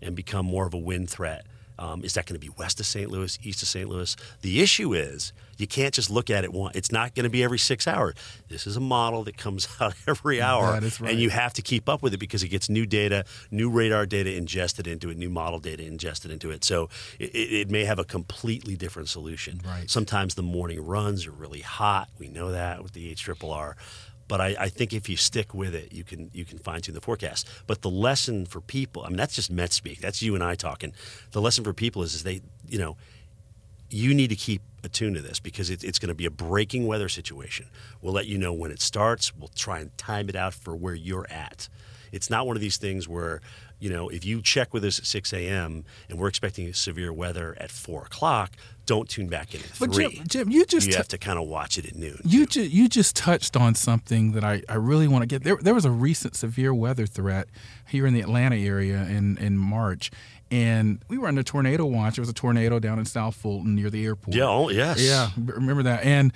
and 0.00 0.16
become 0.16 0.46
more 0.46 0.66
of 0.66 0.72
a 0.72 0.78
wind 0.78 1.10
threat. 1.10 1.44
Um, 1.78 2.04
is 2.04 2.14
that 2.14 2.26
going 2.26 2.40
to 2.40 2.46
be 2.46 2.52
west 2.56 2.80
of 2.80 2.86
St. 2.86 3.10
Louis, 3.10 3.38
east 3.42 3.62
of 3.62 3.68
St. 3.68 3.88
Louis? 3.88 4.16
The 4.42 4.60
issue 4.60 4.94
is 4.94 5.32
you 5.58 5.66
can't 5.66 5.94
just 5.94 6.10
look 6.10 6.30
at 6.30 6.44
it 6.44 6.52
one. 6.52 6.72
It's 6.74 6.90
not 6.92 7.14
going 7.14 7.24
to 7.24 7.30
be 7.30 7.42
every 7.42 7.58
six 7.58 7.86
hours. 7.86 8.14
This 8.48 8.66
is 8.66 8.76
a 8.76 8.80
model 8.80 9.24
that 9.24 9.36
comes 9.36 9.68
out 9.80 9.94
every 10.06 10.40
hour, 10.40 10.72
right. 10.72 11.00
and 11.00 11.18
you 11.18 11.30
have 11.30 11.52
to 11.54 11.62
keep 11.62 11.88
up 11.88 12.02
with 12.02 12.14
it 12.14 12.18
because 12.18 12.42
it 12.42 12.48
gets 12.48 12.68
new 12.68 12.86
data, 12.86 13.24
new 13.50 13.70
radar 13.70 14.06
data 14.06 14.34
ingested 14.34 14.86
into 14.86 15.10
it, 15.10 15.16
new 15.16 15.30
model 15.30 15.60
data 15.60 15.84
ingested 15.84 16.30
into 16.30 16.50
it. 16.50 16.64
So 16.64 16.88
it, 17.18 17.34
it 17.34 17.70
may 17.70 17.84
have 17.84 17.98
a 17.98 18.04
completely 18.04 18.76
different 18.76 19.08
solution. 19.08 19.60
Right. 19.64 19.88
Sometimes 19.88 20.34
the 20.34 20.42
morning 20.42 20.84
runs 20.84 21.26
are 21.26 21.32
really 21.32 21.60
hot. 21.60 22.08
We 22.18 22.28
know 22.28 22.52
that 22.52 22.82
with 22.82 22.92
the 22.92 23.10
H 23.10 23.22
triple 23.22 23.52
R. 23.52 23.76
But 24.28 24.40
I, 24.40 24.56
I 24.58 24.68
think 24.68 24.92
if 24.92 25.08
you 25.08 25.16
stick 25.16 25.52
with 25.54 25.74
it, 25.74 25.92
you 25.92 26.04
can 26.04 26.30
you 26.32 26.44
can 26.44 26.58
fine 26.58 26.80
tune 26.80 26.94
the 26.94 27.00
forecast. 27.00 27.48
But 27.66 27.82
the 27.82 27.90
lesson 27.90 28.46
for 28.46 28.60
people, 28.60 29.04
I 29.04 29.08
mean, 29.08 29.16
that's 29.16 29.34
just 29.34 29.50
Met 29.50 29.72
speak. 29.72 30.00
That's 30.00 30.22
you 30.22 30.34
and 30.34 30.42
I 30.42 30.54
talking. 30.54 30.92
The 31.32 31.40
lesson 31.40 31.64
for 31.64 31.72
people 31.72 32.02
is, 32.02 32.14
is 32.14 32.22
they, 32.22 32.40
you 32.68 32.78
know, 32.78 32.96
you 33.90 34.14
need 34.14 34.28
to 34.28 34.36
keep 34.36 34.62
attuned 34.84 35.16
to 35.16 35.22
this 35.22 35.38
because 35.38 35.70
it, 35.70 35.84
it's 35.84 35.98
going 35.98 36.08
to 36.08 36.14
be 36.14 36.26
a 36.26 36.30
breaking 36.30 36.86
weather 36.86 37.08
situation. 37.08 37.66
We'll 38.00 38.14
let 38.14 38.26
you 38.26 38.38
know 38.38 38.52
when 38.52 38.70
it 38.70 38.80
starts. 38.80 39.36
We'll 39.36 39.50
try 39.54 39.80
and 39.80 39.96
time 39.98 40.28
it 40.28 40.36
out 40.36 40.54
for 40.54 40.74
where 40.74 40.94
you're 40.94 41.26
at. 41.30 41.68
It's 42.10 42.28
not 42.28 42.46
one 42.46 42.56
of 42.56 42.60
these 42.60 42.76
things 42.76 43.08
where, 43.08 43.40
you 43.82 43.90
know, 43.90 44.08
if 44.08 44.24
you 44.24 44.40
check 44.40 44.72
with 44.72 44.84
us 44.84 45.00
at 45.00 45.06
6 45.06 45.32
a.m. 45.32 45.84
and 46.08 46.16
we're 46.18 46.28
expecting 46.28 46.72
severe 46.72 47.12
weather 47.12 47.56
at 47.58 47.72
4 47.72 48.04
o'clock, 48.04 48.52
don't 48.86 49.08
tune 49.08 49.26
back 49.26 49.54
in 49.54 49.60
at 49.60 49.66
3. 49.66 49.86
But 49.88 49.96
Jim, 49.96 50.10
Jim, 50.28 50.50
you 50.50 50.64
just 50.64 50.86
you 50.86 50.92
t- 50.92 50.96
have 50.98 51.08
to 51.08 51.18
kind 51.18 51.36
of 51.36 51.48
watch 51.48 51.78
it 51.78 51.86
at 51.86 51.96
noon. 51.96 52.20
You 52.24 52.46
ju- 52.46 52.62
you 52.62 52.88
just 52.88 53.16
touched 53.16 53.56
on 53.56 53.74
something 53.74 54.32
that 54.32 54.44
I, 54.44 54.62
I 54.68 54.74
really 54.74 55.08
want 55.08 55.22
to 55.22 55.26
get. 55.26 55.42
There 55.42 55.56
there 55.56 55.74
was 55.74 55.84
a 55.84 55.90
recent 55.90 56.36
severe 56.36 56.72
weather 56.72 57.06
threat 57.06 57.48
here 57.88 58.06
in 58.06 58.14
the 58.14 58.20
Atlanta 58.20 58.56
area 58.56 59.02
in, 59.02 59.36
in 59.38 59.58
March, 59.58 60.12
and 60.52 61.00
we 61.08 61.18
were 61.18 61.26
under 61.26 61.42
tornado 61.42 61.84
watch. 61.84 62.14
There 62.16 62.22
was 62.22 62.28
a 62.28 62.34
tornado 62.34 62.78
down 62.78 63.00
in 63.00 63.04
South 63.04 63.34
Fulton 63.34 63.74
near 63.74 63.90
the 63.90 64.04
airport. 64.04 64.36
Yeah, 64.36 64.44
oh, 64.48 64.68
yes. 64.68 65.00
Yeah, 65.00 65.30
remember 65.36 65.82
that. 65.82 66.04
And 66.04 66.32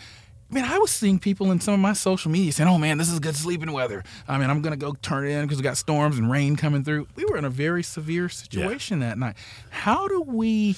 man, 0.51 0.65
I 0.65 0.79
was 0.79 0.91
seeing 0.91 1.19
people 1.19 1.51
in 1.51 1.61
some 1.61 1.75
of 1.75 1.81
my 1.81 1.93
social 1.93 2.31
media 2.31 2.53
saying, 2.53 2.69
"Oh 2.69 2.79
man, 2.79 2.99
this 2.99 3.11
is 3.11 3.19
good 3.19 3.37
sleeping 3.37 3.73
weather. 3.73 4.05
I 4.29 4.39
mean, 4.39 4.51
I'm 4.51 4.63
gonna 4.63 4.77
go 4.77 4.95
turn 5.03 5.27
it 5.27 5.31
in 5.31 5.45
because 5.45 5.59
we 5.59 5.63
got 5.63 5.77
storms 5.77 6.19
and 6.19 6.31
rain 6.31 6.57
coming 6.57 6.85
through." 6.85 7.09
We 7.17 7.25
were 7.25 7.37
in 7.37 7.45
a 7.45 7.51
very 7.51 7.83
severe 7.83 8.29
situation 8.29 9.01
that 9.01 9.19
night. 9.19 9.37
How 9.71 10.09
do 10.09 10.23
we? 10.23 10.77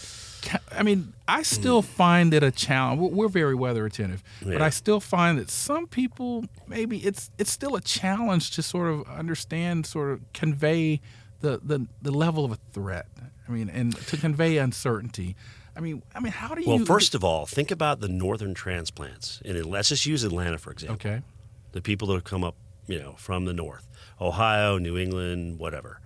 I 0.71 0.85
mean, 0.85 1.13
I 1.27 1.41
mm. 1.41 1.45
still 1.45 1.83
find 1.83 2.33
it 2.33 2.43
a 2.45 2.53
challenge. 2.53 3.01
We're- 3.01 3.15
We're 3.15 3.29
very 3.29 3.55
weather 3.57 3.85
attentive, 3.87 4.23
but 4.43 4.63
I 4.63 4.71
still 4.71 5.01
find 5.01 5.37
that 5.39 5.51
some 5.51 5.87
people 5.87 6.45
maybe 6.69 6.99
it's 6.99 7.31
it's 7.39 7.51
still 7.51 7.75
a 7.75 7.81
challenge 7.81 8.53
to 8.53 8.63
sort 8.63 8.89
of 8.89 9.09
understand, 9.09 9.87
sort 9.87 10.13
of 10.13 10.21
convey 10.33 11.01
the 11.41 11.61
the, 11.63 11.87
the 12.01 12.11
level 12.13 12.45
of 12.45 12.53
a 12.53 12.59
threat. 12.73 13.07
I 13.49 13.51
mean, 13.51 13.69
and 13.69 13.97
to 14.09 14.17
convey 14.17 14.59
uncertainty. 14.59 15.37
I 15.79 15.81
mean, 15.81 16.03
I 16.13 16.19
mean, 16.19 16.33
how 16.33 16.57
do 16.57 16.61
you? 16.61 16.69
Well, 16.69 16.85
first 16.85 17.15
of 17.15 17.23
all, 17.23 17.47
think 17.47 17.71
about 17.71 18.01
the 18.01 18.09
northern 18.09 18.53
transplants. 18.53 19.41
And 19.45 19.65
let's 19.65 19.91
just 19.91 20.07
use 20.07 20.25
Atlanta, 20.25 20.59
for 20.59 20.73
example. 20.73 20.97
okay. 20.97 21.23
the 21.71 21.81
people 21.81 22.09
that 22.09 22.15
have 22.15 22.25
come 22.25 22.43
up, 22.43 22.57
you 22.89 22.99
know, 22.99 23.15
from 23.17 23.45
the 23.45 23.53
north, 23.53 23.87
Ohio, 24.21 24.79
New 24.79 24.99
England, 24.99 25.61
whatever. 25.61 26.01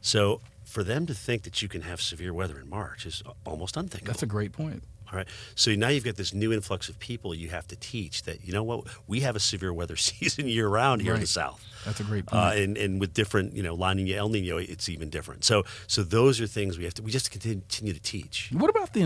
So 0.00 0.40
for 0.64 0.82
them 0.82 1.04
to 1.04 1.12
think 1.12 1.42
that 1.42 1.60
you 1.60 1.68
can 1.68 1.82
have 1.82 2.00
severe 2.00 2.32
weather 2.32 2.58
in 2.58 2.70
March 2.70 3.04
is 3.04 3.22
almost 3.44 3.76
unthinkable. 3.76 4.10
That's 4.10 4.22
a 4.22 4.26
great 4.26 4.52
point. 4.52 4.84
All 5.12 5.16
right. 5.16 5.26
So 5.54 5.74
now 5.74 5.88
you've 5.88 6.04
got 6.04 6.16
this 6.16 6.32
new 6.32 6.52
influx 6.52 6.88
of 6.88 6.98
people 6.98 7.34
you 7.34 7.48
have 7.48 7.66
to 7.68 7.76
teach 7.76 8.22
that, 8.24 8.44
you 8.44 8.52
know 8.52 8.62
what, 8.62 8.84
we 9.06 9.20
have 9.20 9.36
a 9.36 9.40
severe 9.40 9.72
weather 9.72 9.96
season 10.08 10.46
year 10.46 10.68
round 10.68 11.02
here 11.02 11.14
in 11.14 11.20
the 11.20 11.26
South. 11.26 11.64
That's 11.84 12.00
a 12.00 12.04
great 12.04 12.26
point. 12.26 12.42
Uh, 12.42 12.52
and, 12.54 12.76
and 12.76 13.00
with 13.00 13.14
different, 13.14 13.54
you 13.54 13.62
know, 13.62 13.74
La 13.74 13.92
Nina, 13.92 14.16
El 14.16 14.28
Nino, 14.28 14.58
it's 14.58 14.88
even 14.88 15.08
different. 15.10 15.44
So 15.44 15.64
so 15.86 16.02
those 16.02 16.40
are 16.40 16.46
things 16.46 16.78
we 16.78 16.84
have 16.84 16.94
to, 16.94 17.02
we 17.02 17.10
just 17.10 17.30
continue, 17.30 17.92
to 17.92 18.00
teach. 18.00 18.50
What 18.52 18.70
about 18.70 18.92
the? 18.92 19.00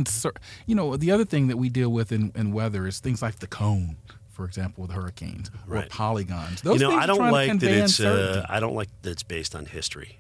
You 0.66 0.74
know, 0.74 0.96
the 0.96 1.10
other 1.10 1.24
thing 1.24 1.48
that 1.48 1.56
we 1.56 1.68
deal 1.68 1.90
with 1.90 2.12
in, 2.12 2.32
in 2.34 2.52
weather 2.52 2.86
is 2.86 2.98
things 2.98 3.22
like 3.22 3.38
the 3.38 3.46
cone, 3.46 3.96
for 4.30 4.44
example, 4.44 4.82
with 4.82 4.90
hurricanes 4.90 5.50
or 5.70 5.82
polygons. 5.88 6.62
Those 6.62 6.80
you 6.80 6.86
know, 6.86 6.90
things 6.90 7.02
I 7.02 7.06
don't 7.06 7.30
like 7.30 7.60
that 7.60 7.70
it's, 7.70 8.00
uh. 8.00 8.44
I 8.48 8.60
don't 8.60 8.74
like 8.74 8.88
that 9.02 9.10
it's 9.10 9.22
based 9.22 9.54
on 9.54 9.66
history. 9.66 10.18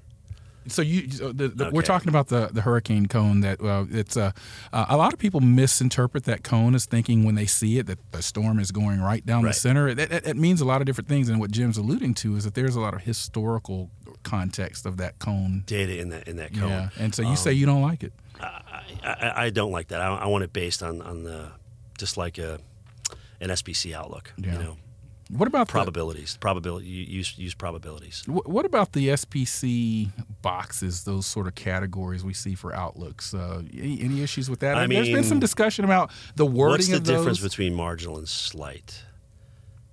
So 0.66 0.82
you, 0.82 1.10
so 1.10 1.32
the, 1.32 1.48
the, 1.48 1.70
we're 1.70 1.82
talking 1.82 2.08
about 2.08 2.28
the, 2.28 2.48
the 2.52 2.62
hurricane 2.62 3.06
cone. 3.06 3.40
That 3.40 3.60
uh, 3.60 3.84
it's 3.90 4.16
a 4.16 4.32
uh, 4.72 4.86
a 4.88 4.96
lot 4.96 5.12
of 5.12 5.18
people 5.18 5.40
misinterpret 5.40 6.24
that 6.24 6.42
cone 6.42 6.74
as 6.74 6.86
thinking 6.86 7.24
when 7.24 7.34
they 7.34 7.46
see 7.46 7.78
it 7.78 7.86
that 7.86 7.98
the 8.12 8.22
storm 8.22 8.58
is 8.58 8.70
going 8.70 9.00
right 9.00 9.24
down 9.24 9.44
the 9.44 9.52
center. 9.52 9.88
It, 9.88 9.98
it, 9.98 10.26
it 10.26 10.36
means 10.36 10.60
a 10.60 10.64
lot 10.64 10.80
of 10.80 10.86
different 10.86 11.08
things, 11.08 11.28
and 11.28 11.38
what 11.38 11.50
Jim's 11.50 11.76
alluding 11.76 12.14
to 12.14 12.36
is 12.36 12.44
that 12.44 12.54
there's 12.54 12.76
a 12.76 12.80
lot 12.80 12.94
of 12.94 13.02
historical 13.02 13.90
context 14.22 14.86
of 14.86 14.96
that 14.96 15.18
cone. 15.18 15.64
Data 15.66 15.98
in 15.98 16.08
that 16.10 16.28
in 16.28 16.36
that 16.36 16.54
cone. 16.54 16.70
Yeah, 16.70 16.88
and 16.98 17.14
so 17.14 17.22
you 17.22 17.36
say 17.36 17.52
you 17.52 17.66
don't 17.66 17.82
like 17.82 18.02
it. 18.02 18.12
I, 18.40 18.62
I, 19.04 19.32
I 19.44 19.50
don't 19.50 19.72
like 19.72 19.88
that. 19.88 20.00
I, 20.00 20.14
I 20.16 20.26
want 20.26 20.44
it 20.44 20.52
based 20.52 20.82
on, 20.82 21.00
on 21.02 21.24
the 21.24 21.52
just 21.98 22.16
like 22.16 22.38
a 22.38 22.58
an 23.40 23.50
SPC 23.50 23.92
outlook. 23.92 24.32
Yeah. 24.36 24.52
You 24.52 24.58
know, 24.58 24.76
What 25.30 25.48
about 25.48 25.68
the, 25.68 25.72
probabilities. 25.72 26.36
Probability. 26.38 26.86
Use 26.86 27.38
use 27.38 27.54
probabilities. 27.54 28.24
What 28.26 28.64
about 28.64 28.92
the 28.92 29.08
SPC 29.08 30.10
boxes, 30.42 31.04
those 31.04 31.26
sort 31.26 31.46
of 31.46 31.54
categories 31.54 32.24
we 32.24 32.34
see 32.34 32.54
for 32.54 32.74
outlooks? 32.74 33.32
Uh, 33.32 33.62
any, 33.72 34.00
any 34.02 34.22
issues 34.22 34.50
with 34.50 34.60
that? 34.60 34.76
I 34.76 34.86
mean, 34.86 34.96
There's 35.02 35.14
been 35.14 35.24
some 35.24 35.40
discussion 35.40 35.84
about 35.84 36.10
the 36.36 36.46
wording 36.46 36.70
What's 36.70 36.88
the 36.88 37.00
difference 37.00 37.40
between 37.40 37.74
marginal 37.74 38.18
and 38.18 38.28
slight? 38.28 39.02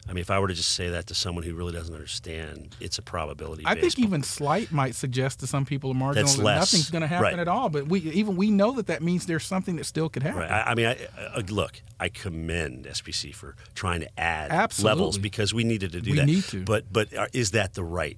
I 0.10 0.14
mean, 0.14 0.22
if 0.22 0.32
I 0.32 0.39
were 0.39 0.47
to 0.47 0.54
just 0.54 0.72
say 0.74 0.89
that 0.89 1.08
to 1.08 1.14
someone 1.16 1.43
who 1.43 1.54
really 1.54 1.72
doesn't 1.74 1.93
understand, 1.93 2.76
it's 2.80 2.97
a 2.97 3.02
probability. 3.04 3.64
I 3.66 3.76
think 3.76 3.99
even 3.99 4.24
slight 4.24 4.72
might 4.72 4.95
suggest 4.95 5.39
to 5.41 5.47
some 5.47 5.64
people 5.64 5.91
a 5.91 5.93
marginal 5.93 6.28
that 6.38 6.56
nothing's 6.56 6.89
going 6.89 7.02
to 7.04 7.08
happen 7.08 7.24
Right. 7.26 7.39
at 7.39 7.47
all. 7.47 7.70
But 7.70 7.88
we 7.88 7.99
even 7.99 8.36
we 8.36 8.49
know 8.49 8.72
that 8.74 8.88
that 8.88 9.04
means 9.04 9.28
there's 9.28 9.45
something 9.45 9.76
that 9.78 9.86
still 9.86 10.10
could 10.10 10.24
happen. 10.24 10.41
Right. 10.41 10.52
I, 10.52 10.72
I 10.72 10.76
mean, 10.76 10.88
I, 10.88 10.97
I, 11.36 11.39
look, 11.49 11.82
I 11.99 12.10
commend 12.10 12.86
SPC 12.86 13.34
for 13.34 13.56
trying 13.76 14.02
to 14.02 14.20
add 14.20 14.52
Absolutely. 14.52 14.89
levels 14.95 15.18
because 15.20 15.54
we 15.54 15.64
needed 15.64 15.91
to 15.91 16.02
do 16.02 16.12
We 16.12 16.18
that. 16.18 16.26
need 16.26 16.43
to. 16.45 16.64
But 16.64 16.91
but 16.91 17.14
uh, 17.16 17.28
is 17.32 17.52
that 17.52 17.76
the 17.76 17.84
right 17.84 18.18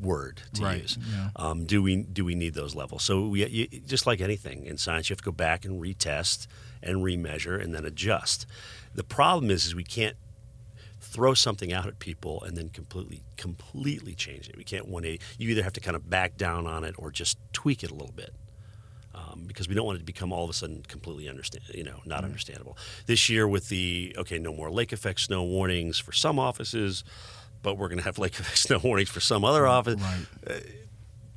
word 0.00 0.42
to 0.54 0.62
Right, 0.62 0.82
use. 0.82 0.98
yeah. 1.10 1.30
Um, 1.36 1.64
do 1.64 1.82
we 1.82 2.02
do 2.02 2.24
we 2.24 2.34
need 2.34 2.54
those 2.54 2.74
levels? 2.74 3.02
So 3.02 3.26
we 3.28 3.46
you, 3.46 3.66
just 3.86 4.06
like 4.06 4.20
anything 4.20 4.66
in 4.66 4.76
science, 4.76 5.08
you 5.08 5.14
have 5.14 5.18
to 5.20 5.24
go 5.24 5.32
back 5.32 5.64
and 5.64 5.80
retest 5.80 6.46
and 6.82 6.98
remeasure 6.98 7.60
and 7.60 7.74
then 7.74 7.84
adjust. 7.86 8.46
The 8.94 9.04
problem 9.04 9.50
is, 9.50 9.64
is 9.64 9.74
we 9.74 9.84
can't 9.84 10.16
throw 11.12 11.34
something 11.34 11.72
out 11.72 11.86
at 11.86 11.98
people 11.98 12.42
and 12.42 12.56
then 12.56 12.70
completely 12.70 13.22
completely 13.36 14.14
change 14.14 14.48
it. 14.48 14.56
We 14.56 14.64
can't 14.64 14.88
one 14.88 15.04
eight. 15.04 15.20
You 15.38 15.50
either 15.50 15.62
have 15.62 15.74
to 15.74 15.80
kind 15.80 15.94
of 15.94 16.08
back 16.08 16.36
down 16.36 16.66
on 16.66 16.84
it 16.84 16.94
or 16.98 17.10
just 17.10 17.38
tweak 17.52 17.82
it 17.82 17.90
a 17.90 17.94
little 17.94 18.14
bit. 18.14 18.34
Um, 19.14 19.44
because 19.46 19.68
we 19.68 19.74
don't 19.74 19.84
want 19.84 19.96
it 19.96 19.98
to 19.98 20.06
become 20.06 20.32
all 20.32 20.42
of 20.42 20.48
a 20.48 20.54
sudden 20.54 20.82
completely 20.88 21.28
understand, 21.28 21.64
you 21.74 21.84
know, 21.84 22.00
not 22.06 22.18
mm-hmm. 22.18 22.26
understandable. 22.26 22.78
This 23.04 23.28
year 23.28 23.46
with 23.46 23.68
the 23.68 24.16
okay, 24.18 24.38
no 24.38 24.54
more 24.54 24.70
lake 24.70 24.90
effect 24.90 25.20
snow 25.20 25.44
warnings 25.44 25.98
for 25.98 26.12
some 26.12 26.38
offices, 26.38 27.04
but 27.62 27.76
we're 27.76 27.88
going 27.88 27.98
to 27.98 28.04
have 28.04 28.18
lake 28.18 28.32
effect 28.40 28.56
snow 28.56 28.80
warnings 28.82 29.10
for 29.10 29.20
some 29.20 29.44
other 29.44 29.64
mm, 29.64 29.68
office. 29.68 30.00
Right. 30.00 30.26
Uh, 30.46 30.60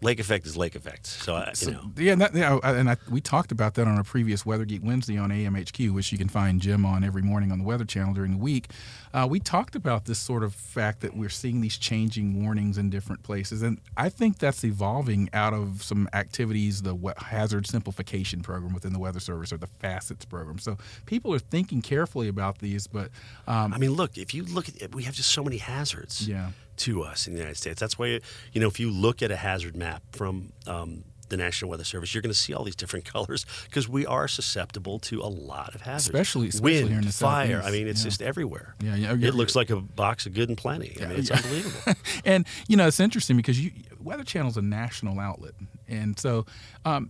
Lake 0.02 0.20
effect 0.20 0.46
is 0.46 0.58
lake 0.58 0.76
effect. 0.76 1.08
So, 1.08 1.36
I, 1.36 1.54
you 1.62 1.72
know, 1.72 1.92
Yeah, 1.98 2.14
and, 2.14 2.22
that, 2.22 2.36
yeah, 2.36 2.60
and 2.64 2.90
I, 2.90 2.98
we 3.10 3.22
talked 3.22 3.52
about 3.52 3.76
that 3.76 3.88
on 3.88 3.98
a 3.98 4.04
previous 4.04 4.46
Weather 4.46 4.66
Geek 4.66 4.82
Wednesday 4.84 5.18
on 5.18 5.30
AMHQ, 5.30 5.94
which 5.94 6.12
you 6.12 6.18
can 6.18 6.28
find 6.28 6.62
Jim 6.62 6.86
on 6.86 7.04
every 7.04 7.22
morning 7.22 7.52
on 7.52 7.60
the 7.60 7.64
Weather 7.64 7.86
Channel 7.86 8.14
during 8.14 8.34
the 8.34 8.38
week. 8.38 8.70
Uh, 9.14 9.26
we 9.30 9.40
talked 9.40 9.76
about 9.76 10.06
this 10.06 10.20
sort 10.20 10.44
of 10.44 10.54
fact 10.54 11.00
that 11.00 11.16
we're 11.16 11.30
seeing 11.30 11.62
these 11.62 11.78
changing 11.78 12.44
warnings 12.44 12.78
in 12.78 12.90
different 12.90 13.24
places, 13.24 13.62
and 13.62 13.80
I 13.96 14.10
think 14.10 14.38
that's 14.38 14.66
evolving 14.66 15.30
out 15.32 15.54
of 15.54 15.82
some 15.82 16.10
activities, 16.12 16.82
the 16.82 16.98
hazard 17.18 17.66
simplification 17.66 18.42
program 18.42 18.74
within 18.74 18.92
the 18.92 19.00
Weather 19.00 19.22
Service 19.22 19.54
or 19.54 19.58
the 19.58 19.68
Facets 19.68 20.26
program. 20.26 20.60
So 20.60 20.78
people 21.06 21.34
are 21.34 21.40
thinking 21.40 21.82
carefully 21.82 22.28
about 22.28 22.60
these, 22.60 22.88
but 22.88 23.12
um, 23.48 23.74
I 23.74 23.78
mean, 23.78 23.92
look, 23.92 24.18
if 24.18 24.34
you 24.34 24.44
look 24.44 24.68
at 24.68 24.82
it, 24.82 24.94
we 24.94 25.04
have 25.04 25.16
just 25.16 25.32
so 25.32 25.44
many 25.44 25.58
hazards 25.58 26.28
Yeah. 26.28 26.50
To 26.78 27.04
us 27.04 27.28
in 27.28 27.34
the 27.34 27.40
United 27.40 27.58
States. 27.58 27.80
That's 27.80 27.98
why, 27.98 28.20
you 28.54 28.62
know, 28.62 28.68
if 28.68 28.80
you 28.80 28.90
look 28.92 29.22
at 29.22 29.32
a 29.32 29.36
hazard 29.36 29.76
map 29.76 30.04
from 30.12 30.52
um, 30.68 31.04
the 31.30 31.38
National 31.38 31.72
Weather 31.72 31.84
Service, 31.84 32.14
you're 32.14 32.22
going 32.22 32.34
to 32.34 32.38
see 32.40 32.54
all 32.54 32.64
these 32.64 32.76
different 32.76 33.06
colors 33.14 33.46
because 33.66 33.90
we 33.90 34.06
are 34.06 34.28
susceptible 34.28 35.00
to 35.00 35.22
a 35.22 35.28
lot 35.28 35.74
of 35.76 35.82
hazards. 35.82 36.08
Especially- 36.08 36.48
especially 36.50 36.74
wind, 36.82 36.90
here 36.90 37.00
in 37.00 37.06
the 37.06 37.12
fire. 37.12 37.48
Southeast. 37.62 37.68
I 37.68 37.72
mean, 37.72 37.88
it's 37.88 38.02
Yeah. 38.02 38.06
just 38.10 38.22
everywhere. 38.22 38.76
Yeah, 38.82 38.96
yeah, 38.96 39.12
It 39.14 39.34
looks 39.36 39.56
like 39.56 39.70
a 39.70 39.78
box 39.78 40.26
of 40.26 40.34
good 40.34 40.50
and 40.50 40.58
plenty. 40.58 40.98
I 41.02 41.08
mean, 41.08 41.20
it's 41.20 41.30
yeah. 41.30 41.38
unbelievable. 41.38 41.94
and 42.26 42.46
you 42.68 42.78
know 42.78 42.88
it's 42.88 43.00
interesting 43.00 43.38
because 43.38 43.60
you, 43.64 43.72
Weather 44.00 44.24
Channel 44.24 44.50
is 44.52 44.58
a 44.58 44.62
national 44.62 45.20
outlet, 45.20 45.54
and 45.88 46.18
so 46.20 46.46
um, 46.86 47.10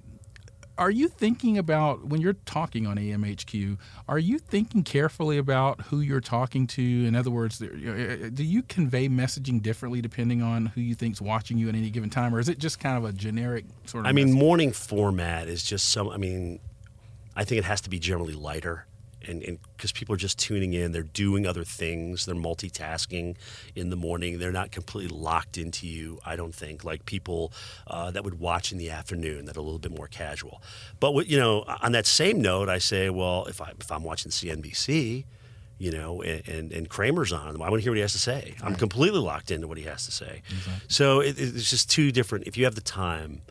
are 0.78 0.92
you 0.92 1.08
thinking 1.08 1.58
about 1.58 2.06
when 2.06 2.22
you're 2.22 2.34
talking 2.34 2.86
on 2.86 2.98
AMHQ? 2.98 3.78
Are 4.08 4.20
you 4.20 4.40
thinking 4.40 4.84
carefully 4.84 5.38
about 5.38 5.82
who 5.82 6.02
you're 6.02 6.22
talking 6.22 6.68
to? 6.68 6.82
In 6.82 7.16
other 7.16 7.32
words, 7.32 7.62
you 7.62 7.70
know, 7.70 7.94
eh, 7.94 8.26
eh, 8.26 8.30
do 8.34 8.44
you 8.44 8.64
convey 8.64 9.08
messaging 9.08 9.62
differently 9.62 10.02
depending 10.02 10.42
on 10.42 10.68
who 10.68 10.82
you 10.82 10.96
think's 10.96 11.22
watching 11.22 11.58
you 11.58 11.70
at 11.70 11.76
any 11.76 11.90
given 11.90 12.10
time, 12.10 12.36
or 12.36 12.40
is 12.40 12.50
it 12.50 12.60
just 12.60 12.80
kind 12.80 12.98
of 12.98 13.06
a 13.06 13.14
generic 13.14 13.66
sort 13.86 14.06
of? 14.06 14.10
I 14.10 14.12
mean, 14.12 14.28
message? 14.28 14.40
morning 14.40 14.72
format 14.74 15.48
is 15.48 15.64
just 15.64 15.90
some. 15.90 16.10
I 16.10 16.18
mean, 16.18 16.60
I 17.36 17.44
think 17.44 17.60
it 17.60 17.66
has 17.66 17.82
to 17.82 17.90
be 17.90 18.00
generally 18.00 18.34
lighter, 18.34 18.86
and 19.28 19.60
because 19.76 19.92
people 19.92 20.14
are 20.16 20.18
just 20.18 20.38
tuning 20.40 20.74
in, 20.74 20.92
they're 20.92 21.04
doing 21.04 21.46
other 21.46 21.64
things, 21.64 22.26
they're 22.26 22.36
multitasking 22.36 23.36
in 23.76 23.90
the 23.90 23.96
morning. 23.96 24.40
They're 24.40 24.52
not 24.52 24.72
completely 24.72 25.16
locked 25.18 25.58
into 25.58 25.88
you. 25.88 26.20
I 26.26 26.36
don't 26.36 26.54
think 26.54 26.84
like 26.84 27.06
people 27.06 27.52
uh, 27.88 28.12
that 28.12 28.24
would 28.24 28.40
watch 28.40 28.72
in 28.72 28.78
the 28.78 28.90
afternoon 28.90 29.46
that 29.46 29.58
are 29.58 29.60
a 29.60 29.64
little 29.64 29.80
bit 29.80 29.96
more 29.96 30.08
casual. 30.08 30.62
But 31.00 31.14
what, 31.14 31.28
you 31.28 31.38
know, 31.38 31.64
on 31.82 31.92
that 31.94 32.06
same 32.06 32.42
note, 32.42 32.70
I 32.70 32.78
say, 32.78 33.10
well, 33.10 33.46
if 33.46 33.62
I 33.62 33.72
if 33.80 33.92
I'm 33.92 34.04
watching 34.04 34.32
CNBC. 34.32 35.26
You 35.78 35.92
know, 35.92 36.22
and, 36.22 36.48
and, 36.48 36.72
and 36.72 36.90
Cramer's 36.90 37.34
on. 37.34 37.54
I 37.62 37.70
want 37.70 37.74
to 37.74 37.82
hear 37.82 37.92
what 37.92 37.98
he 37.98 38.02
has 38.02 38.14
to 38.14 38.18
say. 38.18 38.56
I'm 38.64 38.76
completely 38.76 39.20
locked 39.20 39.52
into 39.52 39.68
what 39.68 39.78
he 39.78 39.84
has 39.84 40.06
to 40.06 40.12
say. 40.14 40.42
So 40.88 41.20
it, 41.20 41.36
it's 41.38 41.70
just 41.70 41.90
two 41.92 42.14
different. 42.14 42.48
If 42.48 42.56
you 42.56 42.64
have 42.64 42.76
the 42.76 42.82
time, 42.82 43.42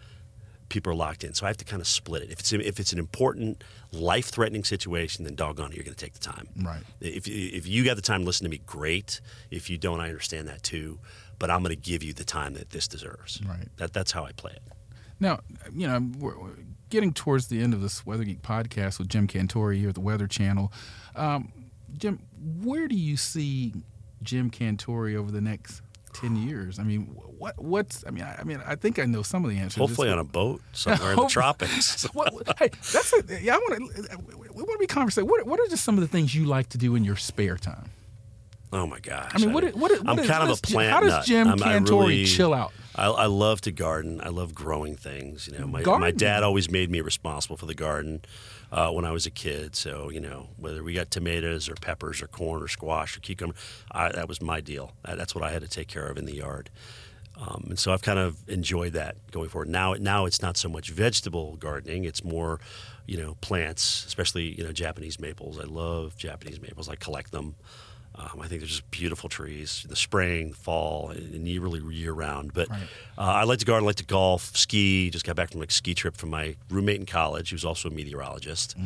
people 0.69 0.93
are 0.93 0.97
locked 0.97 1.25
in. 1.25 1.35
So 1.35 1.47
I 1.47 1.49
have 1.49 1.57
to 1.59 1.65
kind 1.65 1.81
of 1.81 1.87
split 1.87 2.23
it. 2.23 2.31
If 2.31 2.41
it's 2.41 2.53
if 2.53 2.81
it's 2.81 2.93
an 2.93 2.99
important, 2.99 3.63
life 3.93 4.27
threatening 4.27 4.65
situation, 4.65 5.25
then 5.25 5.35
doggone 5.35 5.73
it, 5.73 5.77
you're 5.77 5.85
going 5.85 5.95
to 5.95 6.05
take 6.05 6.15
the 6.15 6.21
time. 6.21 6.49
Right. 6.63 6.83
If 7.01 7.27
if 7.29 7.67
you 7.67 7.85
got 7.85 7.97
the 7.97 8.03
time 8.03 8.21
to 8.21 8.27
listen 8.27 8.45
to 8.45 8.51
me, 8.51 8.61
great. 8.67 9.21
If 9.51 9.71
you 9.71 9.79
don't, 9.79 10.01
I 10.01 10.09
understand 10.09 10.49
that 10.49 10.63
too. 10.63 10.99
But 11.39 11.51
I'm 11.51 11.63
going 11.63 11.75
to 11.75 11.81
give 11.81 12.03
you 12.03 12.13
the 12.13 12.25
time 12.25 12.55
that 12.55 12.71
this 12.71 12.89
deserves. 12.89 13.41
Right. 13.47 13.69
That 13.77 13.93
that's 13.93 14.13
how 14.13 14.25
I 14.25 14.33
play 14.33 14.53
it. 14.53 14.63
Now, 15.21 15.41
you 15.73 15.87
know, 15.87 16.01
we're 16.19 16.39
we're 16.39 16.51
getting 16.91 17.13
towards 17.13 17.49
the 17.49 17.61
end 17.61 17.75
of 17.75 17.81
this 17.81 18.07
Weather 18.07 18.25
Geek 18.25 18.43
podcast 18.43 18.99
with 18.99 19.09
Jim 19.09 19.27
Cantore 19.27 19.77
here 19.77 19.89
at 19.89 19.95
the 19.95 20.01
Weather 20.01 20.27
Channel. 20.27 20.73
Um, 21.17 21.53
Jim, 21.97 22.21
where 22.63 22.89
do 22.89 22.97
you 22.97 23.17
see 23.17 23.73
Jim 24.23 24.51
Cantore 24.51 25.15
over 25.17 25.31
the 25.31 25.41
next 25.41 25.83
ten 26.15 26.37
years? 26.37 26.79
I 26.79 26.85
mean, 26.85 27.03
what 27.03 27.63
what's? 27.63 28.05
I 28.07 28.11
mean, 28.11 28.25
I, 28.25 28.37
I 28.41 28.45
mean, 28.45 28.63
I 28.67 28.75
think 28.75 28.99
I 28.99 29.05
know 29.05 29.23
some 29.23 29.45
of 29.45 29.51
the 29.51 29.59
answers. 29.59 29.77
Hopefully 29.79 30.09
on 30.09 30.19
a 30.19 30.25
boat 30.25 30.63
somewhere 30.73 31.13
in 31.13 31.17
the 31.17 31.27
tropics. 31.29 32.05
what, 32.15 32.33
hey, 32.59 32.71
that's 32.93 33.13
a, 33.13 33.43
yeah. 33.43 33.55
I 33.55 33.59
want 33.59 33.95
to. 33.95 34.19
We 34.55 34.63
want 34.63 34.73
to 34.73 34.79
be 34.79 34.87
conversation. 34.87 35.29
What, 35.29 35.47
what 35.47 35.61
are 35.61 35.67
just 35.69 35.85
some 35.85 35.97
of 35.97 36.01
the 36.01 36.09
things 36.09 36.35
you 36.35 36.45
like 36.45 36.69
to 36.71 36.79
do 36.79 36.95
in 36.95 37.05
your 37.05 37.17
spare 37.17 37.57
time? 37.57 37.91
Oh 38.73 38.87
my 38.87 39.01
gosh! 39.01 39.33
I 39.35 39.39
mean, 39.39 39.53
what? 39.53 39.65
What? 39.65 39.75
what 39.75 39.93
I'm 40.09 40.17
kind 40.17 40.49
what 40.49 40.51
of 40.51 40.59
a 40.59 40.63
plant 40.63 40.93
How 40.93 41.01
does. 41.01 41.27
Jim 41.27 41.49
I'm- 41.49 41.59
Cantore 41.59 42.01
really- 42.01 42.25
chill 42.25 42.55
out? 42.55 42.73
I, 42.97 43.07
I 43.07 43.27
love 43.27 43.61
to 43.63 43.73
garden. 43.73 44.21
I 44.23 44.29
love 44.29 44.55
growing 44.55 44.95
things. 44.97 45.49
You 45.49 45.59
know, 45.59 45.67
my 45.67 45.83
my 45.83 46.13
dad 46.13 46.43
always 46.45 46.71
made 46.71 46.91
me 46.91 47.01
responsible 47.01 47.57
for 47.57 47.67
the 47.67 47.75
garden 47.75 48.23
uh, 48.75 48.91
when 48.91 49.05
I 49.05 49.13
was 49.13 49.25
a 49.25 49.31
kid. 49.31 49.77
So 49.77 50.11
you 50.11 50.21
know, 50.21 50.49
whether 50.59 50.83
we 50.83 50.93
got 50.93 51.11
tomatoes 51.11 51.69
or 51.69 51.75
peppers 51.77 52.21
or 52.21 52.27
corn 52.27 52.63
or 52.63 52.69
squash 52.69 53.17
or 53.17 53.21
cucumber, 53.21 53.55
I, 53.91 54.11
that 54.13 54.29
was 54.29 54.43
my 54.43 54.61
deal. 54.61 54.93
That's 55.05 55.35
what 55.35 55.45
I 55.45 55.51
had 55.51 55.63
to 55.63 55.69
take 55.69 55.89
care 55.89 56.07
of 56.07 56.19
in 56.19 56.27
the 56.27 56.35
yard. 56.35 56.69
Um, 57.37 57.67
and 57.71 57.79
so 57.79 57.93
I've 57.93 58.03
kind 58.03 58.19
of 58.19 58.49
enjoyed 58.49 58.93
that 58.93 59.17
going 59.31 59.49
forward. 59.49 59.69
Now, 59.69 59.95
now 59.95 60.25
it's 60.25 60.41
not 60.43 60.57
so 60.57 60.69
much 60.69 60.91
vegetable 60.91 61.57
gardening; 61.57 62.05
it's 62.05 62.25
more, 62.25 62.61
you 63.07 63.17
know, 63.17 63.37
plants, 63.41 64.05
especially 64.07 64.57
you 64.59 64.65
know 64.65 64.73
Japanese 64.73 65.21
maples. 65.21 65.59
I 65.59 65.65
love 65.65 66.17
Japanese 66.17 66.61
maples. 66.61 66.89
I 66.89 66.97
collect 66.97 67.31
them. 67.31 67.55
Um, 68.17 68.41
I 68.41 68.47
think 68.47 68.61
they're 68.61 68.69
just 68.69 68.89
beautiful 68.93 69.29
trees. 69.29 69.81
in 69.85 69.91
The 69.91 69.97
spring, 69.97 70.53
fall, 70.53 71.11
and 71.11 71.45
really 71.59 71.81
year 71.97 72.13
round. 72.13 72.53
But 72.55 72.71
uh, 72.71 72.77
I 73.19 73.43
like 73.43 73.59
to 73.59 73.65
garden, 73.67 73.85
I 73.85 73.87
like 73.89 73.97
to 73.97 74.05
golf, 74.05 74.57
ski. 74.57 75.11
Just 75.11 75.25
got 75.27 75.35
back 75.35 75.51
from 75.51 75.63
a 75.63 75.71
ski 75.71 75.95
trip 75.95 76.17
from 76.17 76.31
my 76.31 76.55
roommate 76.71 77.01
in 77.01 77.07
college, 77.07 77.51
who's 77.51 77.65
also 77.65 77.89
a 77.89 77.93
meteorologist, 77.93 78.77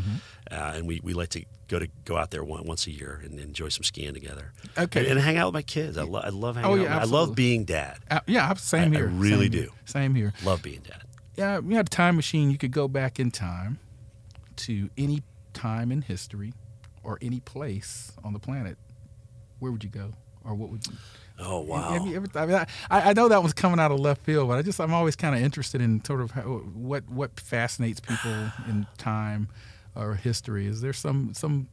uh, 0.50 0.72
and 0.74 0.86
we, 0.86 1.00
we 1.04 1.12
like 1.12 1.28
to 1.30 1.44
go 1.68 1.78
to 1.78 1.86
go 2.06 2.16
out 2.16 2.30
there 2.30 2.42
one, 2.42 2.64
once 2.64 2.86
a 2.86 2.90
year 2.90 3.20
and 3.22 3.38
enjoy 3.38 3.68
some 3.68 3.82
skiing 3.82 4.14
together. 4.14 4.52
Okay. 4.78 5.00
and, 5.00 5.08
and 5.10 5.20
hang 5.20 5.36
out 5.36 5.48
with 5.48 5.54
my 5.54 5.62
kids. 5.62 5.98
I, 5.98 6.04
lo- 6.04 6.22
I 6.24 6.30
love 6.30 6.56
hanging 6.56 6.70
Oh, 6.70 6.74
out. 6.74 6.80
yeah, 6.82 6.94
with- 7.00 7.08
I 7.08 7.12
love 7.12 7.34
being 7.34 7.64
dad. 7.66 7.98
Uh, 8.10 8.20
yeah, 8.26 8.54
same 8.54 8.94
I- 8.96 9.00
I 9.00 9.02
really 9.02 9.42
Same 9.44 9.50
do. 9.50 9.58
here. 9.58 9.68
Same 9.84 10.14
here. 10.14 10.32
Love 10.42 10.62
being 10.62 10.80
dad. 10.80 11.02
Yeah, 11.36 11.60
you 11.62 11.76
had 11.76 11.86
a 11.86 11.90
time 11.90 12.16
machine. 12.16 12.50
You 12.50 12.56
could 12.56 12.72
go 12.72 12.88
back 12.88 13.20
in 13.20 13.30
time 13.30 13.78
to 14.56 14.88
any 14.96 15.22
time 15.52 15.92
in 15.92 16.00
history 16.00 16.54
or 17.04 17.18
any 17.20 17.40
place 17.40 18.12
on 18.24 18.32
the 18.32 18.38
planet. 18.38 18.78
Where 19.58 19.72
would 19.72 19.82
you 19.84 19.90
go, 19.90 20.12
or 20.44 20.54
what 20.54 20.70
would 20.70 20.86
you? 20.86 20.94
Oh 21.40 21.60
wow! 21.60 21.92
Have 21.92 22.06
you 22.06 22.16
ever, 22.16 22.26
I, 22.34 22.46
mean, 22.46 22.56
I, 22.56 22.66
I 23.10 23.12
know 23.12 23.28
that 23.28 23.42
was 23.42 23.52
coming 23.52 23.78
out 23.78 23.92
of 23.92 24.00
left 24.00 24.22
field, 24.24 24.48
but 24.48 24.58
I 24.58 24.62
just 24.62 24.80
I'm 24.80 24.92
always 24.92 25.14
kind 25.16 25.34
of 25.36 25.40
interested 25.42 25.80
in 25.80 26.04
sort 26.04 26.20
of 26.20 26.32
how, 26.32 26.42
what 26.42 27.08
what 27.08 27.38
fascinates 27.38 28.00
people 28.00 28.50
in 28.68 28.86
time 28.98 29.48
or 29.94 30.14
history. 30.14 30.66
Is 30.66 30.80
there 30.80 30.92
some 30.92 31.32
some 31.34 31.68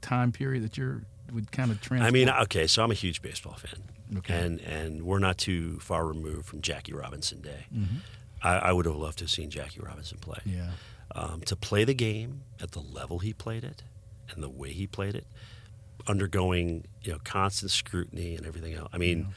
time 0.00 0.30
period 0.32 0.62
that 0.64 0.76
you're 0.78 1.02
would 1.32 1.50
kind 1.50 1.70
of 1.70 1.80
transport? 1.80 2.08
I 2.08 2.12
mean, 2.12 2.28
okay, 2.28 2.66
so 2.66 2.82
I'm 2.84 2.90
a 2.90 2.94
huge 2.94 3.22
baseball 3.22 3.54
fan, 3.54 3.82
Okay. 4.18 4.34
and 4.38 4.60
and 4.60 5.02
we're 5.02 5.18
not 5.18 5.38
too 5.38 5.78
far 5.80 6.06
removed 6.06 6.46
from 6.46 6.60
Jackie 6.60 6.92
Robinson 6.92 7.40
Day. 7.40 7.66
Mm-hmm. 7.74 7.96
I, 8.42 8.56
I 8.58 8.72
would 8.72 8.86
have 8.86 8.96
loved 8.96 9.18
to 9.18 9.24
have 9.24 9.30
seen 9.30 9.50
Jackie 9.50 9.80
Robinson 9.80 10.18
play. 10.18 10.38
yeah, 10.44 10.70
Um, 11.14 11.42
to 11.46 11.54
play 11.56 11.84
the 11.84 11.94
game 11.94 12.42
at 12.60 12.72
the 12.72 12.80
level 12.80 13.20
he 13.20 13.32
played 13.32 13.64
it, 13.64 13.82
and 14.30 14.42
the 14.42 14.48
way 14.48 14.72
he 14.72 14.86
played 14.86 15.14
it, 15.14 15.26
undergoing 16.08 16.84
you 17.02 17.12
know 17.12 17.18
constant 17.24 17.70
scrutiny 17.70 18.36
and 18.36 18.46
everything 18.46 18.74
else. 18.74 18.88
I 18.92 18.98
mean, 18.98 19.28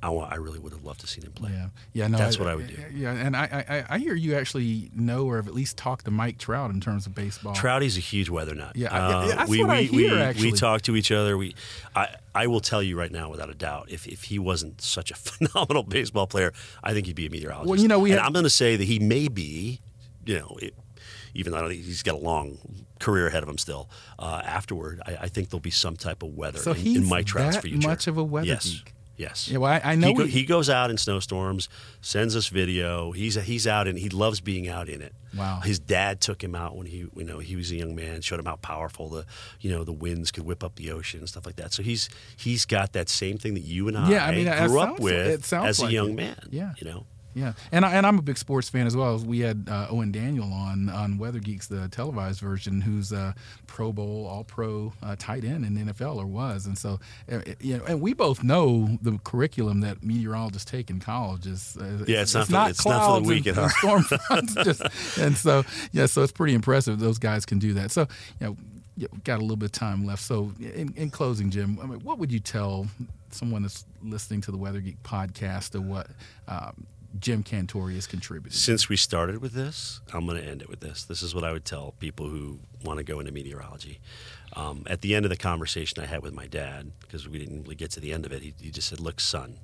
I, 0.00 0.10
wa- 0.10 0.28
I 0.30 0.36
really 0.36 0.60
would 0.60 0.72
have 0.72 0.84
loved 0.84 1.00
to 1.00 1.08
seen 1.08 1.24
him 1.24 1.32
play. 1.32 1.50
yeah, 1.50 1.68
yeah. 1.92 2.06
No, 2.06 2.18
That's 2.18 2.38
what 2.38 2.46
I 2.46 2.54
would 2.54 2.68
do. 2.68 2.76
Yeah, 2.94 3.12
and 3.14 3.36
I, 3.36 3.84
I 3.88 3.94
I 3.96 3.98
hear 3.98 4.14
you 4.14 4.36
actually 4.36 4.90
know 4.94 5.26
or 5.26 5.36
have 5.36 5.48
at 5.48 5.54
least 5.54 5.76
talked 5.76 6.04
to 6.04 6.12
Mike 6.12 6.38
Trout 6.38 6.70
in 6.70 6.80
terms 6.80 7.06
of 7.06 7.16
baseball. 7.16 7.52
Trouty's 7.54 7.96
a 7.96 8.00
huge 8.00 8.28
weather 8.28 8.54
nut. 8.54 8.76
Yeah, 8.76 8.94
I- 8.94 9.12
Uh, 9.12 9.26
that's 9.34 9.50
we, 9.50 9.60
what 9.64 9.70
I 9.70 9.82
hear, 9.82 10.14
we, 10.14 10.20
actually. 10.20 10.52
we 10.52 10.58
talk 10.58 10.82
to 10.82 10.94
each 10.94 11.10
other. 11.10 11.36
We, 11.36 11.56
I, 11.96 12.14
I 12.32 12.46
will 12.46 12.60
tell 12.60 12.80
you 12.82 12.96
right 12.96 13.10
now, 13.10 13.28
without 13.28 13.50
a 13.50 13.54
doubt, 13.54 13.90
if, 13.90 14.06
if 14.06 14.24
he 14.24 14.38
wasn't 14.38 14.80
such 14.80 15.10
a 15.10 15.14
phenomenal 15.16 15.82
baseball 15.82 16.28
player, 16.28 16.52
I 16.84 16.92
think 16.92 17.06
he'd 17.06 17.16
be 17.16 17.26
a 17.26 17.30
meteorologist. 17.30 17.68
Well, 17.68 17.80
you 17.80 17.88
know, 17.88 17.98
we 17.98 18.10
and 18.12 18.20
had- 18.20 18.26
I'm 18.26 18.32
going 18.32 18.44
to 18.44 18.50
say 18.50 18.76
that 18.76 18.84
he 18.84 19.00
may 19.00 19.26
be, 19.26 19.80
you 20.24 20.38
know, 20.38 20.56
it, 20.62 20.74
even 21.34 21.52
though 21.52 21.68
he's 21.68 22.04
got 22.04 22.14
a 22.14 22.18
long 22.18 22.58
career 22.98 23.26
ahead 23.28 23.42
of 23.42 23.48
him 23.48 23.58
still. 23.58 23.88
Uh, 24.18 24.40
afterward, 24.44 25.00
I, 25.06 25.16
I 25.22 25.28
think 25.28 25.50
there'll 25.50 25.60
be 25.60 25.70
some 25.70 25.96
type 25.96 26.22
of 26.22 26.30
weather 26.36 26.58
So 26.58 26.72
in, 26.72 26.76
he's 26.78 26.96
in 26.98 27.08
Mike 27.08 27.26
Trout's 27.26 27.56
that 27.56 27.62
future. 27.62 27.86
much 27.88 28.06
of 28.06 28.16
a 28.18 28.24
weather 28.24 28.46
yes. 28.46 28.64
geek. 28.68 28.94
Yes. 29.16 29.48
Yeah, 29.48 29.58
well, 29.58 29.72
I, 29.72 29.80
I 29.92 29.94
know 29.96 30.08
he, 30.08 30.14
go, 30.14 30.24
he 30.26 30.44
goes 30.44 30.70
out 30.70 30.92
in 30.92 30.96
snowstorms, 30.96 31.68
sends 32.00 32.36
us 32.36 32.46
video. 32.46 33.10
He's 33.10 33.34
he's 33.34 33.66
out 33.66 33.88
and 33.88 33.98
he 33.98 34.08
loves 34.10 34.40
being 34.40 34.68
out 34.68 34.88
in 34.88 35.02
it. 35.02 35.12
Wow. 35.36 35.58
His 35.64 35.80
dad 35.80 36.20
took 36.20 36.42
him 36.42 36.54
out 36.54 36.76
when 36.76 36.86
he 36.86 36.98
you 36.98 37.24
know 37.24 37.40
he 37.40 37.56
was 37.56 37.72
a 37.72 37.74
young 37.74 37.96
man, 37.96 38.20
showed 38.20 38.38
him 38.38 38.46
how 38.46 38.54
powerful 38.56 39.08
the 39.08 39.26
you 39.60 39.72
know 39.72 39.82
the 39.82 39.92
winds 39.92 40.30
could 40.30 40.44
whip 40.44 40.62
up 40.62 40.76
the 40.76 40.92
ocean 40.92 41.18
and 41.18 41.28
stuff 41.28 41.46
like 41.46 41.56
that. 41.56 41.72
So 41.72 41.82
he's 41.82 42.08
he's 42.36 42.64
got 42.64 42.92
that 42.92 43.08
same 43.08 43.38
thing 43.38 43.54
that 43.54 43.62
you 43.64 43.88
and 43.88 43.98
I, 43.98 44.08
Yeah, 44.08 44.24
I 44.24 44.30
mean, 44.30 44.44
grew 44.44 44.54
sounds- 44.54 44.74
up 44.76 45.00
with 45.00 45.44
sounds 45.44 45.66
as 45.80 45.82
a 45.82 45.90
young 45.90 46.10
it. 46.10 46.14
man. 46.16 46.38
Yeah. 46.50 46.74
You 46.78 46.88
know. 46.88 47.06
Yeah, 47.34 47.52
and 47.70 47.84
I, 47.84 47.92
and 47.92 48.06
I'm 48.06 48.18
a 48.18 48.22
big 48.22 48.36
sports 48.38 48.68
fan 48.68 48.86
as 48.86 48.96
well. 48.96 49.16
We 49.18 49.40
had 49.40 49.68
uh, 49.70 49.86
Owen 49.90 50.10
Daniels 50.10 50.50
on 50.52 50.88
on 50.88 51.18
Weather 51.18 51.38
Geeks, 51.38 51.68
the 51.68 51.88
televised 51.88 52.40
version, 52.40 52.80
who's 52.80 53.12
a 53.12 53.34
Pro 53.66 53.92
Bowl, 53.92 54.26
All 54.26 54.42
Pro 54.44 54.92
uh, 55.02 55.14
tight 55.18 55.44
end 55.44 55.64
in 55.64 55.74
the 55.74 55.92
NFL 55.92 56.16
or 56.16 56.26
was, 56.26 56.66
and 56.66 56.76
so 56.76 56.98
uh, 57.30 57.40
you 57.60 57.76
know, 57.78 57.84
and 57.84 58.00
we 58.00 58.12
both 58.12 58.42
know 58.42 58.98
the 59.02 59.18
curriculum 59.24 59.80
that 59.80 60.02
meteorologists 60.02 60.68
take 60.68 60.90
in 60.90 60.98
college 61.00 61.46
is 61.46 61.76
uh, 61.80 62.04
Yeah, 62.08 62.22
it's 62.22 62.34
not 62.34 62.46
for- 62.48 62.70
it's 62.70 62.84
not 62.86 63.06
for 63.06 63.20
the 63.20 63.28
weak 63.28 63.46
and, 63.46 63.56
at 63.58 63.70
heart. 63.70 63.72
storm 63.72 64.02
fronts, 64.02 64.54
just 64.64 64.82
and 65.18 65.36
so 65.36 65.62
yeah, 65.92 66.06
so 66.06 66.22
it's 66.22 66.32
pretty 66.32 66.54
impressive 66.54 66.98
those 66.98 67.18
guys 67.18 67.46
can 67.46 67.58
do 67.58 67.74
that. 67.74 67.90
So 67.90 68.08
you 68.40 68.46
know. 68.48 68.56
Got 69.22 69.38
a 69.38 69.42
little 69.42 69.56
bit 69.56 69.66
of 69.66 69.72
time 69.72 70.04
left. 70.04 70.22
So, 70.24 70.52
in, 70.58 70.92
in 70.96 71.10
closing, 71.10 71.50
Jim, 71.50 71.78
I 71.80 71.86
mean, 71.86 72.00
what 72.00 72.18
would 72.18 72.32
you 72.32 72.40
tell 72.40 72.88
someone 73.30 73.62
that's 73.62 73.84
listening 74.02 74.40
to 74.40 74.50
the 74.50 74.56
Weather 74.56 74.80
Geek 74.80 75.00
podcast 75.04 75.76
of 75.76 75.84
what 75.84 76.08
um, 76.48 76.84
Jim 77.18 77.42
Cantore 77.42 77.94
has 77.94 78.06
contributed? 78.06 78.58
Since 78.58 78.88
we 78.88 78.96
started 78.96 79.40
with 79.40 79.52
this, 79.52 80.00
I'm 80.12 80.26
going 80.26 80.40
to 80.40 80.46
end 80.46 80.62
it 80.62 80.68
with 80.68 80.80
this. 80.80 81.04
This 81.04 81.22
is 81.22 81.34
what 81.34 81.44
I 81.44 81.52
would 81.52 81.64
tell 81.64 81.94
people 81.98 82.28
who 82.28 82.60
want 82.84 82.98
to 82.98 83.04
go 83.04 83.18
into 83.20 83.32
meteorology. 83.32 84.00
Um, 84.54 84.84
at 84.88 85.00
the 85.00 85.14
end 85.14 85.24
of 85.24 85.30
the 85.30 85.36
conversation 85.36 86.02
I 86.02 86.06
had 86.06 86.22
with 86.22 86.34
my 86.34 86.46
dad, 86.46 86.92
because 87.00 87.28
we 87.28 87.38
didn't 87.38 87.62
really 87.62 87.74
get 87.74 87.90
to 87.92 88.00
the 88.00 88.12
end 88.12 88.26
of 88.26 88.32
it, 88.32 88.42
he, 88.42 88.54
he 88.60 88.70
just 88.70 88.88
said, 88.88 89.00
Look, 89.00 89.20
son, 89.20 89.58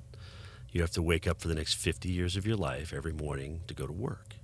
you 0.71 0.81
have 0.81 0.91
to 0.91 1.01
wake 1.01 1.27
up 1.27 1.39
for 1.39 1.47
the 1.47 1.55
next 1.55 1.75
50 1.75 2.09
years 2.09 2.35
of 2.35 2.45
your 2.45 2.57
life 2.57 2.93
every 2.93 3.13
morning 3.13 3.61
to 3.67 3.73
go 3.73 3.87
to 3.87 3.93
work. 3.93 4.35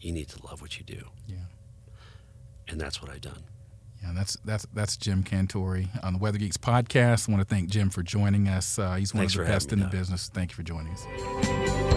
You 0.00 0.12
need 0.12 0.28
to 0.28 0.46
love 0.46 0.60
what 0.62 0.78
you 0.78 0.84
do. 0.84 1.08
Yeah. 1.26 1.36
And 2.68 2.80
that's 2.80 3.02
what 3.02 3.10
I've 3.10 3.20
done. 3.20 3.42
Yeah, 4.02 4.12
that's 4.14 4.36
that's 4.44 4.66
that's 4.72 4.96
Jim 4.96 5.22
Cantore 5.22 5.86
on 6.02 6.14
the 6.14 6.18
Weather 6.18 6.38
Geeks 6.38 6.56
podcast. 6.56 7.28
I 7.28 7.32
want 7.32 7.46
to 7.46 7.54
thank 7.54 7.68
Jim 7.68 7.90
for 7.90 8.02
joining 8.02 8.48
us. 8.48 8.78
Uh, 8.78 8.94
he's 8.94 9.12
one 9.12 9.22
Thanks 9.22 9.34
of 9.34 9.40
the 9.40 9.52
best 9.52 9.72
in 9.72 9.80
the 9.80 9.86
business. 9.86 10.30
Thank 10.32 10.52
you 10.52 10.56
for 10.56 10.62
joining 10.62 10.92
us. 10.92 11.96